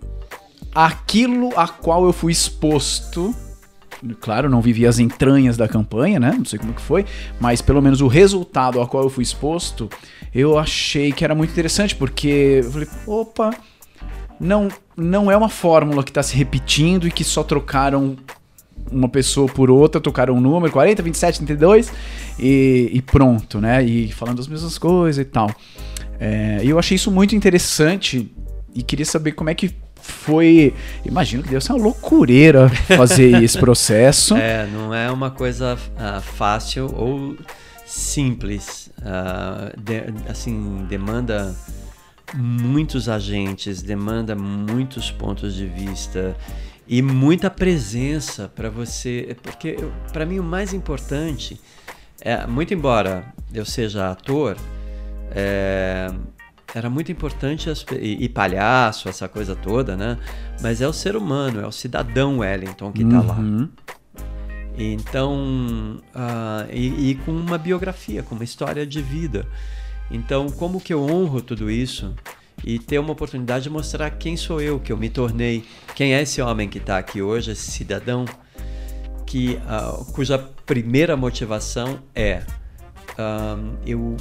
aquilo 0.73 1.49
a 1.57 1.67
qual 1.67 2.05
eu 2.05 2.13
fui 2.13 2.31
exposto. 2.31 3.35
Claro, 4.21 4.47
não 4.47 4.61
vivi 4.61 4.85
as 4.85 4.99
entranhas 4.99 5.57
da 5.57 5.67
campanha, 5.67 6.19
né? 6.19 6.35
Não 6.37 6.45
sei 6.45 6.59
como 6.59 6.73
que 6.73 6.81
foi, 6.81 7.03
mas 7.39 7.63
pelo 7.63 7.81
menos 7.81 7.99
o 7.99 8.07
resultado 8.07 8.79
a 8.79 8.87
qual 8.87 9.03
eu 9.03 9.09
fui 9.09 9.23
exposto, 9.23 9.89
eu 10.33 10.59
achei 10.59 11.11
que 11.11 11.23
era 11.23 11.33
muito 11.33 11.49
interessante, 11.49 11.95
porque 11.95 12.61
eu 12.63 12.71
falei, 12.71 12.87
opa, 13.07 13.55
não, 14.39 14.67
não 14.95 15.31
é 15.31 15.35
uma 15.35 15.49
fórmula 15.49 16.03
que 16.03 16.11
está 16.11 16.21
se 16.21 16.35
repetindo 16.35 17.07
e 17.07 17.11
que 17.11 17.23
só 17.23 17.43
trocaram 17.43 18.15
uma 18.91 19.09
pessoa 19.09 19.47
por 19.47 19.69
outra, 19.69 19.99
tocaram 19.99 20.35
um 20.35 20.41
número, 20.41 20.71
40, 20.71 21.01
27, 21.01 21.37
32, 21.39 21.91
e, 22.39 22.89
e 22.93 23.01
pronto, 23.01 23.59
né? 23.59 23.83
E 23.83 24.11
falando 24.11 24.39
as 24.39 24.47
mesmas 24.47 24.77
coisas 24.77 25.21
e 25.21 25.25
tal. 25.25 25.49
É, 26.19 26.59
e 26.63 26.69
eu 26.69 26.79
achei 26.79 26.95
isso 26.95 27.11
muito 27.11 27.35
interessante 27.35 28.31
e 28.73 28.81
queria 28.81 29.05
saber 29.05 29.33
como 29.33 29.49
é 29.49 29.55
que 29.55 29.73
foi. 29.95 30.73
Imagino 31.05 31.43
que 31.43 31.49
deve 31.49 31.63
ser 31.63 31.73
uma 31.73 31.83
loucureira 31.83 32.69
fazer 32.69 33.41
esse 33.43 33.57
processo. 33.57 34.35
É, 34.35 34.65
não 34.67 34.93
é 34.93 35.11
uma 35.11 35.31
coisa 35.31 35.75
uh, 35.75 36.21
fácil 36.21 36.93
ou 36.95 37.35
simples. 37.85 38.89
Uh, 38.99 39.79
de, 39.79 40.29
assim, 40.29 40.85
demanda 40.89 41.55
muitos 42.35 43.07
agentes, 43.07 43.81
demanda 43.81 44.35
muitos 44.35 45.11
pontos 45.11 45.55
de 45.55 45.65
vista 45.65 46.35
e 46.87 47.01
muita 47.01 47.49
presença 47.49 48.51
para 48.55 48.69
você, 48.69 49.35
porque 49.43 49.77
para 50.11 50.25
mim 50.25 50.39
o 50.39 50.43
mais 50.43 50.73
importante 50.73 51.59
é, 52.21 52.45
muito 52.47 52.73
embora 52.73 53.33
eu 53.53 53.65
seja 53.65 54.11
ator, 54.11 54.57
é, 55.31 56.11
era 56.73 56.89
muito 56.89 57.11
importante 57.11 57.69
as, 57.69 57.85
e, 57.91 58.23
e, 58.23 58.29
palhaço, 58.29 59.07
essa 59.07 59.27
coisa 59.27 59.55
toda, 59.55 59.95
né? 59.95 60.17
Mas 60.61 60.81
é 60.81 60.87
o 60.87 60.93
ser 60.93 61.15
humano, 61.15 61.61
é 61.61 61.67
o 61.67 61.71
cidadão 61.71 62.39
Wellington 62.39 62.91
que 62.91 63.03
está 63.03 63.19
uhum. 63.21 63.27
lá. 63.27 63.69
Então, 64.77 66.01
uh, 66.13 66.71
e, 66.71 67.11
e 67.11 67.15
com 67.15 67.31
uma 67.31 67.57
biografia, 67.57 68.21
com 68.21 68.35
uma 68.35 68.43
história 68.43 68.85
de 68.85 69.01
vida. 69.01 69.47
Então, 70.11 70.49
como 70.49 70.79
que 70.79 70.93
eu 70.93 71.01
honro 71.01 71.41
tudo 71.41 71.71
isso? 71.71 72.13
E 72.63 72.79
ter 72.79 72.99
uma 72.99 73.11
oportunidade 73.11 73.63
de 73.63 73.69
mostrar 73.69 74.09
quem 74.11 74.35
sou 74.35 74.61
eu, 74.61 74.79
que 74.79 74.91
eu 74.91 74.97
me 74.97 75.09
tornei, 75.09 75.63
quem 75.95 76.13
é 76.13 76.21
esse 76.21 76.41
homem 76.41 76.67
que 76.67 76.77
está 76.77 76.97
aqui 76.97 77.21
hoje, 77.21 77.51
esse 77.51 77.71
cidadão, 77.71 78.25
que, 79.25 79.59
uh, 79.65 80.05
cuja 80.13 80.37
primeira 80.37 81.15
motivação 81.15 81.99
é 82.15 82.43
uh, 83.13 83.77
eu, 83.85 84.17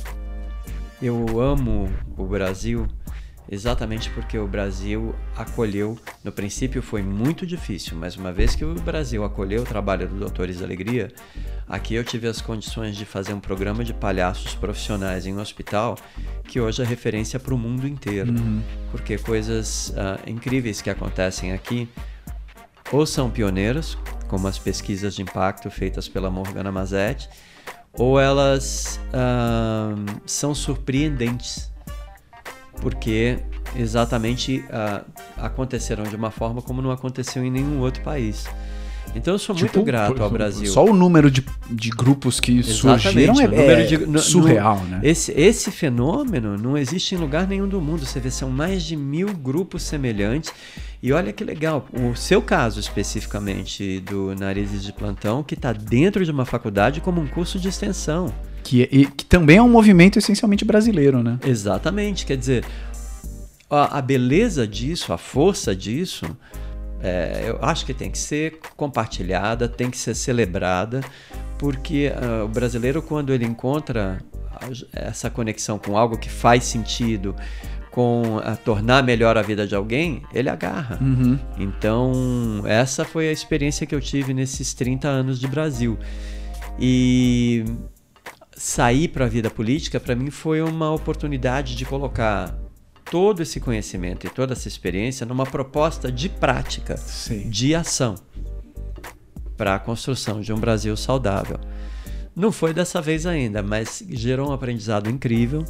eu 1.01 1.41
amo 1.41 1.89
o 2.17 2.25
Brasil 2.25 2.87
exatamente 3.49 4.11
porque 4.11 4.39
o 4.39 4.47
Brasil 4.47 5.15
acolheu. 5.37 5.99
No 6.25 6.33
princípio 6.33 6.83
foi 6.83 7.03
muito 7.03 7.47
difícil, 7.47 7.97
mas 7.97 8.17
uma 8.17 8.33
vez 8.33 8.55
que 8.55 8.65
o 8.65 8.75
Brasil 8.75 9.25
acolheu 9.25 9.63
o 9.63 9.65
trabalho 9.65 10.09
do 10.09 10.17
Doutores 10.17 10.59
da 10.59 10.65
Alegria, 10.65 11.13
aqui 11.69 11.95
eu 11.95 12.05
tive 12.05 12.29
as 12.29 12.41
condições 12.41 12.97
de 12.97 13.05
fazer 13.05 13.33
um 13.33 13.41
programa 13.41 13.85
de 13.85 13.95
palhaços 13.95 14.55
profissionais 14.55 15.27
em 15.27 15.35
um 15.35 15.41
hospital 15.41 15.97
que 16.45 16.61
hoje 16.61 16.83
é 16.83 16.85
referência 16.85 17.39
para 17.39 17.55
o 17.55 17.59
mundo 17.59 17.87
inteiro, 17.87 18.33
uhum. 18.33 18.63
porque 18.91 19.19
coisas 19.19 19.91
uh, 19.91 20.29
incríveis 20.29 20.81
que 20.81 20.91
acontecem 20.91 21.53
aqui 21.53 21.89
ou 22.93 23.05
são 23.05 23.31
pioneiras, 23.31 23.99
como 24.29 24.47
as 24.47 24.59
pesquisas 24.59 25.15
de 25.15 25.23
impacto 25.23 25.71
feitas 25.71 26.09
pela 26.09 26.31
Morgana 26.31 26.71
Mazetti, 26.71 27.29
ou 27.93 28.21
elas 28.21 29.01
uh, 29.09 30.21
são 30.25 30.55
surpreendentes 30.55 31.73
porque 32.81 33.39
exatamente 33.75 34.65
uh, 34.69 35.05
aconteceram 35.37 36.05
de 36.05 36.17
uma 36.17 36.31
forma 36.31 36.63
como 36.63 36.81
não 36.81 36.91
aconteceu 36.91 37.45
em 37.45 37.51
nenhum 37.51 37.81
outro 37.81 38.03
país. 38.03 38.47
Então 39.15 39.35
eu 39.35 39.39
sou 39.39 39.55
tipo, 39.55 39.77
muito 39.77 39.87
grato 39.87 40.23
ao 40.23 40.31
Brasil. 40.31 40.67
Só 40.67 40.85
o 40.85 40.93
número 40.93 41.31
de, 41.31 41.45
de 41.71 41.91
grupos 41.91 42.39
que 42.39 42.59
Exatamente, 42.59 43.03
surgiram 43.03 43.41
é, 43.41 43.83
é 43.83 43.85
de, 43.85 44.19
surreal, 44.21 44.79
no, 44.81 44.89
né? 44.89 45.01
Esse, 45.03 45.33
esse 45.33 45.71
fenômeno 45.71 46.59
não 46.59 46.77
existe 46.77 47.15
em 47.15 47.19
lugar 47.19 47.47
nenhum 47.47 47.67
do 47.67 47.81
mundo. 47.81 48.05
Você 48.05 48.21
vê, 48.21 48.31
são 48.31 48.51
mais 48.51 48.83
de 48.83 48.95
mil 48.95 49.33
grupos 49.35 49.83
semelhantes. 49.85 50.53
E 51.03 51.13
olha 51.13 51.33
que 51.33 51.45
legal, 51.45 51.87
o 51.93 52.15
seu 52.15 52.43
caso 52.43 52.81
especificamente 52.81 54.01
do 54.01 54.35
Narizes 54.35 54.83
de 54.85 54.93
Plantão, 54.93 55.43
que 55.43 55.55
está 55.55 55.73
dentro 55.73 56.25
de 56.25 56.31
uma 56.31 56.45
faculdade 56.45 57.01
como 57.01 57.21
um 57.21 57.27
curso 57.27 57.59
de 57.59 57.69
extensão. 57.69 58.33
Que, 58.67 58.89
e, 58.91 59.07
que 59.07 59.25
também 59.25 59.59
é 59.59 59.63
um 59.63 59.69
movimento 59.69 60.19
essencialmente 60.19 60.65
brasileiro, 60.65 61.23
né? 61.23 61.39
Exatamente, 61.47 62.27
quer 62.27 62.37
dizer, 62.37 62.65
a, 63.71 63.99
a 63.99 64.03
beleza 64.03 64.67
disso, 64.67 65.13
a 65.13 65.17
força 65.17 65.75
disso, 65.75 66.27
é, 67.01 67.45
eu 67.47 67.59
acho 67.63 67.87
que 67.87 67.95
tem 67.95 68.11
que 68.11 68.19
ser 68.19 68.59
compartilhada, 68.77 69.69
tem 69.69 69.89
que 69.89 69.97
ser 69.97 70.17
celebrada, 70.17 71.01
porque 71.57 72.11
uh, 72.11 72.45
o 72.45 72.49
brasileiro, 72.49 73.01
quando 73.01 73.33
ele 73.33 73.45
encontra 73.45 74.19
essa 74.93 75.31
conexão 75.31 75.79
com 75.79 75.97
algo 75.97 76.19
que 76.19 76.29
faz 76.29 76.65
sentido, 76.65 77.37
com 77.93 78.41
a 78.43 78.57
tornar 78.57 79.05
melhor 79.05 79.39
a 79.39 79.43
vida 79.43 79.65
de 79.65 79.77
alguém, 79.77 80.25
ele 80.35 80.49
agarra. 80.49 80.99
Uhum. 81.01 81.39
Então, 81.57 82.65
essa 82.67 83.05
foi 83.05 83.29
a 83.29 83.33
experiência 83.33 83.87
que 83.87 83.95
eu 83.95 84.01
tive 84.01 84.35
nesses 84.35 84.75
30 84.75 85.07
anos 85.07 85.39
de 85.39 85.47
Brasil. 85.47 85.97
E 86.81 87.65
sair 88.57 89.09
para 89.09 89.27
a 89.27 89.29
vida 89.29 89.51
política, 89.51 90.01
para 90.01 90.17
mim, 90.17 90.31
foi 90.31 90.63
uma 90.63 90.91
oportunidade 90.91 91.77
de 91.77 91.85
colocar 91.85 92.59
todo 93.05 93.43
esse 93.43 93.61
conhecimento 93.61 94.27
e 94.27 94.31
toda 94.31 94.55
essa 94.55 94.67
experiência 94.67 95.27
numa 95.27 95.45
proposta 95.45 96.11
de 96.11 96.29
prática, 96.29 96.97
Sim. 96.97 97.49
de 97.49 97.75
ação 97.75 98.17
para 99.57 99.75
a 99.75 99.79
construção 99.79 100.41
de 100.41 100.53
um 100.53 100.59
Brasil 100.59 100.97
saudável. 100.97 101.59
Não 102.35 102.51
foi 102.51 102.75
dessa 102.75 103.01
vez 103.01 103.27
ainda, 103.27 103.63
mas 103.63 104.03
gerou 104.11 104.51
um 104.51 104.53
aprendizado 104.53 105.09
incrível. 105.09 105.65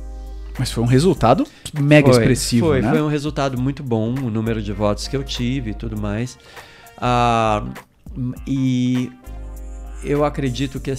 Mas 0.58 0.72
foi 0.72 0.82
um 0.82 0.86
resultado 0.86 1.46
mega 1.78 2.08
foi, 2.08 2.18
expressivo, 2.18 2.66
foi, 2.68 2.80
né? 2.80 2.88
Foi 2.88 3.02
um 3.02 3.08
resultado 3.08 3.60
muito 3.60 3.82
bom, 3.82 4.14
o 4.14 4.30
número 4.30 4.62
de 4.62 4.72
votos 4.72 5.06
que 5.06 5.16
eu 5.16 5.22
tive 5.22 5.72
e 5.72 5.74
tudo 5.74 6.00
mais. 6.00 6.38
Ah, 6.96 7.62
e 8.46 9.12
eu 10.02 10.24
acredito 10.24 10.80
que 10.80 10.90
uh, 10.92 10.94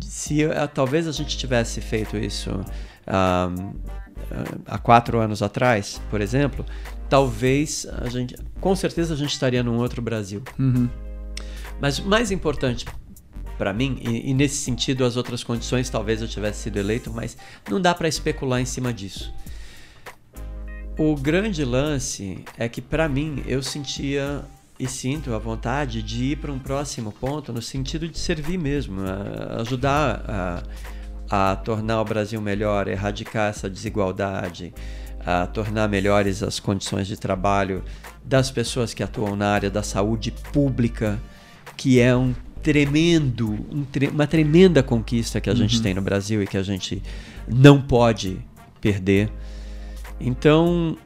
se 0.00 0.44
uh, 0.44 0.68
talvez 0.72 1.06
a 1.06 1.12
gente 1.12 1.36
tivesse 1.36 1.80
feito 1.80 2.16
isso 2.16 2.50
uh, 2.50 3.76
há 4.66 4.78
quatro 4.78 5.18
anos 5.18 5.42
atrás, 5.42 6.00
por 6.10 6.20
exemplo, 6.20 6.64
talvez 7.08 7.86
a 8.02 8.08
gente, 8.08 8.36
com 8.60 8.74
certeza 8.74 9.14
a 9.14 9.16
gente 9.16 9.32
estaria 9.32 9.62
num 9.62 9.76
outro 9.76 10.02
Brasil. 10.02 10.42
Uhum. 10.58 10.88
Mas 11.80 11.98
o 11.98 12.06
mais 12.06 12.30
importante 12.30 12.86
para 13.56 13.72
mim, 13.72 13.98
e, 14.02 14.30
e, 14.30 14.34
nesse 14.34 14.56
sentido 14.56 15.04
as 15.04 15.16
outras 15.16 15.42
condições 15.42 15.88
talvez 15.88 16.20
eu 16.20 16.28
tivesse 16.28 16.64
sido 16.64 16.76
eleito, 16.78 17.10
mas 17.10 17.36
não 17.70 17.80
dá 17.80 17.94
para 17.94 18.06
especular 18.06 18.60
em 18.60 18.66
cima 18.66 18.92
disso. 18.92 19.32
O 20.98 21.14
grande 21.14 21.64
lance 21.64 22.44
é 22.58 22.68
que 22.68 22.80
para 22.80 23.08
mim 23.08 23.42
eu 23.46 23.62
sentia 23.62 24.44
e 24.78 24.86
sinto 24.86 25.34
a 25.34 25.38
vontade 25.38 26.02
de 26.02 26.24
ir 26.24 26.36
para 26.36 26.52
um 26.52 26.58
próximo 26.58 27.12
ponto 27.12 27.52
no 27.52 27.62
sentido 27.62 28.08
de 28.08 28.18
servir 28.18 28.58
mesmo, 28.58 29.00
ajudar 29.58 30.24
a 30.28 30.62
a 31.30 31.56
tornar 31.56 32.00
o 32.00 32.04
Brasil 32.04 32.40
melhor, 32.40 32.88
erradicar 32.88 33.50
essa 33.50 33.68
desigualdade, 33.68 34.72
a 35.24 35.46
tornar 35.46 35.88
melhores 35.88 36.42
as 36.42 36.60
condições 36.60 37.06
de 37.06 37.16
trabalho 37.16 37.82
das 38.24 38.50
pessoas 38.50 38.94
que 38.94 39.02
atuam 39.02 39.36
na 39.36 39.48
área 39.48 39.70
da 39.70 39.82
saúde 39.82 40.32
pública, 40.52 41.20
que 41.76 42.00
é 42.00 42.14
um 42.16 42.34
tremendo, 42.62 43.52
um 43.70 43.84
tre 43.84 44.08
uma 44.08 44.26
tremenda 44.26 44.82
conquista 44.82 45.40
que 45.40 45.48
a 45.48 45.52
uhum. 45.52 45.58
gente 45.58 45.82
tem 45.82 45.94
no 45.94 46.02
Brasil 46.02 46.42
e 46.42 46.46
que 46.46 46.56
a 46.56 46.62
gente 46.62 47.02
não 47.48 47.80
pode 47.80 48.38
perder. 48.80 49.30
Então, 50.20 50.96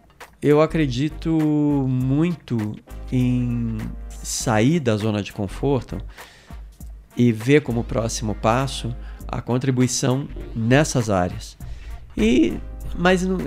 eu 0.43 0.61
acredito 0.61 1.31
muito 1.31 2.75
em 3.13 3.79
sair 4.09 4.81
da 4.81 4.97
zona 4.97 5.23
de 5.23 5.33
conforto 5.33 5.99
e 7.17 7.33
ver 7.33 7.63
como 7.63 7.85
próximo 7.85 8.35
passo 8.35 8.95
a 9.29 9.41
contribuição 9.41 10.29
nessas 10.55 11.11
áreas. 11.11 11.57
E 12.17 12.59
mas 12.97 13.23
não, 13.23 13.39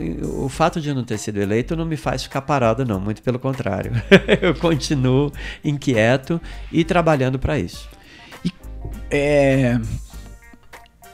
o 0.45 0.47
fato 0.47 0.79
de 0.79 0.89
eu 0.89 0.95
não 0.95 1.03
ter 1.03 1.17
sido 1.17 1.39
eleito 1.39 1.75
não 1.75 1.85
me 1.85 1.97
faz 1.97 2.23
ficar 2.23 2.41
parado, 2.41 2.85
não. 2.85 2.99
Muito 2.99 3.21
pelo 3.21 3.37
contrário. 3.37 3.91
eu 4.41 4.55
continuo 4.55 5.31
inquieto 5.63 6.39
e 6.71 6.83
trabalhando 6.83 7.37
para 7.37 7.59
isso. 7.59 7.89
E, 8.43 8.51
é, 9.11 9.77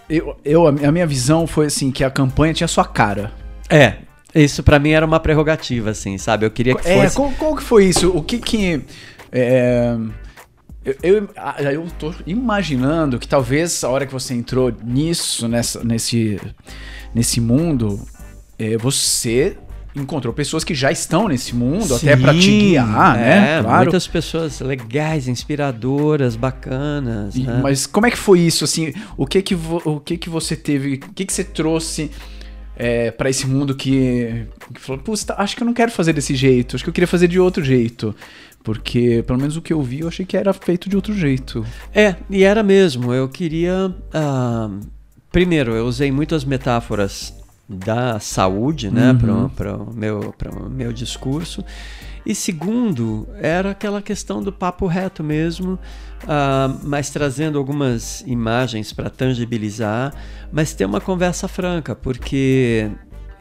eu, 0.10 0.38
eu, 0.46 0.68
a 0.68 0.92
minha 0.92 1.08
visão 1.08 1.48
foi 1.48 1.68
assim, 1.68 1.92
que 1.92 2.04
a 2.04 2.12
campanha 2.12 2.54
tinha 2.54 2.68
sua 2.68 2.86
cara. 2.86 3.32
É, 3.70 3.98
isso 4.44 4.64
para 4.64 4.80
mim 4.80 4.92
era 4.92 5.06
uma 5.06 5.20
prerrogativa, 5.20 5.92
assim, 5.92 6.18
sabe? 6.18 6.46
Eu 6.46 6.52
queria 6.52 6.76
que 6.76 6.88
é, 6.88 6.96
fosse... 6.96 7.14
É, 7.14 7.16
qual, 7.16 7.32
qual 7.32 7.56
que 7.56 7.64
foi 7.64 7.86
isso? 7.86 8.10
O 8.10 8.24
que 8.24 8.40
que... 8.40 8.82
É, 9.32 9.96
eu, 10.84 10.96
eu, 11.04 11.30
eu 11.72 11.88
tô 11.98 12.14
imaginando 12.26 13.20
que 13.20 13.28
talvez 13.28 13.84
a 13.84 13.90
hora 13.90 14.06
que 14.06 14.14
você 14.14 14.34
entrou 14.34 14.74
nisso, 14.84 15.48
nessa, 15.48 15.84
nesse, 15.84 16.40
nesse 17.14 17.42
mundo, 17.42 18.00
é, 18.58 18.78
você 18.78 19.58
encontrou 19.96 20.34
pessoas 20.34 20.64
que 20.64 20.74
já 20.74 20.92
estão 20.92 21.28
nesse 21.28 21.56
mundo, 21.56 21.98
Sim, 21.98 22.10
até 22.10 22.16
para 22.16 22.34
te 22.34 22.50
guiar, 22.60 23.18
é, 23.18 23.22
né? 23.22 23.62
Claro. 23.62 23.84
Muitas 23.84 24.08
pessoas 24.08 24.60
legais, 24.62 25.28
inspiradoras, 25.28 26.36
bacanas. 26.36 27.36
E, 27.36 27.42
né? 27.42 27.60
Mas 27.62 27.86
como 27.86 28.06
é 28.06 28.12
que 28.12 28.18
foi 28.18 28.40
isso? 28.40 28.64
Assim, 28.64 28.94
o 29.18 29.26
que 29.26 29.42
que, 29.42 29.56
o 29.56 30.00
que, 30.00 30.18
que 30.18 30.30
você 30.30 30.56
teve, 30.56 30.96
o 30.96 31.14
que, 31.14 31.26
que 31.26 31.34
você 31.34 31.44
trouxe 31.44 32.12
é, 32.80 33.12
para 33.12 33.30
esse 33.30 33.46
mundo 33.46 33.76
que, 33.76 34.48
que 34.74 34.80
falou, 34.80 35.02
Puxa, 35.04 35.36
acho 35.38 35.56
que 35.56 35.62
eu 35.62 35.66
não 35.66 35.74
quero 35.74 35.92
fazer 35.92 36.14
desse 36.14 36.34
jeito, 36.34 36.78
acho 36.78 36.84
que 36.84 36.90
eu 36.90 36.94
queria 36.94 37.08
fazer 37.08 37.28
de 37.28 37.38
outro 37.38 37.62
jeito. 37.62 38.16
Porque, 38.64 39.24
pelo 39.26 39.40
menos 39.40 39.58
o 39.58 39.62
que 39.62 39.74
eu 39.74 39.82
vi, 39.82 40.02
eu 40.02 40.08
achei 40.08 40.26
que 40.26 40.36
era 40.36 40.54
feito 40.54 40.90
de 40.90 40.96
outro 40.96 41.14
jeito. 41.14 41.66
É, 41.94 42.16
e 42.30 42.44
era 42.44 42.62
mesmo. 42.62 43.14
Eu 43.14 43.28
queria. 43.30 43.94
Uh, 44.14 44.80
primeiro, 45.32 45.72
eu 45.72 45.86
usei 45.86 46.12
muitas 46.12 46.44
metáforas 46.44 47.34
da 47.68 48.20
saúde, 48.20 48.92
né, 48.92 49.12
uhum. 49.12 49.50
para 49.50 49.78
o 49.78 49.94
meu, 49.94 50.34
meu 50.70 50.92
discurso. 50.92 51.64
E 52.30 52.36
segundo, 52.36 53.28
era 53.42 53.72
aquela 53.72 54.04
questão 54.04 54.44
do 54.44 54.54
papo 54.54 54.86
reto 54.86 55.24
mesmo, 55.24 55.80
uh, 56.26 56.80
mas 56.84 57.10
trazendo 57.10 57.58
algumas 57.58 58.22
imagens 58.22 58.94
para 58.94 59.10
tangibilizar, 59.10 60.14
mas 60.52 60.72
ter 60.72 60.86
uma 60.86 61.02
conversa 61.02 61.48
franca, 61.48 61.96
porque 61.96 62.88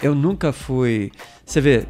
eu 0.03 0.15
nunca 0.15 0.55
fui. 0.55 1.13
Você 1.45 1.61
vê, 1.61 1.87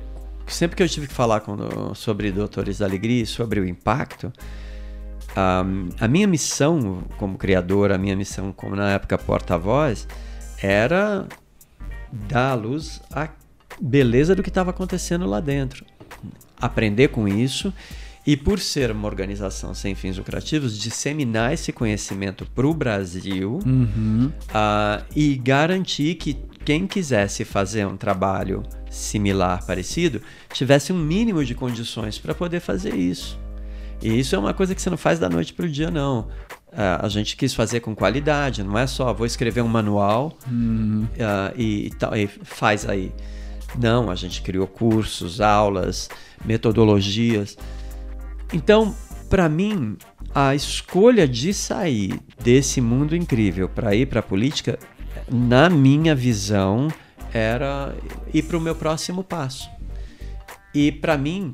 sempre 0.49 0.77
que 0.77 0.83
eu 0.83 0.89
tive 0.89 1.07
que 1.07 1.15
falar 1.15 1.39
com, 1.39 1.95
sobre 1.95 2.33
Doutores 2.33 2.79
da 2.79 2.87
Alegria, 2.87 3.25
sobre 3.27 3.61
o 3.61 3.65
impacto, 3.65 4.33
um, 5.37 5.91
a 6.01 6.09
minha 6.09 6.27
missão 6.27 7.05
como 7.17 7.39
criador, 7.39 7.93
a 7.93 7.97
minha 7.97 8.17
missão 8.17 8.53
como 8.53 8.75
na 8.75 8.91
época 8.91 9.17
porta-voz, 9.17 10.09
era 10.61 11.29
dar 12.11 12.51
à 12.51 12.55
luz 12.55 13.01
a 13.13 13.29
beleza 13.81 14.35
do 14.35 14.43
que 14.43 14.49
estava 14.49 14.71
acontecendo 14.71 15.27
lá 15.27 15.39
dentro. 15.39 15.87
Aprender 16.61 17.09
com 17.09 17.29
isso 17.29 17.73
e, 18.27 18.37
por 18.37 18.61
ser 18.61 18.91
uma 18.91 19.09
organização 19.09 19.73
sem 19.73 19.95
fins 19.95 20.19
lucrativos, 20.19 20.79
disseminar 20.79 21.53
esse 21.53 21.73
conhecimento 21.73 22.45
para 22.55 22.67
o 22.67 22.75
Brasil 22.75 23.59
uhum. 23.65 24.31
uh, 24.51 25.05
e 25.17 25.35
garantir 25.37 26.17
que 26.17 26.37
quem 26.63 26.87
quisesse 26.87 27.43
fazer 27.43 27.87
um 27.87 27.97
trabalho 27.97 28.63
similar, 28.91 29.65
parecido, 29.65 30.21
tivesse 30.53 30.93
um 30.93 30.99
mínimo 30.99 31.43
de 31.43 31.55
condições 31.55 32.19
para 32.19 32.35
poder 32.35 32.61
fazer 32.61 32.95
isso. 32.95 33.39
E 34.03 34.19
isso 34.19 34.37
é 34.37 34.39
uma 34.39 34.53
coisa 34.53 34.75
que 34.75 34.83
você 34.83 34.91
não 34.91 34.99
faz 34.99 35.19
da 35.19 35.31
noite 35.31 35.55
para 35.55 35.65
o 35.65 35.69
dia, 35.69 35.91
não. 35.91 36.29
Uh, 36.69 37.01
a 37.01 37.09
gente 37.09 37.35
quis 37.35 37.55
fazer 37.55 37.81
com 37.81 37.95
qualidade, 37.95 38.63
não 38.63 38.79
é 38.79 38.87
só 38.87 39.15
vou 39.15 39.27
escrever 39.27 39.63
um 39.63 39.69
manual 39.69 40.37
uhum. 40.47 41.07
uh, 41.15 41.55
e, 41.57 41.91
e, 42.15 42.23
e 42.23 42.27
faz 42.27 42.87
aí. 42.87 43.11
Não, 43.77 44.11
a 44.11 44.15
gente 44.15 44.43
criou 44.43 44.67
cursos, 44.67 45.41
aulas, 45.41 46.09
metodologias. 46.45 47.57
Então, 48.53 48.95
para 49.29 49.49
mim, 49.49 49.97
a 50.35 50.55
escolha 50.55 51.29
de 51.29 51.53
sair 51.53 52.21
desse 52.41 52.81
mundo 52.81 53.15
incrível 53.15 53.69
para 53.69 53.95
ir 53.95 54.07
para 54.07 54.21
a 54.21 54.23
política, 54.23 54.79
na 55.31 55.69
minha 55.69 56.15
visão, 56.15 56.89
era 57.33 57.95
ir 58.33 58.43
para 58.43 58.57
o 58.57 58.61
meu 58.61 58.75
próximo 58.75 59.23
passo. 59.23 59.69
E 60.75 60.93
para 60.93 61.19
mim 61.19 61.53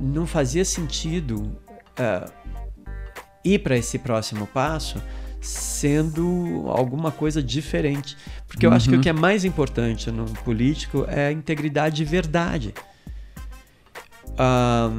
não 0.00 0.26
fazia 0.26 0.64
sentido 0.64 1.42
uh, 1.42 2.32
ir 3.44 3.60
para 3.60 3.76
esse 3.76 3.98
próximo 3.98 4.46
passo 4.46 5.00
sendo 5.44 6.64
alguma 6.68 7.10
coisa 7.10 7.42
diferente. 7.42 8.16
Porque 8.48 8.64
eu 8.64 8.72
acho 8.72 8.88
que 8.88 8.96
o 8.96 9.00
que 9.00 9.08
é 9.08 9.12
mais 9.12 9.44
importante 9.44 10.10
no 10.10 10.24
político 10.24 11.04
é 11.06 11.26
a 11.26 11.32
integridade 11.32 12.02
e 12.02 12.04
verdade. 12.04 12.74
Ah, 14.38 14.90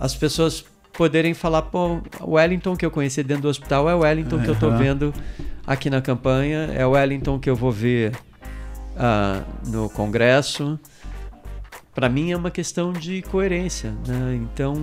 as 0.00 0.14
pessoas 0.14 0.64
poderem 0.92 1.34
falar, 1.34 1.62
pô, 1.62 2.02
o 2.20 2.32
Wellington 2.32 2.76
que 2.76 2.84
eu 2.84 2.90
conheci 2.90 3.22
dentro 3.22 3.44
do 3.44 3.48
hospital 3.48 3.88
é 3.88 3.94
o 3.94 4.00
Wellington 4.00 4.40
que 4.40 4.48
eu 4.48 4.58
tô 4.58 4.70
vendo 4.72 5.14
aqui 5.66 5.88
na 5.88 6.02
campanha, 6.02 6.70
é 6.74 6.84
o 6.84 6.90
Wellington 6.90 7.38
que 7.38 7.48
eu 7.48 7.56
vou 7.56 7.70
ver 7.70 8.12
ah, 8.96 9.42
no 9.66 9.88
Congresso. 9.88 10.78
Para 11.94 12.08
mim 12.08 12.32
é 12.32 12.36
uma 12.36 12.50
questão 12.50 12.92
de 12.92 13.22
coerência, 13.22 13.92
né? 14.06 14.34
Então, 14.34 14.74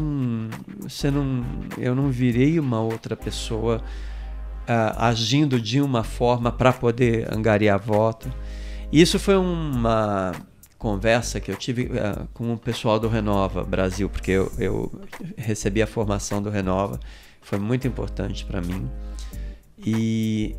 você 0.79 1.09
não, 1.09 1.43
eu 1.77 1.95
não 1.95 2.09
virei 2.09 2.59
uma 2.59 2.79
outra 2.79 3.15
pessoa 3.15 3.81
agindo 4.97 5.59
de 5.59 5.81
uma 5.81 6.03
forma 6.03 6.51
para 6.51 6.71
poder 6.71 7.31
angariar 7.33 7.79
voto. 7.79 8.31
Isso 8.91 9.19
foi 9.19 9.35
uma 9.35 10.33
conversa 10.77 11.39
que 11.39 11.51
eu 11.51 11.55
tive 11.55 11.91
ah, 11.99 12.25
com 12.33 12.53
o 12.53 12.57
pessoal 12.57 12.99
do 12.99 13.09
Renova 13.09 13.63
Brasil, 13.63 14.09
porque 14.09 14.31
eu, 14.31 14.51
eu 14.57 14.91
recebi 15.37 15.81
a 15.81 15.87
formação 15.87 16.41
do 16.41 16.49
Renova, 16.49 16.99
foi 17.41 17.59
muito 17.59 17.87
importante 17.87 18.45
para 18.45 18.61
mim. 18.61 18.89
E 19.77 20.55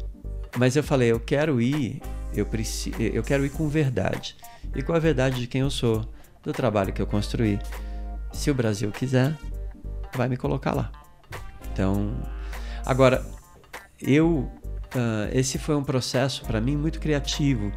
mas 0.56 0.74
eu 0.74 0.82
falei, 0.82 1.12
eu 1.12 1.20
quero 1.20 1.60
ir, 1.60 2.02
eu 2.34 2.44
preciso, 2.44 3.00
eu 3.00 3.22
quero 3.22 3.46
ir 3.46 3.50
com 3.50 3.68
verdade. 3.68 4.36
E 4.74 4.82
com 4.82 4.92
a 4.92 4.98
verdade 4.98 5.40
de 5.40 5.46
quem 5.46 5.60
eu 5.62 5.70
sou, 5.70 6.04
do 6.42 6.52
trabalho 6.52 6.92
que 6.92 7.00
eu 7.00 7.06
construí. 7.06 7.58
Se 8.32 8.50
o 8.50 8.54
Brasil 8.54 8.90
quiser, 8.90 9.36
vai 10.14 10.28
me 10.28 10.36
colocar 10.36 10.74
lá. 10.74 10.90
Então, 11.72 12.12
agora 12.84 13.24
eu 14.02 14.50
ah, 14.94 15.28
esse 15.32 15.58
foi 15.58 15.76
um 15.76 15.84
processo 15.84 16.44
para 16.44 16.60
mim 16.60 16.76
muito 16.76 16.98
criativo. 17.00 17.70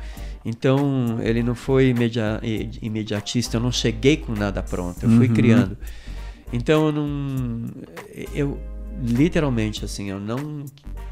Então, 0.46 1.20
ele 1.22 1.42
não 1.44 1.56
foi 1.56 1.90
imedia- 1.90 2.42
imediatista, 2.82 3.58
eu 3.58 3.62
não 3.62 3.72
cheguei 3.72 4.18
com 4.18 4.34
nada 4.34 4.62
pronto, 4.62 5.04
eu 5.04 5.10
fui 5.10 5.28
Uhum. 5.28 5.34
criando. 5.34 5.78
Então, 6.52 6.88
eu 6.88 6.92
não 6.92 7.66
eu 8.34 8.60
literalmente 9.02 9.84
assim, 9.86 10.10
eu 10.10 10.20
não 10.20 10.66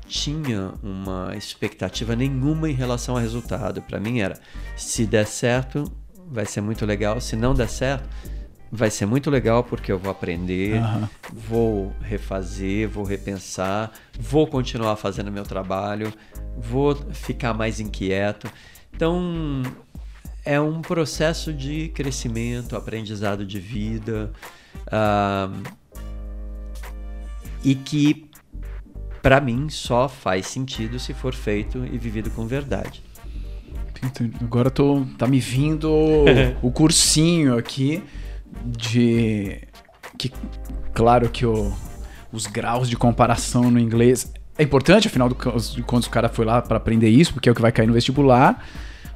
tinha 0.07 0.73
uma 0.83 1.33
expectativa 1.35 2.15
nenhuma 2.15 2.69
em 2.69 2.73
relação 2.73 3.15
ao 3.15 3.21
resultado. 3.21 3.81
Para 3.81 3.99
mim 3.99 4.19
era, 4.19 4.37
se 4.75 5.05
der 5.05 5.25
certo, 5.25 5.91
vai 6.29 6.45
ser 6.45 6.61
muito 6.61 6.85
legal, 6.85 7.19
se 7.21 7.35
não 7.35 7.53
der 7.53 7.69
certo, 7.69 8.07
vai 8.71 8.89
ser 8.89 9.05
muito 9.05 9.29
legal 9.29 9.63
porque 9.63 9.91
eu 9.91 9.99
vou 9.99 10.09
aprender, 10.09 10.77
Aham. 10.77 11.09
vou 11.33 11.93
refazer, 12.01 12.87
vou 12.87 13.03
repensar, 13.03 13.91
vou 14.17 14.47
continuar 14.47 14.95
fazendo 14.95 15.31
meu 15.31 15.43
trabalho, 15.43 16.13
vou 16.57 16.95
ficar 17.11 17.53
mais 17.53 17.81
inquieto. 17.81 18.49
Então, 18.95 19.61
é 20.45 20.59
um 20.59 20.81
processo 20.81 21.51
de 21.51 21.89
crescimento, 21.89 22.77
aprendizado 22.77 23.45
de 23.45 23.59
vida, 23.59 24.31
ah, 24.87 25.51
e 27.63 27.75
que, 27.75 28.29
para 29.21 29.41
mim, 29.41 29.69
só 29.69 30.07
faz 30.07 30.47
sentido 30.47 30.97
se 30.97 31.13
for 31.13 31.33
feito 31.33 31.85
e 31.85 31.97
vivido 31.97 32.29
com 32.31 32.47
verdade. 32.47 33.03
Agora 34.41 34.71
tô, 34.71 35.05
tá 35.17 35.27
me 35.27 35.39
vindo 35.39 35.91
o 36.63 36.71
cursinho 36.71 37.57
aqui 37.57 38.03
de. 38.65 39.59
Que, 40.17 40.31
claro 40.93 41.29
que 41.29 41.45
o, 41.45 41.73
os 42.31 42.47
graus 42.47 42.89
de 42.89 42.95
comparação 42.95 43.71
no 43.71 43.79
inglês 43.79 44.31
é 44.57 44.63
importante, 44.63 45.07
afinal 45.07 45.27
de 45.27 45.35
contas 45.83 46.07
o 46.07 46.09
cara 46.09 46.29
foi 46.29 46.45
lá 46.45 46.61
pra 46.61 46.77
aprender 46.77 47.09
isso, 47.09 47.33
porque 47.33 47.49
é 47.49 47.51
o 47.51 47.55
que 47.55 47.61
vai 47.61 47.71
cair 47.71 47.87
no 47.87 47.93
vestibular. 47.93 48.63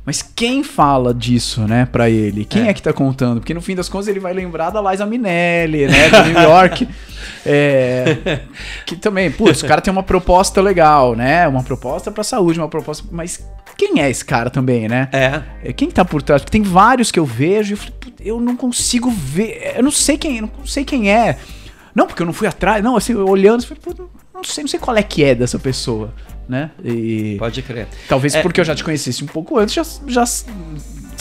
Mas 0.05 0.21
quem 0.21 0.63
fala 0.63 1.13
disso, 1.13 1.61
né, 1.61 1.85
pra 1.85 2.09
ele? 2.09 2.45
Quem 2.45 2.67
é. 2.67 2.69
É. 2.69 2.73
que 2.73 2.81
tá 2.81 2.93
contando? 2.93 3.39
Porque 3.39 3.55
no 3.55 3.61
fim 3.61 3.75
das 3.75 3.89
contas 3.89 4.07
ele 4.07 4.19
vai 4.19 4.33
lembrar 4.33 4.69
da 4.69 4.79
Liza 4.91 5.05
Minelli, 5.05 5.87
né, 5.87 6.09
do 6.09 6.23
New 6.25 6.41
York. 6.41 6.87
É, 7.47 8.41
que 8.87 8.95
também, 8.95 9.29
putz, 9.29 9.61
o 9.61 9.67
cara 9.67 9.79
tem 9.79 9.91
uma 9.91 10.01
proposta 10.01 10.61
legal, 10.61 11.15
né? 11.15 11.47
Uma 11.47 11.61
proposta 11.61 12.11
pra 12.11 12.23
saúde, 12.23 12.59
uma 12.59 12.67
proposta. 12.67 13.07
Mas 13.11 13.47
quem 13.77 14.01
é 14.01 14.09
esse 14.09 14.23
cara 14.23 14.49
também, 14.49 14.87
né? 14.87 15.09
É, 15.11 15.41
É, 15.63 15.73
Quem 15.73 15.89
tá 15.89 16.03
por 16.05 16.21
trás? 16.21 16.41
Porque 16.41 16.51
tem 16.51 16.61
vários 16.63 17.11
que 17.11 17.19
eu 17.19 17.25
vejo 17.25 17.71
e 17.71 17.73
eu, 17.73 17.77
falei, 17.77 17.93
"Puta, 17.99 18.23
eu 18.23 18.39
não 18.39 18.55
consigo 18.55 19.09
ver. 19.11 19.73
Eu 19.75 19.83
não 19.83 19.91
sei 19.91 20.17
quem, 20.17 20.37
eu 20.37 20.49
não 20.57 20.65
sei 20.65 20.83
quem 20.85 21.11
é. 21.11 21.37
Não, 21.93 22.07
porque 22.07 22.21
eu 22.21 22.25
não 22.25 22.33
fui 22.33 22.47
atrás. 22.47 22.83
Não, 22.83 22.95
assim, 22.95 23.13
olhando, 23.15 23.61
eu 23.63 23.67
falei, 23.67 23.81
"Puta, 23.83 24.03
não 24.33 24.43
sei, 24.43 24.63
não 24.63 24.69
sei 24.69 24.79
qual 24.79 24.95
é 24.97 25.03
que 25.03 25.23
é 25.23 25.33
dessa 25.35 25.57
pessoa, 25.59 26.13
né? 26.47 26.71
E 26.83 27.35
pode 27.39 27.61
crer. 27.61 27.87
talvez 28.07 28.35
É. 28.35 28.41
porque 28.41 28.59
eu 28.59 28.65
já 28.65 28.75
te 28.75 28.83
conhecesse 28.83 29.23
um 29.23 29.27
pouco 29.27 29.57
antes, 29.57 29.73
já, 29.75 29.83
já 30.07 30.25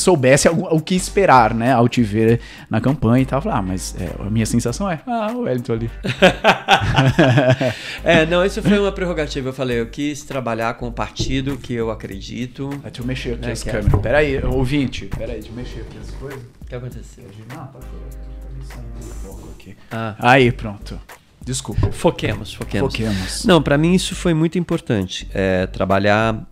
soubesse 0.03 0.49
o 0.49 0.81
que 0.81 0.95
esperar, 0.95 1.55
né? 1.55 1.73
Ao 1.73 1.89
te 1.89 2.03
ver 2.03 2.41
na 2.71 2.81
campanha 2.81 3.23
e 3.23 3.27
tal. 3.27 3.41
Falei, 3.41 3.59
ah, 3.59 3.63
mas 3.63 3.95
é, 3.99 4.11
a 4.19 4.31
minha 4.31 4.47
sensação 4.47 4.91
é, 4.91 5.01
ah, 5.07 5.33
o 5.35 5.43
Wellington 5.43 5.73
ali. 5.73 5.91
É, 8.03 8.27
não, 8.27 8.45
isso 8.45 8.63
foi 8.63 8.79
uma 8.79 8.93
prerrogativa. 8.93 9.49
Eu 9.49 9.53
falei, 9.53 9.81
eu 9.81 9.87
quis 9.87 10.23
trabalhar 10.25 10.75
com 10.75 10.89
o 10.89 10.93
partido 10.93 11.57
que 11.57 11.73
eu 11.73 11.91
acredito. 11.91 12.71
Aí, 12.85 12.91
deixa 12.91 13.01
eu 13.03 13.07
mexer 13.07 13.33
aqui 13.35 13.49
É, 13.49 13.53
as 13.53 13.67
é. 13.67 13.71
câmeras. 13.71 14.01
Pera 14.01 14.19
aí, 14.19 14.45
ouvinte, 14.45 15.07
pera 15.07 15.33
aí, 15.33 15.41
deixa 15.41 15.49
eu 15.51 15.55
mexer 15.57 15.81
aqui 15.81 15.99
as 16.03 16.11
coisas. 16.13 16.41
O 16.61 16.67
que 16.67 16.75
aconteceu? 16.75 17.25
Tá 17.49 17.71
um 18.79 19.27
pouco 19.27 19.51
aqui. 19.59 19.77
Ah, 19.91 20.15
Aí, 20.19 20.53
pronto. 20.53 21.01
Desculpa. 21.45 21.93
foquemos, 21.93 22.55
foquemos. 22.55 22.93
Foquemos. 22.93 23.45
Não, 23.45 23.63
para 23.63 23.77
mim 23.77 23.95
isso 23.95 24.15
foi 24.15 24.33
muito 24.33 24.59
importante. 24.59 25.29
É, 25.33 25.67
trabalhar 25.67 26.47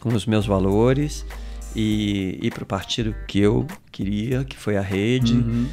com 0.00 0.10
os 0.10 0.26
meus 0.26 0.44
valores 0.46 1.24
e 1.74 2.38
ir 2.42 2.52
para 2.52 2.62
o 2.62 2.66
partido 2.66 3.14
que 3.26 3.38
eu 3.38 3.66
queria, 3.90 4.44
que 4.44 4.56
foi 4.56 4.76
a 4.76 4.80
rede, 4.82 5.34
Uhum. 5.34 5.66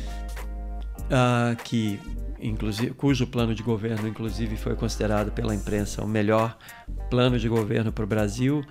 ah, 1.09 1.55
que 1.63 1.99
inclusive 2.41 2.91
cujo 2.95 3.27
plano 3.27 3.53
de 3.53 3.61
governo 3.61 4.07
inclusive 4.07 4.57
foi 4.57 4.75
considerado 4.75 5.31
pela 5.31 5.53
imprensa 5.53 6.03
o 6.03 6.07
melhor 6.07 6.57
plano 7.09 7.37
de 7.37 7.47
governo 7.47 7.91
para 7.91 8.03
o 8.03 8.07
Brasil. 8.07 8.63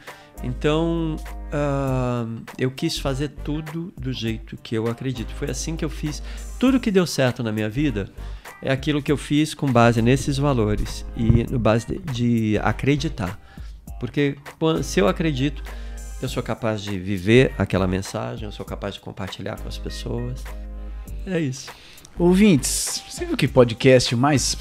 Então 0.42 1.16
ah, 1.52 2.26
eu 2.58 2.70
quis 2.70 2.98
fazer 2.98 3.28
tudo 3.44 3.92
do 3.96 4.12
jeito 4.12 4.56
que 4.62 4.74
eu 4.74 4.86
acredito. 4.88 5.32
Foi 5.34 5.50
assim 5.50 5.76
que 5.76 5.84
eu 5.84 5.90
fiz 5.90 6.22
tudo 6.58 6.80
que 6.80 6.90
deu 6.90 7.06
certo 7.06 7.42
na 7.42 7.52
minha 7.52 7.68
vida. 7.68 8.10
É 8.62 8.70
aquilo 8.70 9.00
que 9.02 9.10
eu 9.10 9.16
fiz 9.16 9.54
com 9.54 9.70
base 9.72 10.02
nesses 10.02 10.36
valores 10.36 11.06
e 11.16 11.50
no 11.50 11.58
base 11.58 11.86
de, 11.86 11.98
de 12.12 12.58
acreditar. 12.58 13.40
Porque 13.98 14.36
se 14.82 15.00
eu 15.00 15.08
acredito, 15.08 15.62
eu 16.22 16.28
sou 16.28 16.42
capaz 16.42 16.82
de 16.82 16.98
viver 16.98 17.52
aquela 17.58 17.86
mensagem, 17.86 18.44
eu 18.44 18.52
sou 18.52 18.64
capaz 18.64 18.94
de 18.94 19.00
compartilhar 19.00 19.58
com 19.60 19.68
as 19.68 19.78
pessoas. 19.78 20.44
É 21.26 21.38
isso. 21.38 21.70
Ouvintes, 22.18 23.02
você 23.08 23.24
viu 23.24 23.36
que 23.36 23.48
podcast 23.48 24.14
mais 24.14 24.56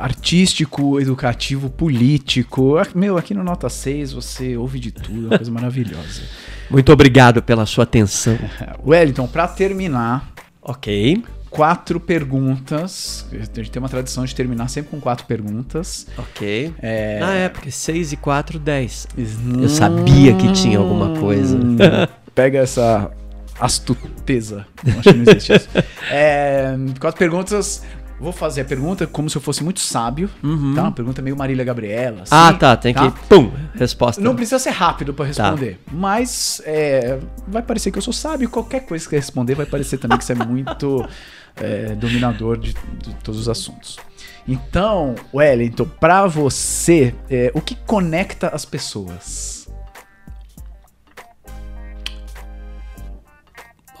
artístico, 0.00 1.00
educativo, 1.00 1.70
político? 1.70 2.74
Meu, 2.94 3.16
aqui 3.16 3.32
no 3.32 3.42
Nota 3.42 3.68
6 3.68 4.12
você 4.12 4.56
ouve 4.56 4.78
de 4.78 4.90
tudo, 4.90 5.26
é 5.26 5.28
uma 5.28 5.36
coisa 5.38 5.50
maravilhosa. 5.50 6.22
Muito 6.70 6.92
obrigado 6.92 7.42
pela 7.42 7.66
sua 7.66 7.84
atenção. 7.84 8.38
Wellington, 8.84 9.26
pra 9.26 9.48
terminar, 9.48 10.32
Ok. 10.62 11.22
Quatro 11.50 11.98
perguntas. 12.00 13.26
A 13.32 13.36
gente 13.56 13.70
tem 13.70 13.80
uma 13.82 13.88
tradição 13.88 14.24
de 14.24 14.34
terminar 14.34 14.68
sempre 14.68 14.90
com 14.90 15.00
quatro 15.00 15.26
perguntas. 15.26 16.06
Ok. 16.16 16.72
É... 16.80 17.18
Na 17.18 17.32
época, 17.34 17.70
6 17.70 18.12
e 18.12 18.16
4, 18.16 18.58
10. 18.58 19.08
Hum, 19.18 19.62
Eu 19.62 19.68
sabia 19.68 20.34
que 20.36 20.52
tinha 20.52 20.78
alguma 20.78 21.18
coisa. 21.18 21.58
Pega 22.34 22.58
essa 22.60 23.10
astuteza. 23.58 24.66
Acho 24.86 25.02
que 25.02 25.12
não 25.12 25.22
existe 25.32 25.52
isso. 25.54 25.68
É, 26.10 26.74
quatro 26.98 27.18
perguntas. 27.18 27.82
Vou 28.18 28.32
fazer 28.32 28.60
a 28.60 28.64
pergunta 28.66 29.06
como 29.06 29.30
se 29.30 29.36
eu 29.38 29.40
fosse 29.40 29.64
muito 29.64 29.80
sábio. 29.80 30.28
Tá? 30.74 30.82
Uma 30.82 30.92
pergunta 30.92 31.22
meio 31.22 31.34
Marília 31.36 31.64
Gabriela. 31.64 32.22
assim, 32.22 32.34
Uhum. 32.34 32.40
ah, 32.40 32.52
tá. 32.52 32.76
Tem 32.76 32.92
que. 32.92 33.10
Pum! 33.28 33.50
Resposta. 33.74 34.20
Não 34.20 34.34
precisa 34.36 34.58
ser 34.58 34.70
rápido 34.70 35.14
pra 35.14 35.24
Tá. 35.24 35.28
responder. 35.50 35.80
Mas 35.90 36.60
é, 36.66 37.18
vai 37.48 37.62
parecer 37.62 37.90
que 37.90 37.96
eu 37.96 38.02
sou 38.02 38.12
sábio. 38.12 38.50
Qualquer 38.50 38.80
coisa 38.80 39.08
que 39.08 39.16
responder 39.16 39.54
vai 39.54 39.64
parecer 39.64 39.96
também 39.98 40.18
que 40.18 40.24
você 40.24 40.32
é 40.32 40.36
muito 40.36 41.08
é, 41.60 41.94
dominador 41.94 42.58
de, 42.58 42.74
de 42.98 43.14
todos 43.16 43.40
os 43.40 43.48
assuntos. 43.48 43.98
Então, 44.48 45.14
Wellington, 45.32 45.84
pra 45.84 46.26
você, 46.26 47.14
é, 47.28 47.52
o 47.54 47.60
que 47.60 47.74
conecta 47.74 48.48
as 48.48 48.64
pessoas? 48.64 49.68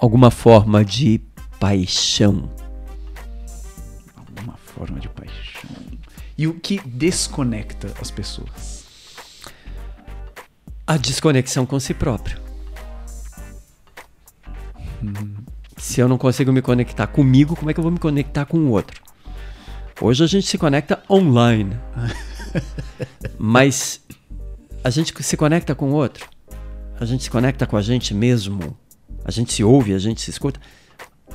Alguma 0.00 0.30
forma 0.30 0.84
de 0.84 1.20
paixão. 1.58 2.50
Alguma 4.16 4.56
forma 4.56 4.98
de 4.98 5.08
paixão. 5.10 5.70
E 6.38 6.46
o 6.46 6.58
que 6.58 6.80
desconecta 6.88 7.92
as 8.00 8.10
pessoas? 8.10 8.84
A 10.86 10.96
desconexão 10.96 11.66
com 11.66 11.78
si 11.78 11.92
próprio. 11.92 12.40
Se 15.80 15.98
eu 15.98 16.06
não 16.06 16.18
consigo 16.18 16.52
me 16.52 16.60
conectar 16.60 17.06
comigo, 17.06 17.56
como 17.56 17.70
é 17.70 17.74
que 17.74 17.80
eu 17.80 17.82
vou 17.82 17.90
me 17.90 17.98
conectar 17.98 18.44
com 18.44 18.58
o 18.58 18.70
outro? 18.70 19.00
Hoje 19.98 20.22
a 20.22 20.26
gente 20.26 20.46
se 20.46 20.58
conecta 20.58 21.02
online. 21.08 21.74
Mas 23.38 24.02
a 24.84 24.90
gente 24.90 25.14
se 25.22 25.36
conecta 25.38 25.74
com 25.74 25.90
o 25.90 25.94
outro, 25.94 26.28
a 27.00 27.06
gente 27.06 27.24
se 27.24 27.30
conecta 27.30 27.66
com 27.66 27.78
a 27.78 27.82
gente 27.82 28.12
mesmo, 28.12 28.76
a 29.24 29.30
gente 29.30 29.54
se 29.54 29.64
ouve, 29.64 29.94
a 29.94 29.98
gente 29.98 30.20
se 30.20 30.30
escuta. 30.30 30.60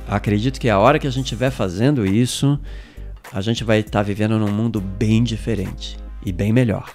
Acredito 0.06 0.60
que 0.60 0.70
a 0.70 0.78
hora 0.78 1.00
que 1.00 1.08
a 1.08 1.10
gente 1.10 1.24
estiver 1.24 1.50
fazendo 1.50 2.06
isso, 2.06 2.58
a 3.32 3.40
gente 3.40 3.64
vai 3.64 3.80
estar 3.80 3.98
tá 3.98 4.02
vivendo 4.02 4.38
num 4.38 4.52
mundo 4.52 4.80
bem 4.80 5.24
diferente 5.24 5.98
e 6.24 6.30
bem 6.30 6.52
melhor. 6.52 6.94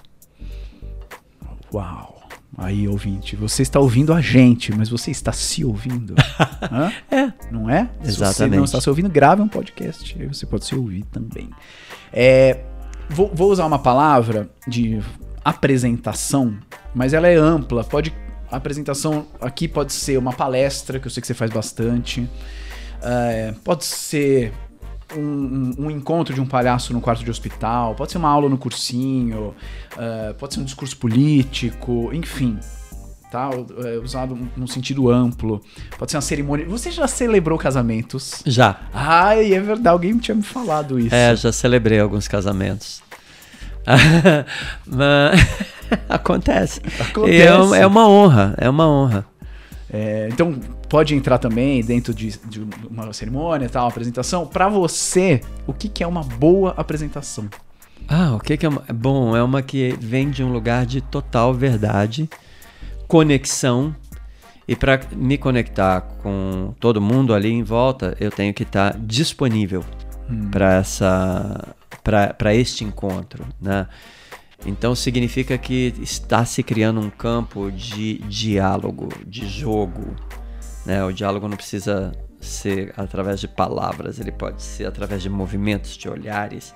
Uau! 1.73 2.10
Aí, 2.57 2.87
ouvinte, 2.87 3.35
você 3.35 3.61
está 3.61 3.79
ouvindo 3.79 4.13
a 4.13 4.19
gente, 4.19 4.73
mas 4.75 4.89
você 4.89 5.09
está 5.09 5.31
se 5.31 5.63
ouvindo? 5.63 6.15
é. 7.09 7.31
Não 7.49 7.69
é? 7.69 7.89
Exatamente. 8.03 8.33
Se 8.33 8.43
você 8.43 8.47
não 8.47 8.63
está 8.65 8.81
se 8.81 8.89
ouvindo, 8.89 9.09
grave 9.09 9.41
um 9.41 9.47
podcast. 9.47 10.15
Aí 10.19 10.27
você 10.27 10.45
pode 10.45 10.65
se 10.65 10.75
ouvir 10.75 11.03
também. 11.05 11.49
É, 12.11 12.59
vou, 13.09 13.31
vou 13.33 13.51
usar 13.51 13.65
uma 13.65 13.79
palavra 13.79 14.49
de 14.67 14.99
apresentação, 15.43 16.57
mas 16.93 17.13
ela 17.13 17.27
é 17.27 17.35
ampla. 17.35 17.83
Pode. 17.83 18.13
A 18.51 18.57
apresentação 18.57 19.27
aqui 19.39 19.65
pode 19.65 19.93
ser 19.93 20.17
uma 20.17 20.33
palestra, 20.33 20.99
que 20.99 21.07
eu 21.07 21.11
sei 21.11 21.21
que 21.21 21.27
você 21.27 21.33
faz 21.33 21.49
bastante. 21.49 22.29
É, 23.01 23.53
pode 23.63 23.85
ser 23.85 24.53
um, 25.15 25.73
um, 25.77 25.91
encontro 25.91 26.33
de 26.33 26.41
um 26.41 26.45
palhaço 26.45 26.93
no 26.93 27.01
quarto 27.01 27.23
de 27.23 27.29
hospital, 27.29 27.95
pode 27.95 28.11
ser 28.11 28.17
uma 28.17 28.29
aula 28.29 28.49
no 28.49 28.57
cursinho, 28.57 29.53
uh, 29.93 30.33
pode 30.35 30.53
ser 30.53 30.59
um 30.59 30.63
discurso 30.63 30.97
político, 30.97 32.09
enfim. 32.13 32.59
Tá? 33.31 33.49
É, 33.85 33.97
usado 33.97 34.37
num 34.57 34.67
sentido 34.67 35.09
amplo. 35.09 35.61
Pode 35.97 36.11
ser 36.11 36.17
uma 36.17 36.21
cerimônia. 36.21 36.65
Você 36.65 36.91
já 36.91 37.07
celebrou 37.07 37.57
casamentos? 37.57 38.43
Já. 38.45 38.81
Ai, 38.93 39.53
é 39.53 39.59
verdade, 39.61 39.87
alguém 39.87 40.17
tinha 40.17 40.35
me 40.35 40.43
falado 40.43 40.99
isso. 40.99 41.15
É, 41.15 41.33
já 41.33 41.49
celebrei 41.49 41.97
alguns 42.01 42.27
casamentos. 42.27 43.01
Acontece. 46.09 46.81
Acontece. 46.99 47.75
É, 47.75 47.81
é 47.81 47.87
uma 47.87 48.07
honra, 48.07 48.53
é 48.57 48.69
uma 48.69 48.87
honra. 48.87 49.25
É, 49.91 50.29
então, 50.31 50.59
pode 50.91 51.15
entrar 51.15 51.37
também 51.37 51.81
dentro 51.81 52.13
de, 52.13 52.37
de 52.37 52.67
uma 52.89 53.13
cerimônia, 53.13 53.69
tal, 53.69 53.85
uma 53.85 53.89
apresentação. 53.89 54.45
Para 54.45 54.67
você, 54.67 55.39
o 55.65 55.71
que, 55.71 55.87
que 55.87 56.03
é 56.03 56.07
uma 56.07 56.21
boa 56.21 56.73
apresentação? 56.75 57.49
Ah, 58.09 58.35
o 58.35 58.39
que, 58.41 58.57
que 58.57 58.65
é 58.65 58.69
uma, 58.69 58.83
bom? 58.93 59.33
É 59.33 59.41
uma 59.41 59.61
que 59.61 59.95
vem 60.01 60.29
de 60.29 60.43
um 60.43 60.51
lugar 60.51 60.85
de 60.85 60.99
total 60.99 61.53
verdade, 61.53 62.29
conexão. 63.07 63.95
E 64.67 64.75
para 64.75 64.99
me 65.15 65.37
conectar 65.37 66.01
com 66.21 66.73
todo 66.77 66.99
mundo 66.99 67.33
ali 67.33 67.49
em 67.49 67.63
volta, 67.63 68.17
eu 68.19 68.29
tenho 68.29 68.53
que 68.53 68.63
estar 68.63 68.91
tá 68.91 68.99
disponível 69.01 69.85
hum. 70.29 70.49
para 70.51 70.73
essa 70.73 71.73
para 72.03 72.53
este 72.53 72.83
encontro, 72.83 73.45
né? 73.61 73.87
Então 74.65 74.93
significa 74.93 75.57
que 75.57 75.93
está 76.01 76.43
se 76.43 76.61
criando 76.63 76.99
um 76.99 77.09
campo 77.09 77.71
de 77.71 78.17
diálogo, 78.27 79.07
de 79.25 79.47
jogo. 79.47 80.15
Né? 80.85 81.03
O 81.03 81.11
diálogo 81.11 81.47
não 81.47 81.57
precisa 81.57 82.11
ser 82.39 82.93
através 82.97 83.39
de 83.39 83.47
palavras, 83.47 84.19
ele 84.19 84.31
pode 84.31 84.61
ser 84.61 84.85
através 84.85 85.21
de 85.21 85.29
movimentos, 85.29 85.95
de 85.95 86.09
olhares. 86.09 86.73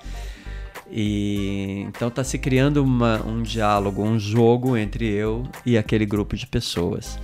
E 0.92 1.84
então 1.88 2.10
está 2.10 2.24
se 2.24 2.38
criando 2.38 2.84
uma, 2.84 3.22
um 3.26 3.42
diálogo, 3.42 4.04
um 4.04 4.20
jogo 4.20 4.78
entre 4.78 5.10
eu 5.12 5.44
e 5.66 5.78
aquele 5.78 6.06
grupo 6.06 6.36
de 6.36 6.46
pessoas. 6.46 7.18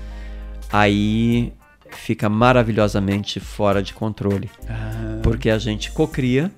Aí 0.71 1.53
fica 1.91 2.27
maravilhosamente 2.29 3.39
fora 3.39 3.84
de 3.84 3.93
controle, 3.93 4.49
ah. 4.67 5.19
porque 5.21 5.49
a 5.49 5.59
gente 5.59 5.91
cocria 5.91 6.51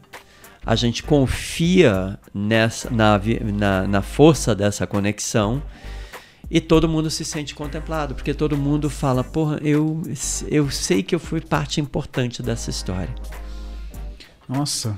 a 0.66 0.76
gente 0.76 1.04
confia 1.04 2.18
nessa, 2.34 2.90
na, 2.90 3.20
na, 3.54 3.88
na 3.88 4.02
força 4.02 4.56
dessa 4.56 4.88
conexão 4.88 5.62
e 6.50 6.60
todo 6.62 6.88
mundo 6.88 7.10
se 7.10 7.24
sente 7.26 7.56
contemplado, 7.56 8.16
porque 8.16 8.34
todo 8.34 8.56
mundo 8.58 8.90
fala, 8.90 9.24
porra, 9.24 9.60
eu, 9.62 10.02
eu 10.50 10.70
sei 10.70 11.02
que 11.02 11.16
eu 11.16 11.20
fui 11.20 11.42
parte 11.42 11.80
importante 11.82 12.44
dessa 12.44 12.70
história. 12.70 13.14
Nossa, 14.48 14.98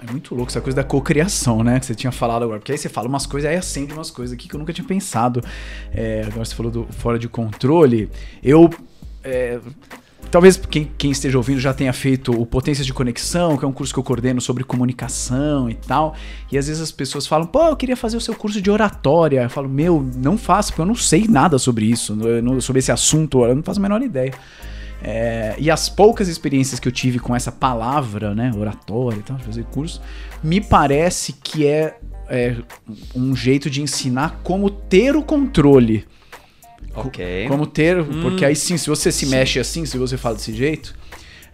é 0.00 0.10
muito 0.10 0.34
louco 0.34 0.50
essa 0.50 0.60
coisa 0.60 0.76
da 0.76 0.84
cocriação, 0.84 1.64
né? 1.64 1.80
Que 1.80 1.86
você 1.86 1.94
tinha 1.94 2.12
falado 2.12 2.44
agora. 2.44 2.60
Porque 2.60 2.72
aí 2.72 2.78
você 2.78 2.88
fala 2.88 3.08
umas 3.08 3.26
coisas, 3.26 3.50
aí 3.50 3.56
acende 3.56 3.92
umas 3.92 4.10
coisas 4.10 4.32
aqui 4.32 4.48
que 4.48 4.54
eu 4.54 4.58
nunca 4.58 4.72
tinha 4.72 4.86
pensado. 4.86 5.42
É, 5.92 6.22
agora 6.26 6.44
você 6.44 6.54
falou 6.54 6.70
do 6.70 6.86
fora 6.92 7.18
de 7.18 7.28
controle. 7.28 8.08
Eu. 8.42 8.70
É, 9.24 9.58
Talvez 10.30 10.56
quem, 10.56 10.90
quem, 10.98 11.10
esteja 11.10 11.38
ouvindo 11.38 11.58
já 11.58 11.72
tenha 11.72 11.92
feito 11.92 12.32
o 12.32 12.44
Potências 12.44 12.86
de 12.86 12.92
Conexão, 12.92 13.56
que 13.56 13.64
é 13.64 13.68
um 13.68 13.72
curso 13.72 13.94
que 13.94 13.98
eu 13.98 14.04
coordeno 14.04 14.42
sobre 14.42 14.62
comunicação 14.62 15.70
e 15.70 15.74
tal. 15.74 16.14
E 16.52 16.58
às 16.58 16.66
vezes 16.66 16.82
as 16.82 16.92
pessoas 16.92 17.26
falam, 17.26 17.46
pô, 17.46 17.64
eu 17.66 17.76
queria 17.76 17.96
fazer 17.96 18.18
o 18.18 18.20
seu 18.20 18.34
curso 18.34 18.60
de 18.60 18.70
oratória. 18.70 19.42
Eu 19.42 19.50
falo, 19.50 19.70
meu, 19.70 20.06
não 20.16 20.36
faço, 20.36 20.70
porque 20.70 20.82
eu 20.82 20.86
não 20.86 20.94
sei 20.94 21.26
nada 21.26 21.58
sobre 21.58 21.86
isso, 21.86 22.16
sobre 22.60 22.80
esse 22.80 22.92
assunto, 22.92 23.42
eu 23.42 23.56
não 23.56 23.62
faço 23.62 23.80
a 23.80 23.82
menor 23.82 24.02
ideia. 24.02 24.34
É, 25.02 25.54
e 25.58 25.70
as 25.70 25.88
poucas 25.88 26.28
experiências 26.28 26.78
que 26.78 26.86
eu 26.86 26.92
tive 26.92 27.18
com 27.18 27.34
essa 27.34 27.52
palavra, 27.52 28.34
né, 28.34 28.50
oratória 28.54 29.18
e 29.18 29.22
tal, 29.22 29.38
fazer 29.38 29.64
curso, 29.64 30.00
me 30.42 30.60
parece 30.60 31.32
que 31.32 31.66
é, 31.66 31.96
é 32.28 32.56
um 33.14 33.34
jeito 33.34 33.70
de 33.70 33.80
ensinar 33.80 34.40
como 34.42 34.68
ter 34.68 35.16
o 35.16 35.22
controle 35.22 36.04
Ok. 36.94 37.46
Como 37.48 37.66
ter, 37.66 38.00
hum. 38.00 38.20
porque 38.22 38.44
aí 38.44 38.56
sim, 38.56 38.76
se 38.76 38.88
você 38.88 39.12
se 39.12 39.26
sim. 39.26 39.30
mexe 39.30 39.58
assim, 39.58 39.84
se 39.86 39.96
você 39.96 40.16
fala 40.16 40.36
desse 40.36 40.52
jeito. 40.52 40.94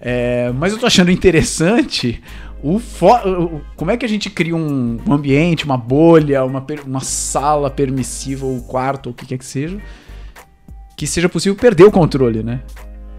É, 0.01 0.53
mas 0.53 0.73
eu 0.73 0.79
tô 0.79 0.87
achando 0.87 1.11
interessante 1.11 2.23
o 2.63 2.81
como 3.77 3.91
é 3.91 3.97
que 3.97 4.07
a 4.07 4.09
gente 4.09 4.31
cria 4.31 4.57
um, 4.57 4.99
ambiente, 5.11 5.67
uma 5.67 5.77
bolha, 5.77 6.45
uma, 6.45 6.65
uma 6.87 7.01
sala 7.01 7.71
permissiva, 7.71 8.47
ou 8.47 8.63
quarto, 8.63 9.09
ou 9.09 9.13
o 9.13 9.15
que 9.15 9.27
quer 9.27 9.37
que 9.37 9.45
seja, 9.45 9.79
que 10.97 11.07
seja 11.07 11.29
possível 11.29 11.57
perder 11.57 11.85
o 11.85 11.91
controle, 11.91 12.43
né? 12.43 12.63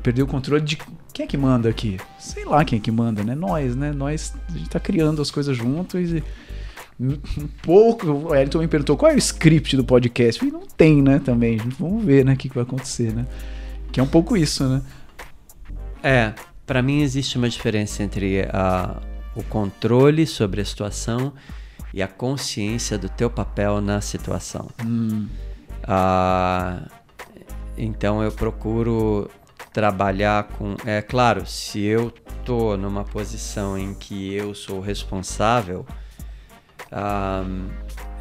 Perder 0.02 0.24
o 0.24 0.28
controle 0.28 0.64
de 0.64 0.78
quem 1.14 1.26
é 1.26 1.28
que 1.28 1.38
manda 1.38 1.70
aqui? 1.70 1.98
Sei 2.20 2.44
lá 2.44 2.66
quem 2.66 2.80
é 2.80 2.82
que 2.82 2.92
manda, 2.92 3.24
né? 3.24 3.36
Nós, 3.36 3.76
né? 3.76 3.94
Nós, 3.94 4.34
a 4.50 4.58
gente 4.58 4.70
tá 4.70 4.80
criando 4.80 5.22
as 5.22 5.30
coisas 5.30 5.56
juntos 5.56 6.12
e 6.12 6.16
um 6.18 6.22
pouco. 7.62 8.08
O 8.08 8.36
Elton 8.36 8.60
me 8.60 8.68
perguntou 8.68 8.98
qual 8.98 9.12
é 9.12 9.16
o 9.16 9.18
script 9.18 9.76
do 9.76 9.84
podcast. 9.84 10.40
Falei, 10.40 10.54
não 10.54 10.66
tem, 10.66 11.02
né? 11.02 11.20
Também. 11.20 11.58
Vamos 11.80 12.04
ver, 12.04 12.26
né? 12.26 12.34
O 12.34 12.38
que, 12.38 12.50
que 12.50 12.56
vai 12.56 12.64
acontecer, 12.64 13.14
né? 13.14 13.26
Que 13.92 14.00
é 14.00 14.04
um 14.04 14.08
pouco 14.08 14.36
isso, 14.38 14.68
né? 14.68 14.82
É, 16.04 16.34
para 16.66 16.82
mim 16.82 17.02
existe 17.02 17.38
uma 17.38 17.50
diferença 17.50 18.04
entre 18.04 18.44
a, 18.52 19.02
o 19.36 19.44
controle 19.44 20.26
sobre 20.28 20.62
a 20.62 20.66
situação 20.66 21.34
e 21.94 22.02
a 22.02 22.08
consciência 22.08 22.98
do 22.98 23.10
teu 23.10 23.30
papel 23.30 23.82
na 23.82 24.02
situação. 24.02 24.70
Hum. 24.86 25.28
Ah, 25.84 26.88
então 27.78 28.24
eu 28.24 28.32
procuro 28.32 29.30
trabalhar 29.74 30.44
com. 30.44 30.76
É 30.86 31.02
claro, 31.02 31.46
se 31.46 31.80
eu 31.80 32.12
tô 32.44 32.78
numa 32.78 33.04
posição 33.04 33.78
em 33.78 33.94
que 33.94 34.34
eu 34.34 34.54
sou 34.54 34.80
responsável 34.80 35.86
um, 36.96 37.68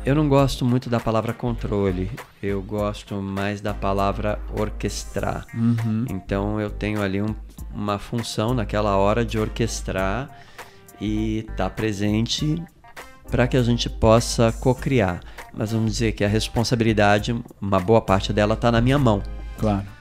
eu 0.05 0.15
não 0.15 0.29
gosto 0.29 0.65
muito 0.65 0.91
da 0.91 1.01
palavra 1.01 1.33
controle, 1.33 2.11
eu 2.43 2.61
gosto 2.61 3.15
mais 3.23 3.61
da 3.61 3.73
palavra 3.73 4.39
orquestrar. 4.59 5.47
Uhum. 5.55 6.05
Então 6.11 6.61
eu 6.61 6.69
tenho 6.69 7.01
ali 7.01 7.23
um, 7.23 7.35
uma 7.73 7.99
função 7.99 8.53
naquela 8.53 8.97
hora 8.97 9.25
de 9.25 9.39
orquestrar 9.39 10.29
e 11.01 11.39
estar 11.39 11.55
tá 11.57 11.71
presente 11.71 12.63
para 13.31 13.47
que 13.47 13.57
a 13.57 13.63
gente 13.63 13.89
possa 13.89 14.53
co-criar. 14.53 15.21
Mas 15.53 15.73
vamos 15.73 15.93
dizer 15.93 16.13
que 16.13 16.25
a 16.25 16.29
responsabilidade, 16.29 17.35
uma 17.61 17.81
boa 17.81 18.01
parte 18.01 18.33
dela 18.33 18.55
está 18.55 18.71
na 18.71 18.81
minha 18.81 18.99
mão. 18.99 19.23
Claro. 19.59 19.94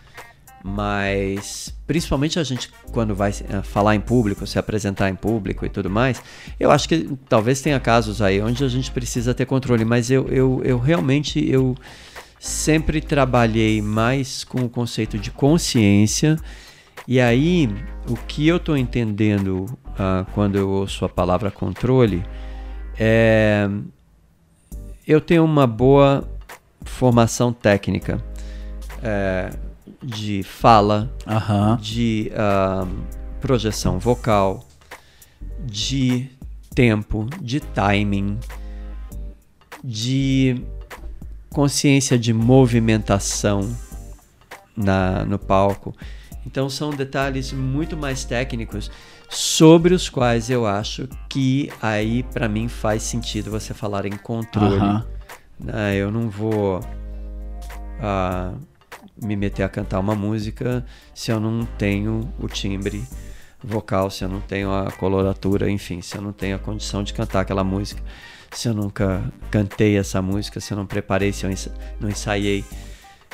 Mas 0.64 1.76
principalmente 1.86 2.40
a 2.40 2.44
gente 2.44 2.72
quando 2.92 3.14
vai 3.14 3.32
eh, 3.32 3.62
falar 3.64 3.96
em 3.96 4.00
público, 4.00 4.48
se 4.48 4.58
apresentar 4.58 5.10
em 5.10 5.16
público 5.16 5.66
e 5.66 5.70
tudo 5.70 5.90
mais, 5.90 6.22
eu 6.58 6.72
acho 6.72 6.88
que 6.88 7.10
talvez 7.28 7.62
tenha 7.62 7.80
casos 7.80 8.22
aí 8.22 8.42
onde 8.42 8.64
a 8.64 8.70
gente 8.70 8.90
precisa 8.90 9.34
ter 9.34 9.46
controle, 9.46 9.84
mas 9.84 10.10
eu, 10.10 10.28
eu, 10.30 10.62
eu 10.64 10.80
realmente 10.80 11.46
eu 11.50 11.76
sempre 12.40 13.02
trabalhei 13.02 13.82
mais 13.82 14.46
com 14.46 14.62
o 14.62 14.70
conceito 14.70 15.18
de 15.18 15.32
consciência 15.32 16.38
e 17.06 17.20
aí 17.20 17.70
o 18.08 18.16
que 18.16 18.48
eu 18.48 18.56
estou 18.56 18.78
entendendo 18.78 19.66
uh, 19.66 20.26
quando 20.34 20.58
eu 20.58 20.70
ouço 20.70 21.04
a 21.04 21.10
palavra 21.10 21.52
controle 21.52 22.24
é 22.98 23.68
eu 25.06 25.20
tenho 25.20 25.44
uma 25.44 25.68
boa 25.68 26.24
formação 26.86 27.52
técnica. 27.52 28.24
É, 29.02 29.50
de 30.04 30.44
fala, 30.44 31.12
de 31.80 32.32
uh, 32.34 32.88
projeção 33.40 33.98
vocal, 33.98 34.68
de 35.64 36.30
tempo, 36.76 37.28
de 37.42 37.60
timing, 37.60 38.38
de 39.84 40.62
consciência 41.50 42.18
de 42.18 42.34
movimentação 42.34 43.76
na, 44.76 45.24
no 45.24 45.40
palco. 45.40 45.96
Então 46.46 46.70
são 46.70 46.90
detalhes 46.90 47.54
muito 47.54 47.96
mais 47.96 48.26
técnicos 48.26 48.92
sobre 49.30 49.94
os 49.94 50.10
quais 50.10 50.50
eu 50.50 50.66
acho 50.66 51.08
que 51.30 51.72
aí 51.82 52.24
para 52.24 52.50
mim 52.50 52.68
faz 52.68 53.04
sentido 53.04 53.50
você 53.50 53.74
falar 53.74 54.06
em 54.06 54.18
controle. 54.18 55.04
Né? 55.60 55.96
Eu 55.96 56.12
não 56.12 56.30
vou 56.30 56.80
uh, 56.80 58.58
me 59.22 59.36
meter 59.36 59.64
a 59.64 59.70
cantar 59.70 60.00
uma 60.00 60.16
música 60.16 60.86
se 61.14 61.32
eu 61.32 61.40
não 61.40 61.66
tenho 61.66 62.34
o 62.40 62.48
timbre 62.48 63.04
vocal, 63.64 64.10
se 64.10 64.24
eu 64.24 64.30
não 64.30 64.42
tenho 64.42 64.74
a 64.74 64.92
coloratura, 64.92 65.70
enfim, 65.70 66.02
se 66.02 66.18
eu 66.18 66.22
não 66.22 66.34
tenho 66.34 66.56
a 66.56 66.60
condição 66.60 67.04
de 67.04 67.14
cantar 67.14 67.42
aquela 67.42 67.64
música, 67.64 68.02
se 68.52 68.68
eu 68.68 68.74
nunca 68.74 69.24
cantei 69.50 69.98
essa 69.98 70.22
música, 70.22 70.60
se 70.60 70.74
eu 70.74 70.78
não 70.78 70.86
preparei, 70.86 71.32
se 71.32 71.46
eu 71.46 71.52
não 72.00 72.10
ensaiei. 72.10 72.64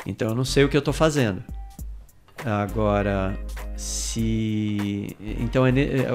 Então 0.06 0.28
eu 0.28 0.34
não 0.34 0.44
sei 0.44 0.64
o 0.64 0.68
que 0.68 0.76
eu 0.76 0.80
estou 0.80 0.94
fazendo. 0.94 1.42
Agora, 2.44 3.38
se 3.76 5.14
então 5.20 5.66
é, 5.66 5.72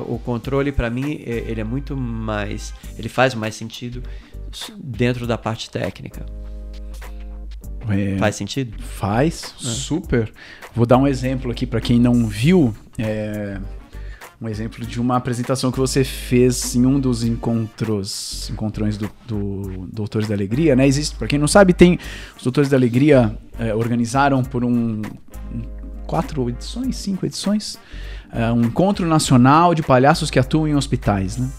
o 0.07 0.17
controle 0.17 0.71
para 0.71 0.89
mim 0.89 1.21
é, 1.23 1.43
ele 1.47 1.61
é 1.61 1.63
muito 1.63 1.95
mais, 1.95 2.73
ele 2.97 3.09
faz 3.09 3.35
mais 3.35 3.53
sentido 3.53 4.01
dentro 4.75 5.27
da 5.27 5.37
parte 5.37 5.69
técnica. 5.69 6.25
É, 7.89 8.17
faz 8.17 8.35
sentido? 8.35 8.77
Faz, 8.81 9.53
é. 9.59 9.67
super. 9.67 10.31
Vou 10.75 10.85
dar 10.85 10.97
um 10.97 11.07
exemplo 11.07 11.51
aqui 11.51 11.65
para 11.65 11.79
quem 11.79 11.99
não 11.99 12.27
viu. 12.27 12.75
É, 12.97 13.59
um 14.41 14.49
exemplo 14.49 14.85
de 14.85 14.99
uma 14.99 15.15
apresentação 15.15 15.71
que 15.71 15.79
você 15.79 16.03
fez 16.03 16.75
em 16.75 16.85
um 16.85 16.99
dos 16.99 17.23
encontros, 17.23 18.49
encontrões 18.51 18.97
do, 18.97 19.09
do 19.25 19.87
Doutores 19.91 20.27
da 20.27 20.35
Alegria, 20.35 20.75
né? 20.75 20.85
Existe, 20.85 21.15
para 21.15 21.27
quem 21.27 21.39
não 21.39 21.47
sabe, 21.47 21.73
tem 21.73 21.97
os 22.35 22.43
Doutores 22.43 22.69
da 22.69 22.75
Alegria 22.75 23.35
é, 23.57 23.73
organizaram 23.73 24.43
por 24.43 24.63
um, 24.63 25.01
um, 25.01 25.61
quatro 26.05 26.49
edições, 26.49 26.95
cinco 26.97 27.25
edições, 27.25 27.79
é, 28.31 28.51
um 28.51 28.61
encontro 28.61 29.07
nacional 29.07 29.73
de 29.73 29.81
palhaços 29.81 30.29
que 30.29 30.37
atuam 30.37 30.67
em 30.67 30.75
hospitais, 30.75 31.37
né? 31.37 31.49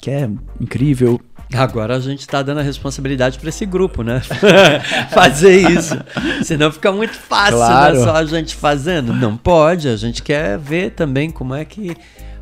Que 0.00 0.10
é 0.10 0.30
incrível. 0.58 1.20
Agora 1.52 1.96
a 1.96 2.00
gente 2.00 2.20
está 2.20 2.42
dando 2.42 2.58
a 2.58 2.62
responsabilidade 2.62 3.38
para 3.38 3.48
esse 3.48 3.66
grupo, 3.66 4.02
né? 4.02 4.20
Fazer 5.10 5.68
isso. 5.70 5.96
Senão 6.44 6.70
fica 6.70 6.92
muito 6.92 7.14
fácil, 7.14 7.58
né? 7.58 7.66
claro. 7.66 7.98
né? 7.98 8.04
Só 8.04 8.14
a 8.14 8.24
gente 8.24 8.54
fazendo. 8.54 9.12
Não 9.12 9.36
pode, 9.36 9.88
a 9.88 9.96
gente 9.96 10.22
quer 10.22 10.58
ver 10.58 10.92
também 10.92 11.30
como 11.30 11.54
é 11.54 11.64
que 11.64 11.96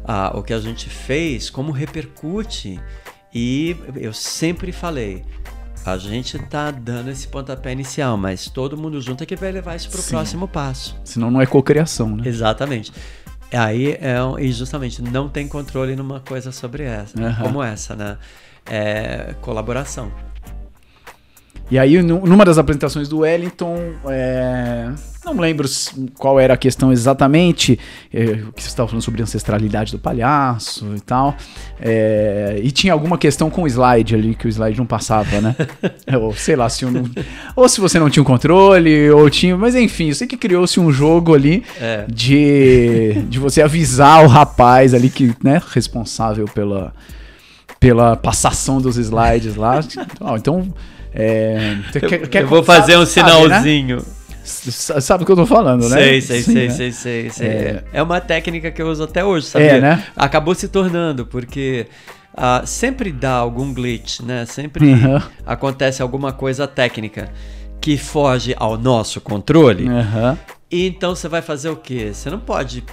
ah, 0.04 0.32
o 0.34 0.42
que 0.42 0.52
a 0.52 0.60
gente 0.60 0.88
fez, 0.88 1.48
como 1.50 1.72
repercute. 1.72 2.80
E 3.34 3.76
eu 3.96 4.12
sempre 4.12 4.72
falei, 4.72 5.22
a 5.84 5.96
gente 5.98 6.38
tá 6.38 6.70
dando 6.70 7.10
esse 7.10 7.28
pontapé 7.28 7.72
inicial, 7.72 8.16
mas 8.16 8.48
todo 8.48 8.76
mundo 8.76 9.00
junto 9.00 9.22
é 9.22 9.26
que 9.26 9.36
vai 9.36 9.52
levar 9.52 9.76
isso 9.76 9.90
para 9.90 10.00
o 10.00 10.04
próximo 10.04 10.48
passo. 10.48 10.96
Senão 11.04 11.30
não 11.30 11.40
é 11.40 11.46
cocriação, 11.46 12.16
né? 12.16 12.22
Exatamente. 12.26 12.92
Aí 13.52 13.92
é 13.92 14.16
e 14.38 14.52
justamente 14.52 15.00
não 15.00 15.28
tem 15.28 15.48
controle 15.48 15.96
numa 15.96 16.20
coisa 16.20 16.52
sobre 16.52 16.82
essa, 16.82 17.18
uhum. 17.18 17.34
como 17.36 17.62
essa, 17.62 17.96
né? 17.96 18.18
É, 18.70 19.34
colaboração. 19.40 20.10
E 21.70 21.78
aí, 21.78 22.00
numa 22.02 22.46
das 22.46 22.56
apresentações 22.56 23.08
do 23.08 23.18
Wellington, 23.18 23.92
é, 24.06 24.90
não 25.22 25.38
lembro 25.38 25.68
qual 26.14 26.40
era 26.40 26.54
a 26.54 26.56
questão 26.56 26.90
exatamente, 26.90 27.78
é, 28.12 28.24
que 28.56 28.62
você 28.62 28.68
estava 28.68 28.88
falando 28.88 29.02
sobre 29.02 29.22
ancestralidade 29.22 29.92
do 29.92 29.98
palhaço 29.98 30.94
e 30.96 31.00
tal, 31.00 31.36
é, 31.78 32.58
e 32.62 32.70
tinha 32.70 32.94
alguma 32.94 33.18
questão 33.18 33.50
com 33.50 33.64
o 33.64 33.66
slide 33.66 34.14
ali, 34.14 34.34
que 34.34 34.46
o 34.46 34.48
slide 34.48 34.78
não 34.78 34.86
passava, 34.86 35.42
né? 35.42 35.54
ou 36.18 36.32
sei 36.32 36.56
lá, 36.56 36.70
se 36.70 36.86
não, 36.86 37.04
ou 37.54 37.68
se 37.68 37.82
você 37.82 37.98
não 37.98 38.08
tinha 38.08 38.22
um 38.22 38.26
controle, 38.26 39.10
ou 39.10 39.28
tinha, 39.28 39.54
mas 39.54 39.74
enfim, 39.74 40.08
eu 40.08 40.14
sei 40.14 40.26
que 40.26 40.38
criou-se 40.38 40.80
um 40.80 40.90
jogo 40.90 41.34
ali 41.34 41.62
é. 41.78 42.06
de, 42.08 43.24
de 43.28 43.38
você 43.38 43.60
avisar 43.60 44.24
o 44.24 44.26
rapaz 44.26 44.94
ali 44.94 45.10
que, 45.10 45.34
né, 45.44 45.60
responsável 45.74 46.46
pela 46.46 46.94
pela 47.80 48.16
passação 48.16 48.80
dos 48.80 48.96
slides 48.96 49.56
lá. 49.56 49.80
então, 50.36 50.72
é, 51.12 51.76
quer, 51.92 52.28
quer, 52.28 52.42
eu 52.42 52.48
vou 52.48 52.62
fazer 52.62 52.92
sabe, 52.92 53.02
um 53.02 53.06
sinalzinho. 53.06 54.00
Sabe, 54.00 54.94
né? 54.94 55.00
sabe 55.00 55.22
o 55.22 55.26
que 55.26 55.32
eu 55.32 55.36
tô 55.36 55.46
falando, 55.46 55.88
né? 55.88 55.96
Sei, 55.96 56.20
sei, 56.20 56.42
Sim, 56.42 56.52
sei, 56.52 56.68
né? 56.68 56.74
sei, 56.74 56.92
sei, 56.92 57.30
sei. 57.30 57.48
É... 57.48 57.84
é 57.94 58.02
uma 58.02 58.20
técnica 58.20 58.70
que 58.70 58.80
eu 58.80 58.88
uso 58.88 59.04
até 59.04 59.24
hoje, 59.24 59.46
sabia? 59.46 59.72
É, 59.72 59.80
né? 59.80 60.04
Acabou 60.16 60.54
se 60.54 60.68
tornando, 60.68 61.26
porque 61.26 61.86
uh, 62.34 62.66
sempre 62.66 63.12
dá 63.12 63.32
algum 63.32 63.72
glitch, 63.72 64.20
né? 64.20 64.44
Sempre 64.46 64.92
uhum. 64.92 65.20
acontece 65.46 66.02
alguma 66.02 66.32
coisa 66.32 66.66
técnica 66.66 67.30
que 67.80 67.96
foge 67.96 68.54
ao 68.56 68.76
nosso 68.76 69.20
controle. 69.20 69.88
Uhum. 69.88 70.36
E 70.70 70.86
então 70.86 71.14
você 71.14 71.28
vai 71.28 71.40
fazer 71.40 71.70
o 71.70 71.76
quê? 71.76 72.10
Você 72.12 72.28
não 72.28 72.38
pode 72.38 72.84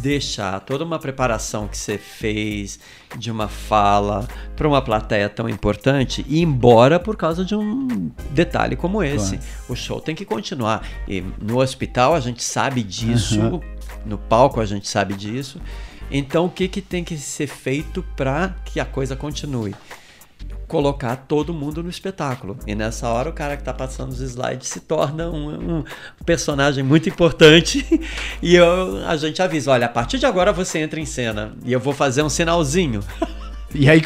deixar 0.00 0.60
toda 0.60 0.84
uma 0.84 0.98
preparação 0.98 1.68
que 1.68 1.76
você 1.76 1.98
fez 1.98 2.80
de 3.16 3.30
uma 3.30 3.48
fala 3.48 4.26
para 4.56 4.66
uma 4.66 4.80
plateia 4.80 5.28
tão 5.28 5.48
importante 5.48 6.24
ir 6.28 6.40
embora 6.40 6.98
por 6.98 7.16
causa 7.16 7.44
de 7.44 7.54
um 7.54 8.10
detalhe 8.30 8.76
como 8.76 9.02
esse. 9.02 9.36
Claro. 9.36 9.52
O 9.68 9.76
show 9.76 10.00
tem 10.00 10.14
que 10.14 10.24
continuar. 10.24 10.86
E 11.06 11.22
no 11.40 11.60
hospital 11.60 12.14
a 12.14 12.20
gente 12.20 12.42
sabe 12.42 12.82
disso, 12.82 13.40
uhum. 13.40 13.60
no 14.06 14.18
palco 14.18 14.60
a 14.60 14.66
gente 14.66 14.88
sabe 14.88 15.14
disso. 15.14 15.60
Então 16.10 16.46
o 16.46 16.50
que, 16.50 16.66
que 16.66 16.80
tem 16.80 17.04
que 17.04 17.16
ser 17.16 17.46
feito 17.46 18.02
para 18.16 18.54
que 18.64 18.80
a 18.80 18.84
coisa 18.84 19.14
continue? 19.14 19.74
Colocar 20.70 21.16
todo 21.16 21.52
mundo 21.52 21.82
no 21.82 21.90
espetáculo. 21.90 22.56
E 22.64 22.76
nessa 22.76 23.08
hora 23.08 23.28
o 23.28 23.32
cara 23.32 23.56
que 23.56 23.62
está 23.62 23.74
passando 23.74 24.10
os 24.10 24.20
slides 24.20 24.68
se 24.68 24.78
torna 24.78 25.28
um, 25.28 25.78
um 25.78 25.84
personagem 26.24 26.84
muito 26.84 27.08
importante 27.08 27.84
e 28.40 28.54
eu, 28.54 29.04
a 29.04 29.16
gente 29.16 29.42
avisa, 29.42 29.72
olha, 29.72 29.86
a 29.86 29.88
partir 29.88 30.18
de 30.18 30.26
agora 30.26 30.52
você 30.52 30.78
entra 30.78 31.00
em 31.00 31.04
cena 31.04 31.52
e 31.64 31.72
eu 31.72 31.80
vou 31.80 31.92
fazer 31.92 32.22
um 32.22 32.28
sinalzinho. 32.28 33.00
E 33.74 33.88
aí, 33.88 34.02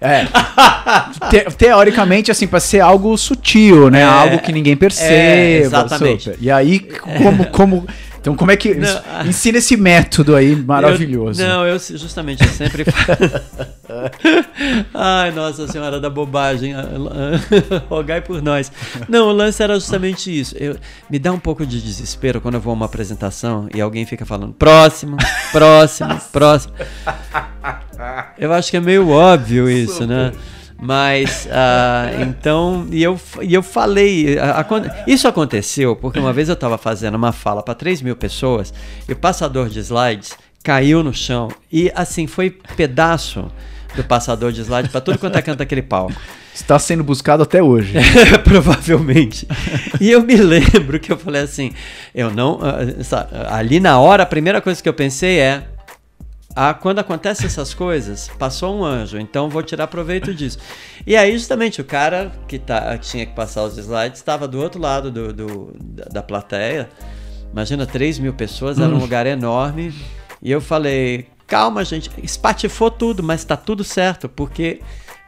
é, 0.00 0.24
te, 1.28 1.56
teoricamente, 1.56 2.30
assim, 2.30 2.46
para 2.46 2.60
ser 2.60 2.80
algo 2.80 3.16
sutil, 3.18 3.90
né? 3.90 4.00
É, 4.00 4.04
algo 4.04 4.38
que 4.38 4.50
ninguém 4.52 4.74
perceba. 4.74 5.12
É, 5.12 5.58
exatamente. 5.58 6.24
Super. 6.24 6.38
E 6.40 6.50
aí, 6.50 6.80
como, 6.80 7.46
como 7.50 7.86
então, 8.22 8.36
como 8.36 8.52
é 8.52 8.56
que. 8.56 8.72
Não, 8.72 9.26
ensina 9.26 9.58
esse 9.58 9.76
método 9.76 10.36
aí 10.36 10.54
maravilhoso. 10.54 11.42
Eu, 11.42 11.48
não, 11.48 11.66
eu 11.66 11.76
justamente 11.76 12.44
eu 12.44 12.50
sempre. 12.50 12.84
Ai, 14.94 15.32
Nossa 15.32 15.66
Senhora 15.66 15.98
da 15.98 16.08
Bobagem. 16.08 16.72
Rogai 17.90 18.20
por 18.20 18.40
nós. 18.40 18.70
Não, 19.08 19.26
o 19.26 19.32
lance 19.32 19.60
era 19.60 19.74
justamente 19.74 20.30
isso. 20.30 20.54
Eu, 20.56 20.76
me 21.10 21.18
dá 21.18 21.32
um 21.32 21.38
pouco 21.38 21.66
de 21.66 21.82
desespero 21.82 22.40
quando 22.40 22.54
eu 22.54 22.60
vou 22.60 22.70
a 22.70 22.74
uma 22.74 22.86
apresentação 22.86 23.68
e 23.74 23.80
alguém 23.80 24.06
fica 24.06 24.24
falando 24.24 24.52
próximo, 24.52 25.16
próximo, 25.50 26.16
próximo. 26.30 26.74
Eu 28.38 28.52
acho 28.52 28.70
que 28.70 28.76
é 28.76 28.80
meio 28.80 29.08
óbvio 29.08 29.68
isso, 29.68 30.06
né? 30.06 30.30
Mas, 30.84 31.46
uh, 31.46 32.22
então, 32.28 32.88
e 32.90 33.00
eu, 33.00 33.18
e 33.40 33.54
eu 33.54 33.62
falei, 33.62 34.36
a, 34.36 34.60
a, 34.60 34.66
isso 35.06 35.28
aconteceu 35.28 35.94
porque 35.94 36.18
uma 36.18 36.32
vez 36.32 36.48
eu 36.48 36.54
estava 36.54 36.76
fazendo 36.76 37.14
uma 37.14 37.30
fala 37.30 37.62
para 37.62 37.72
3 37.72 38.02
mil 38.02 38.16
pessoas 38.16 38.74
e 39.08 39.12
o 39.12 39.16
passador 39.16 39.68
de 39.68 39.78
slides 39.78 40.32
caiu 40.64 41.04
no 41.04 41.14
chão 41.14 41.46
e, 41.70 41.92
assim, 41.94 42.26
foi 42.26 42.50
pedaço 42.76 43.48
do 43.94 44.02
passador 44.02 44.50
de 44.50 44.62
slides 44.62 44.90
para 44.90 45.00
tudo 45.00 45.18
quanto 45.18 45.38
é 45.38 45.42
canto 45.42 45.58
daquele 45.58 45.82
palco. 45.82 46.14
Está 46.52 46.76
sendo 46.80 47.04
buscado 47.04 47.44
até 47.44 47.62
hoje. 47.62 47.94
Provavelmente. 48.42 49.46
E 50.00 50.10
eu 50.10 50.20
me 50.22 50.34
lembro 50.34 50.98
que 50.98 51.12
eu 51.12 51.16
falei 51.16 51.42
assim, 51.42 51.72
eu 52.12 52.28
não, 52.28 52.56
uh, 52.56 53.50
ali 53.50 53.78
na 53.78 54.00
hora, 54.00 54.24
a 54.24 54.26
primeira 54.26 54.60
coisa 54.60 54.82
que 54.82 54.88
eu 54.88 54.94
pensei 54.94 55.38
é, 55.38 55.62
ah, 56.54 56.74
quando 56.74 56.98
acontecem 56.98 57.46
essas 57.46 57.72
coisas, 57.72 58.28
passou 58.38 58.76
um 58.78 58.84
anjo, 58.84 59.18
então 59.18 59.48
vou 59.48 59.62
tirar 59.62 59.86
proveito 59.86 60.34
disso. 60.34 60.58
E 61.06 61.16
aí, 61.16 61.32
justamente, 61.32 61.80
o 61.80 61.84
cara 61.84 62.30
que 62.46 62.58
tá, 62.58 62.96
tinha 62.98 63.24
que 63.24 63.34
passar 63.34 63.64
os 63.64 63.78
slides 63.78 64.20
estava 64.20 64.46
do 64.46 64.60
outro 64.60 64.80
lado 64.80 65.10
do, 65.10 65.32
do, 65.32 65.74
da 66.10 66.22
plateia. 66.22 66.90
Imagina, 67.50 67.86
3 67.86 68.18
mil 68.18 68.34
pessoas, 68.34 68.78
era 68.78 68.88
um 68.88 68.96
hum. 68.96 69.00
lugar 69.00 69.26
enorme. 69.26 69.94
E 70.42 70.50
eu 70.50 70.60
falei: 70.60 71.28
calma, 71.46 71.84
gente, 71.84 72.10
espatifou 72.22 72.90
tudo, 72.90 73.22
mas 73.22 73.40
está 73.40 73.56
tudo 73.56 73.82
certo, 73.82 74.28
porque 74.28 74.80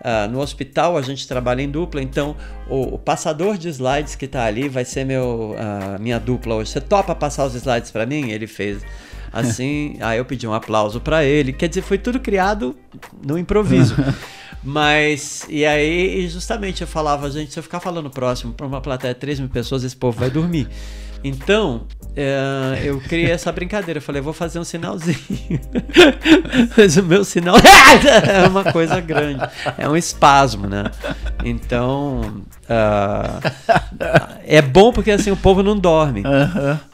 Uh, 0.05 0.31
no 0.31 0.41
hospital 0.41 0.99
a 0.99 1.01
gente 1.01 1.27
trabalha 1.27 1.63
em 1.63 1.71
dupla, 1.71 2.03
então 2.03 2.37
o, 2.69 2.97
o 2.97 2.99
passador 2.99 3.57
de 3.57 3.71
slides 3.71 4.15
que 4.15 4.27
está 4.27 4.45
ali 4.45 4.69
vai 4.69 4.85
ser 4.85 5.03
meu, 5.03 5.57
uh, 5.57 5.99
minha 5.99 6.21
dupla 6.21 6.57
hoje. 6.57 6.73
Você 6.73 6.81
topa 6.81 7.15
passar 7.15 7.47
os 7.47 7.55
slides 7.55 7.91
para 7.91 8.05
mim? 8.05 8.31
Ele 8.31 8.47
fez 8.47 8.83
assim. 9.35 9.97
aí 10.01 10.19
eu 10.19 10.25
pedi 10.25 10.47
um 10.47 10.55
aplauso 10.55 11.01
para 11.01 11.25
ele. 11.25 11.53
Quer 11.53 11.69
dizer, 11.69 11.83
foi 11.83 11.99
tudo 11.99 12.21
criado 12.21 12.77
no 13.25 13.39
improviso. 13.39 13.95
Mas, 14.63 15.45
e 15.51 15.67
aí, 15.67 16.27
justamente 16.27 16.81
eu 16.81 16.87
falava, 16.87 17.31
gente, 17.31 17.53
se 17.53 17.59
eu 17.59 17.63
ficar 17.63 17.81
falando 17.81 18.09
próximo 18.09 18.55
para 18.55 18.67
uma 18.67 18.81
plateia 18.81 19.13
de 19.13 19.21
3 19.21 19.41
mil 19.41 19.49
pessoas, 19.51 19.85
esse 19.85 19.95
povo 19.95 20.19
vai 20.19 20.31
dormir. 20.31 20.69
Então, 21.23 21.87
é, 22.15 22.83
eu 22.85 23.01
criei 23.01 23.31
essa 23.31 23.51
brincadeira. 23.51 23.99
Eu 23.99 24.03
falei, 24.03 24.21
vou 24.21 24.35
fazer 24.35 24.59
um 24.59 24.65
sinalzinho. 24.65 25.17
Mas 26.77 26.97
o 26.99 27.03
meu 27.03 27.25
sinal 27.25 27.57
é 28.29 28.47
uma 28.47 28.71
coisa 28.71 29.01
grande. 29.01 29.41
É 29.79 29.89
um 29.89 29.97
espasmo, 29.97 30.67
né? 30.67 30.85
Então, 31.43 32.43
Uh, 32.65 33.41
é 34.45 34.63
bom 34.63 34.91
porque 34.93 35.11
assim 35.11 35.31
o 35.31 35.37
povo 35.37 35.63
não 35.63 35.79
dorme 35.79 36.23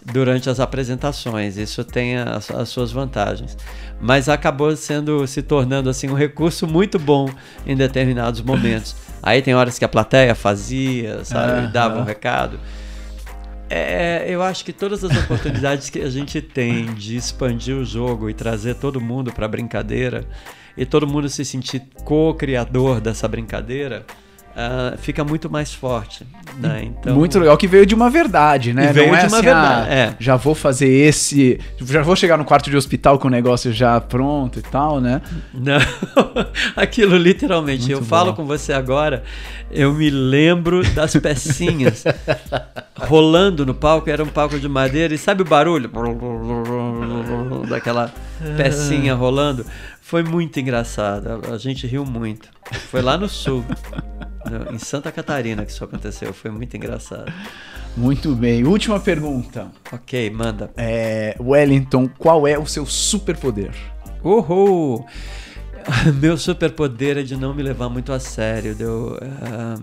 durante 0.04 0.50
as 0.50 0.58
apresentações. 0.60 1.56
Isso 1.56 1.84
tem 1.84 2.16
as, 2.16 2.50
as 2.50 2.68
suas 2.68 2.90
vantagens. 2.90 3.56
Mas 4.00 4.28
acabou 4.28 4.74
sendo 4.76 5.26
se 5.26 5.42
tornando 5.42 5.88
assim 5.88 6.08
um 6.08 6.14
recurso 6.14 6.66
muito 6.66 6.98
bom 6.98 7.28
em 7.66 7.76
determinados 7.76 8.40
momentos. 8.40 8.96
Aí 9.22 9.42
tem 9.42 9.54
horas 9.54 9.78
que 9.78 9.84
a 9.84 9.88
plateia 9.88 10.34
fazia, 10.34 11.24
sabe, 11.24 11.72
dava 11.72 12.00
um 12.00 12.04
recado. 12.04 12.58
É, 13.72 14.24
eu 14.26 14.42
acho 14.42 14.64
que 14.64 14.72
todas 14.72 15.04
as 15.04 15.16
oportunidades 15.16 15.90
que 15.90 16.00
a 16.00 16.10
gente 16.10 16.42
tem 16.42 16.86
de 16.94 17.14
expandir 17.14 17.76
o 17.76 17.84
jogo 17.84 18.28
e 18.28 18.34
trazer 18.34 18.74
todo 18.74 19.00
mundo 19.00 19.32
para 19.32 19.46
a 19.46 19.48
brincadeira 19.48 20.24
e 20.76 20.84
todo 20.84 21.06
mundo 21.06 21.28
se 21.28 21.44
sentir 21.44 21.82
co-criador 22.04 23.00
dessa 23.00 23.28
brincadeira, 23.28 24.04
ah, 24.56 24.94
fica 24.98 25.24
muito 25.24 25.48
mais 25.48 25.72
forte. 25.72 26.26
Né? 26.58 26.82
Então, 26.84 27.14
Muito 27.14 27.38
legal 27.38 27.56
que 27.56 27.66
veio 27.66 27.86
de 27.86 27.94
uma 27.94 28.10
verdade, 28.10 28.74
né? 28.74 28.92
Veio 28.92 29.08
Não 29.08 29.14
é 29.14 29.20
de 29.20 29.26
uma 29.26 29.36
assim, 29.38 29.46
verdade, 29.46 29.88
ah, 29.88 29.94
é. 29.94 30.14
Já 30.18 30.36
vou 30.36 30.54
fazer 30.54 30.88
esse. 30.88 31.58
Já 31.80 32.02
vou 32.02 32.16
chegar 32.16 32.36
no 32.36 32.44
quarto 32.44 32.68
de 32.68 32.76
hospital 32.76 33.18
com 33.18 33.28
o 33.28 33.30
negócio 33.30 33.72
já 33.72 34.00
pronto 34.00 34.58
e 34.58 34.62
tal, 34.62 35.00
né? 35.00 35.22
Não, 35.54 35.78
aquilo 36.74 37.16
literalmente. 37.16 37.82
Muito 37.82 37.92
eu 37.92 38.02
falo 38.02 38.32
bom. 38.32 38.36
com 38.36 38.46
você 38.46 38.72
agora, 38.72 39.22
eu 39.70 39.94
me 39.94 40.10
lembro 40.10 40.82
das 40.92 41.14
pecinhas 41.16 42.04
rolando 42.96 43.64
no 43.64 43.74
palco. 43.74 44.10
Era 44.10 44.24
um 44.24 44.28
palco 44.28 44.58
de 44.58 44.68
madeira 44.68 45.14
e 45.14 45.18
sabe 45.18 45.42
o 45.42 45.44
barulho 45.44 45.90
daquela 47.68 48.12
pecinha 48.56 49.14
rolando? 49.14 49.64
Foi 50.00 50.22
muito 50.22 50.58
engraçado. 50.60 51.28
A, 51.50 51.54
a 51.54 51.58
gente 51.58 51.86
riu 51.86 52.04
muito. 52.04 52.48
Foi 52.90 53.00
lá 53.02 53.16
no 53.16 53.28
sul, 53.28 53.64
no- 54.50 54.74
em 54.74 54.78
Santa 54.78 55.10
Catarina 55.12 55.64
que 55.64 55.70
isso 55.72 55.84
aconteceu. 55.84 56.32
Foi 56.32 56.50
muito 56.50 56.76
engraçado. 56.76 57.32
Muito 57.96 58.34
bem. 58.34 58.64
Última 58.64 58.98
pergunta. 59.00 59.68
Ok, 59.92 60.30
manda. 60.30 60.70
É, 60.76 61.36
Wellington, 61.40 62.08
qual 62.18 62.46
é 62.46 62.58
o 62.58 62.66
seu 62.66 62.86
superpoder? 62.86 63.72
Uhul! 64.22 65.04
Meu 66.20 66.36
superpoder 66.36 67.18
é 67.18 67.22
de 67.22 67.36
não 67.36 67.54
me 67.54 67.62
levar 67.62 67.88
muito 67.88 68.12
a 68.12 68.20
sério. 68.20 68.76
Eu, 68.78 69.18
ahn, 69.42 69.82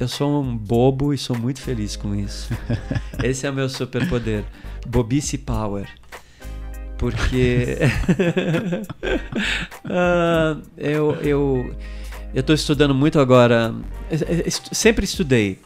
eu 0.00 0.08
sou 0.08 0.42
um 0.42 0.56
bobo 0.56 1.12
e 1.12 1.18
sou 1.18 1.36
muito 1.38 1.60
feliz 1.60 1.96
com 1.96 2.14
isso. 2.14 2.48
Esse 3.22 3.46
é 3.46 3.50
o 3.50 3.52
meu 3.52 3.68
superpoder. 3.68 4.44
Bobice 4.86 5.36
Power. 5.36 5.86
Porque 6.98 7.78
Ah, 9.84 10.56
eu, 10.76 11.14
eu, 11.22 11.74
eu 12.34 12.42
tô 12.42 12.52
estudando 12.52 12.94
muito 12.94 13.18
agora. 13.20 13.74
Est- 14.10 14.68
Sempre 14.74 15.04
estudei, 15.04 15.58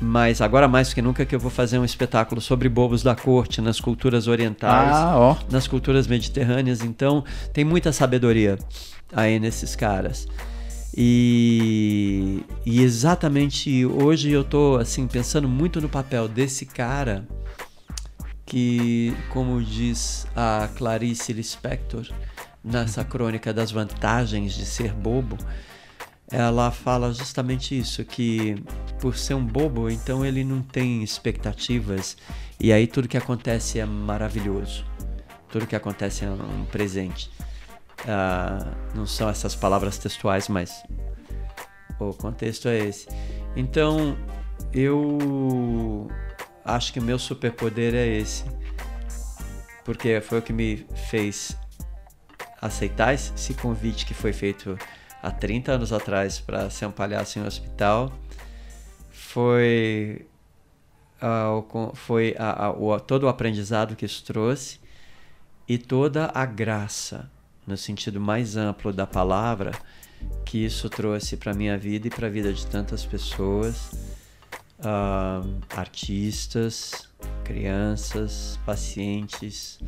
mas 0.00 0.40
agora 0.40 0.68
mais 0.68 0.92
que 0.92 1.00
nunca 1.02 1.24
que 1.24 1.34
eu 1.34 1.40
vou 1.40 1.50
fazer 1.50 1.78
um 1.78 1.84
espetáculo 1.84 2.40
sobre 2.40 2.68
bobos 2.68 3.02
da 3.02 3.14
corte 3.16 3.60
nas 3.60 3.80
culturas 3.80 4.26
orientais 4.26 4.92
Ah, 4.92 5.14
ó. 5.18 5.36
nas 5.50 5.66
culturas 5.66 6.06
mediterrâneas, 6.06 6.82
então 6.82 7.24
tem 7.52 7.64
muita 7.64 7.92
sabedoria 7.92 8.58
aí 9.12 9.38
nesses 9.40 9.74
caras. 9.74 10.26
E, 10.96 12.44
e 12.64 12.80
exatamente 12.82 13.84
hoje 13.84 14.30
eu 14.30 14.44
tô 14.44 14.76
assim 14.76 15.08
pensando 15.08 15.48
muito 15.48 15.80
no 15.80 15.88
papel 15.88 16.28
desse 16.28 16.64
cara 16.66 17.26
que, 18.46 19.16
como 19.30 19.62
diz 19.62 20.26
a 20.34 20.68
Clarice 20.76 21.32
Lispector 21.32 22.08
nessa 22.62 23.04
crônica 23.04 23.52
das 23.52 23.70
vantagens 23.70 24.54
de 24.54 24.64
ser 24.64 24.92
bobo, 24.92 25.36
ela 26.30 26.70
fala 26.70 27.12
justamente 27.12 27.78
isso, 27.78 28.04
que 28.04 28.56
por 29.00 29.16
ser 29.16 29.34
um 29.34 29.44
bobo, 29.44 29.90
então 29.90 30.24
ele 30.24 30.42
não 30.42 30.62
tem 30.62 31.02
expectativas 31.02 32.16
e 32.58 32.72
aí 32.72 32.86
tudo 32.86 33.08
que 33.08 33.16
acontece 33.16 33.78
é 33.78 33.84
maravilhoso. 33.84 34.84
Tudo 35.50 35.66
que 35.66 35.76
acontece 35.76 36.24
é 36.24 36.30
um 36.30 36.64
presente. 36.64 37.30
Ah, 38.06 38.72
não 38.94 39.06
são 39.06 39.28
essas 39.28 39.54
palavras 39.54 39.98
textuais, 39.98 40.48
mas 40.48 40.82
o 42.00 42.12
contexto 42.12 42.68
é 42.68 42.78
esse. 42.78 43.06
Então, 43.54 44.16
eu 44.72 46.08
acho 46.64 46.92
que 46.92 46.98
o 46.98 47.02
meu 47.02 47.18
superpoder 47.18 47.94
é 47.94 48.06
esse. 48.06 48.44
Porque 49.84 50.20
foi 50.20 50.38
o 50.38 50.42
que 50.42 50.52
me 50.52 50.86
fez 51.10 51.56
aceitar 52.60 53.12
esse 53.12 53.52
convite 53.54 54.06
que 54.06 54.14
foi 54.14 54.32
feito 54.32 54.78
há 55.22 55.30
30 55.30 55.72
anos 55.72 55.92
atrás 55.92 56.40
para 56.40 56.70
ser 56.70 56.86
um 56.86 56.90
palhaço 56.90 57.38
em 57.38 57.42
um 57.42 57.46
hospital. 57.46 58.12
Foi, 59.10 60.26
con- 61.68 61.92
foi 61.94 62.34
a- 62.38 62.66
a- 62.66 62.70
o- 62.72 62.98
todo 63.00 63.24
o 63.24 63.28
aprendizado 63.28 63.96
que 63.96 64.04
isso 64.06 64.24
trouxe 64.24 64.78
e 65.68 65.76
toda 65.78 66.30
a 66.34 66.44
graça, 66.46 67.30
no 67.66 67.76
sentido 67.76 68.20
mais 68.20 68.56
amplo 68.56 68.92
da 68.92 69.06
palavra, 69.06 69.72
que 70.44 70.64
isso 70.64 70.88
trouxe 70.88 71.36
para 71.36 71.52
minha 71.52 71.76
vida 71.76 72.06
e 72.06 72.10
para 72.10 72.26
a 72.26 72.30
vida 72.30 72.52
de 72.52 72.66
tantas 72.66 73.04
pessoas, 73.04 73.90
ah, 74.84 75.42
artistas, 75.76 77.08
crianças, 77.44 78.58
pacientes 78.64 79.78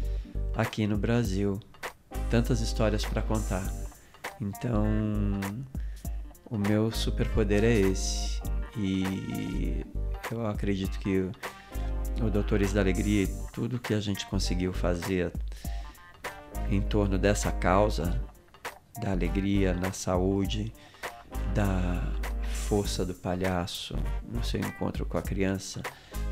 aqui 0.55 0.87
no 0.87 0.97
Brasil. 0.97 1.61
Tantas 2.31 2.61
histórias 2.61 3.05
para 3.05 3.23
contar. 3.23 3.73
Então, 4.41 4.85
o 6.51 6.59
meu 6.59 6.91
superpoder 6.91 7.65
é 7.65 7.73
esse. 7.73 8.41
E 8.77 9.85
eu 10.31 10.47
acredito 10.47 10.99
que 10.99 11.31
o 12.21 12.31
Doutores 12.31 12.73
da 12.73 12.81
Alegria 12.81 13.25
e 13.25 13.29
tudo 13.53 13.79
que 13.79 13.95
a 13.95 14.01
gente 14.01 14.27
conseguiu 14.27 14.73
fazer 14.73 15.33
em 16.71 16.81
torno 16.81 17.19
dessa 17.19 17.53
causa, 17.53 18.21
da 19.01 19.13
alegria 19.13 19.75
na 19.75 19.93
saúde, 19.93 20.73
da 21.55 22.03
força 22.69 23.05
do 23.05 23.15
palhaço 23.15 23.97
no 24.33 24.43
seu 24.43 24.59
encontro 24.59 25.07
com 25.07 25.17
a 25.17 25.23
criança, 25.23 25.81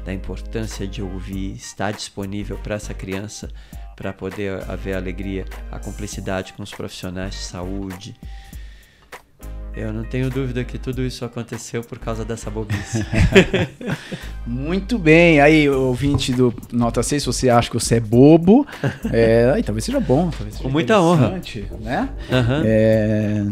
da 0.05 0.13
importância 0.13 0.87
de 0.87 1.01
ouvir, 1.01 1.53
estar 1.53 1.93
disponível 1.93 2.59
para 2.59 2.75
essa 2.75 2.93
criança 2.93 3.51
para 3.95 4.13
poder 4.13 4.69
haver 4.69 4.97
alegria, 4.97 5.45
a 5.71 5.79
cumplicidade 5.79 6.53
com 6.53 6.63
os 6.63 6.73
profissionais 6.73 7.35
de 7.35 7.41
saúde. 7.41 8.17
Eu 9.77 9.93
não 9.93 10.05
tenho 10.05 10.31
dúvida 10.31 10.63
que 10.65 10.79
tudo 10.79 11.03
isso 11.03 11.25
aconteceu 11.25 11.83
por 11.83 11.99
causa 11.99 12.25
dessa 12.25 12.51
bobice. 12.51 13.05
Muito 14.47 14.99
bem. 14.99 15.41
Aí, 15.41 15.69
ouvinte 15.69 16.33
do 16.33 16.55
Nota 16.73 17.03
6, 17.03 17.23
se 17.23 17.27
você 17.27 17.49
acha 17.49 17.69
que 17.69 17.75
você 17.75 17.97
é 17.97 18.01
bobo, 18.01 18.67
é, 19.13 19.53
aí, 19.55 19.63
talvez 19.63 19.85
seja 19.85 19.99
bom. 19.99 20.31
Talvez 20.31 20.55
seja 20.55 20.63
Com 20.63 20.71
muita 20.71 21.01
honra. 21.01 21.41
Né? 21.81 22.09
Aham. 22.31 22.63
É, 22.65 23.47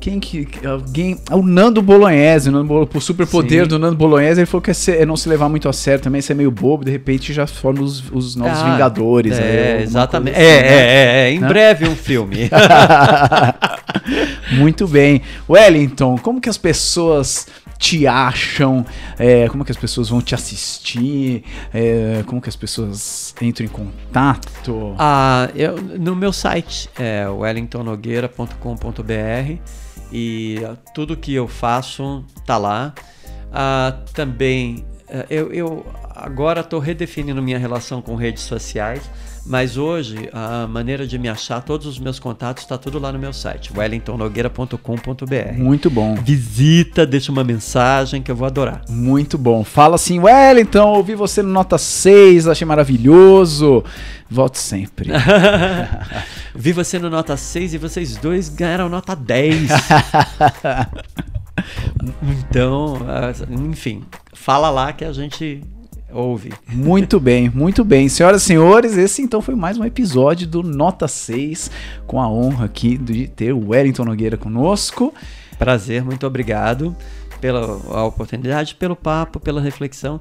Quem 0.00 0.20
que. 0.20 0.46
Alguém. 0.66 1.18
ah, 1.28 1.36
O 1.36 1.42
Nando 1.42 1.82
Bolognese, 1.82 2.48
o, 2.48 2.52
Nando 2.52 2.66
Bolo- 2.66 2.88
o 2.94 3.00
superpoder 3.00 3.66
do 3.66 3.78
Nando 3.78 3.96
Bolognese, 3.96 4.40
ele 4.40 4.46
falou 4.46 4.62
que 4.62 4.70
é, 4.70 4.74
ser- 4.74 5.00
é 5.02 5.06
não 5.06 5.16
se 5.16 5.28
levar 5.28 5.48
muito 5.48 5.68
a 5.68 5.72
sério 5.72 6.00
também, 6.02 6.20
ser 6.20 6.34
meio 6.34 6.50
bobo, 6.50 6.84
de 6.84 6.90
repente 6.90 7.32
já 7.32 7.46
forma 7.46 7.82
os, 7.82 8.02
os 8.12 8.36
novos 8.36 8.58
Ah, 8.60 8.72
Vingadores. 8.72 9.38
É, 9.38 9.68
alguma 9.72 9.82
exatamente. 9.82 10.36
assim, 10.36 10.44
é, 10.46 10.62
né? 10.62 10.68
é, 10.68 10.72
é, 10.72 11.28
é, 11.28 11.32
em 11.32 11.38
Né? 11.40 11.48
breve 11.48 11.88
um 11.88 11.96
filme. 11.96 12.48
Muito 14.52 14.86
bem. 14.88 15.20
Wellington, 15.48 16.18
como 16.18 16.40
que 16.40 16.48
as 16.48 16.58
pessoas 16.58 17.46
te 17.78 18.06
acham? 18.06 18.84
É, 19.18 19.48
como 19.48 19.64
que 19.64 19.70
as 19.72 19.76
pessoas 19.76 20.08
vão 20.08 20.20
te 20.20 20.34
assistir? 20.34 21.44
É, 21.72 22.22
como 22.26 22.40
que 22.40 22.48
as 22.48 22.56
pessoas 22.56 23.34
entram 23.42 23.66
em 23.66 23.68
contato? 23.68 24.94
Ah, 24.98 25.48
eu, 25.54 25.76
no 25.76 26.16
meu 26.16 26.32
site 26.32 26.88
é 26.98 27.28
wellingtonnogueira.com.br 27.28 29.58
e 30.12 30.56
tudo 30.94 31.16
que 31.16 31.34
eu 31.34 31.46
faço 31.46 32.24
tá 32.46 32.56
lá. 32.56 32.94
Ah, 33.52 33.94
também 34.12 34.84
eh, 35.08 35.26
eu, 35.30 35.52
eu 35.52 35.86
agora 36.14 36.60
estou 36.60 36.80
redefinindo 36.80 37.42
minha 37.42 37.58
relação 37.58 38.02
com 38.02 38.14
redes 38.14 38.42
sociais, 38.42 39.08
mas 39.48 39.76
hoje 39.76 40.28
a 40.32 40.66
maneira 40.66 41.06
de 41.06 41.18
me 41.18 41.28
achar, 41.28 41.60
todos 41.62 41.86
os 41.86 41.98
meus 41.98 42.18
contatos, 42.18 42.62
está 42.62 42.76
tudo 42.76 42.98
lá 42.98 43.10
no 43.10 43.18
meu 43.18 43.32
site, 43.32 43.72
wellingtonnogueira.com.br. 43.76 45.52
Muito 45.56 45.88
bom. 45.90 46.14
Visita, 46.16 47.06
deixa 47.06 47.32
uma 47.32 47.42
mensagem 47.42 48.22
que 48.22 48.30
eu 48.30 48.36
vou 48.36 48.46
adorar. 48.46 48.82
Muito 48.88 49.38
bom. 49.38 49.64
Fala 49.64 49.94
assim, 49.94 50.20
Wellington, 50.20 50.88
ouvi 50.88 51.14
você 51.14 51.42
no 51.42 51.48
Nota 51.48 51.78
6, 51.78 52.46
achei 52.46 52.66
maravilhoso. 52.66 53.82
Volte 54.30 54.58
sempre. 54.58 55.10
Vi 56.54 56.72
você 56.72 56.98
no 56.98 57.10
nota 57.10 57.36
6 57.36 57.74
e 57.74 57.78
vocês 57.78 58.16
dois 58.16 58.48
ganharam 58.48 58.88
nota 58.88 59.14
10. 59.14 59.70
então, 62.22 62.98
ah, 63.06 63.32
enfim, 63.50 64.04
fala 64.32 64.70
lá 64.70 64.92
que 64.92 65.04
a 65.04 65.12
gente 65.12 65.62
ouve. 66.12 66.52
Muito 66.66 67.20
bem, 67.20 67.50
muito 67.50 67.84
bem. 67.84 68.08
Senhoras 68.08 68.42
e 68.42 68.44
senhores, 68.46 68.96
esse 68.96 69.22
então 69.22 69.40
foi 69.40 69.54
mais 69.54 69.78
um 69.78 69.84
episódio 69.84 70.46
do 70.46 70.62
Nota 70.62 71.06
6, 71.06 71.70
com 72.06 72.20
a 72.20 72.28
honra 72.28 72.64
aqui 72.64 72.96
de 72.96 73.28
ter 73.28 73.52
o 73.52 73.68
Wellington 73.68 74.04
Nogueira 74.04 74.36
conosco. 74.36 75.12
Prazer, 75.58 76.04
muito 76.04 76.26
obrigado. 76.26 76.96
pela 77.40 78.04
oportunidade, 78.04 78.74
pelo 78.74 78.96
papo, 78.96 79.40
pela 79.40 79.60
reflexão. 79.60 80.20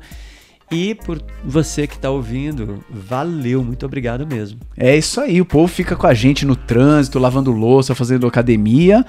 E 0.70 0.96
por 0.96 1.22
você 1.46 1.88
que 1.88 1.96
está 1.96 2.10
ouvindo, 2.10 2.84
valeu, 2.90 3.64
muito 3.64 3.86
obrigado 3.86 4.28
mesmo. 4.28 4.60
É 4.76 4.98
isso 4.98 5.22
aí, 5.22 5.40
o 5.40 5.46
povo 5.46 5.68
fica 5.68 5.96
com 5.96 6.06
a 6.06 6.14
gente 6.14 6.46
no 6.46 6.56
trânsito, 6.56 7.20
lavando 7.20 7.52
louça, 7.52 7.96
fazendo 7.96 8.28
academia. 8.28 9.06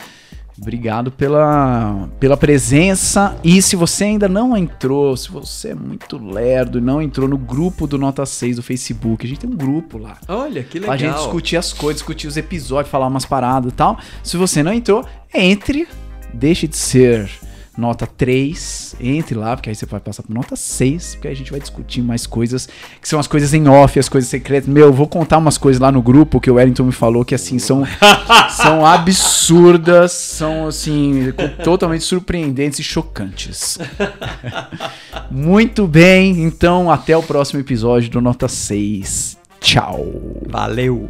Obrigado 0.61 1.11
pela, 1.11 2.09
pela 2.18 2.36
presença. 2.36 3.36
E 3.44 3.62
se 3.62 3.76
você 3.76 4.04
ainda 4.04 4.28
não 4.28 4.56
entrou, 4.56 5.16
se 5.16 5.30
você 5.30 5.68
é 5.68 5.74
muito 5.74 6.18
lerdo 6.18 6.78
e 6.78 6.80
não 6.80 7.00
entrou 7.00 7.28
no 7.28 7.38
grupo 7.38 7.86
do 7.86 7.96
Nota 7.96 8.26
6 8.26 8.56
do 8.56 8.62
Facebook, 8.62 9.24
a 9.24 9.28
gente 9.28 9.40
tem 9.40 9.50
um 9.50 9.56
grupo 9.56 9.98
lá. 9.98 10.18
Olha, 10.26 10.62
que 10.62 10.78
legal. 10.78 10.96
Pra 10.96 10.96
gente 10.96 11.16
discutir 11.16 11.56
as 11.56 11.72
coisas, 11.72 11.96
discutir 11.96 12.26
os 12.26 12.36
episódios, 12.36 12.90
falar 12.90 13.06
umas 13.06 13.24
paradas 13.24 13.72
e 13.72 13.74
tal. 13.74 13.98
Se 14.22 14.36
você 14.36 14.62
não 14.62 14.72
entrou, 14.72 15.04
entre, 15.32 15.86
deixe 16.34 16.66
de 16.66 16.76
ser 16.76 17.30
nota 17.78 18.08
3, 18.08 18.96
entre 19.00 19.36
lá, 19.36 19.54
porque 19.56 19.70
aí 19.70 19.76
você 19.76 19.86
vai 19.86 20.00
passar 20.00 20.24
por 20.24 20.34
nota 20.34 20.56
6, 20.56 21.14
porque 21.14 21.28
aí 21.28 21.34
a 21.34 21.36
gente 21.36 21.52
vai 21.52 21.60
discutir 21.60 22.02
mais 22.02 22.26
coisas, 22.26 22.68
que 23.00 23.08
são 23.08 23.20
as 23.20 23.28
coisas 23.28 23.54
em 23.54 23.68
off, 23.68 23.96
as 23.96 24.08
coisas 24.08 24.28
secretas. 24.28 24.68
Meu, 24.68 24.86
eu 24.86 24.92
vou 24.92 25.06
contar 25.06 25.38
umas 25.38 25.56
coisas 25.56 25.80
lá 25.80 25.92
no 25.92 26.02
grupo 26.02 26.40
que 26.40 26.50
o 26.50 26.54
Wellington 26.54 26.82
me 26.82 26.92
falou 26.92 27.24
que 27.24 27.36
assim 27.36 27.60
são 27.60 27.84
são 28.50 28.84
absurdas, 28.84 30.10
são 30.10 30.66
assim 30.66 31.32
totalmente 31.62 32.02
surpreendentes 32.02 32.80
e 32.80 32.82
chocantes. 32.82 33.78
Muito 35.30 35.86
bem, 35.86 36.42
então 36.42 36.90
até 36.90 37.16
o 37.16 37.22
próximo 37.22 37.60
episódio 37.60 38.10
do 38.10 38.20
Nota 38.20 38.48
6. 38.48 39.38
Tchau. 39.60 40.04
Valeu. 40.48 41.08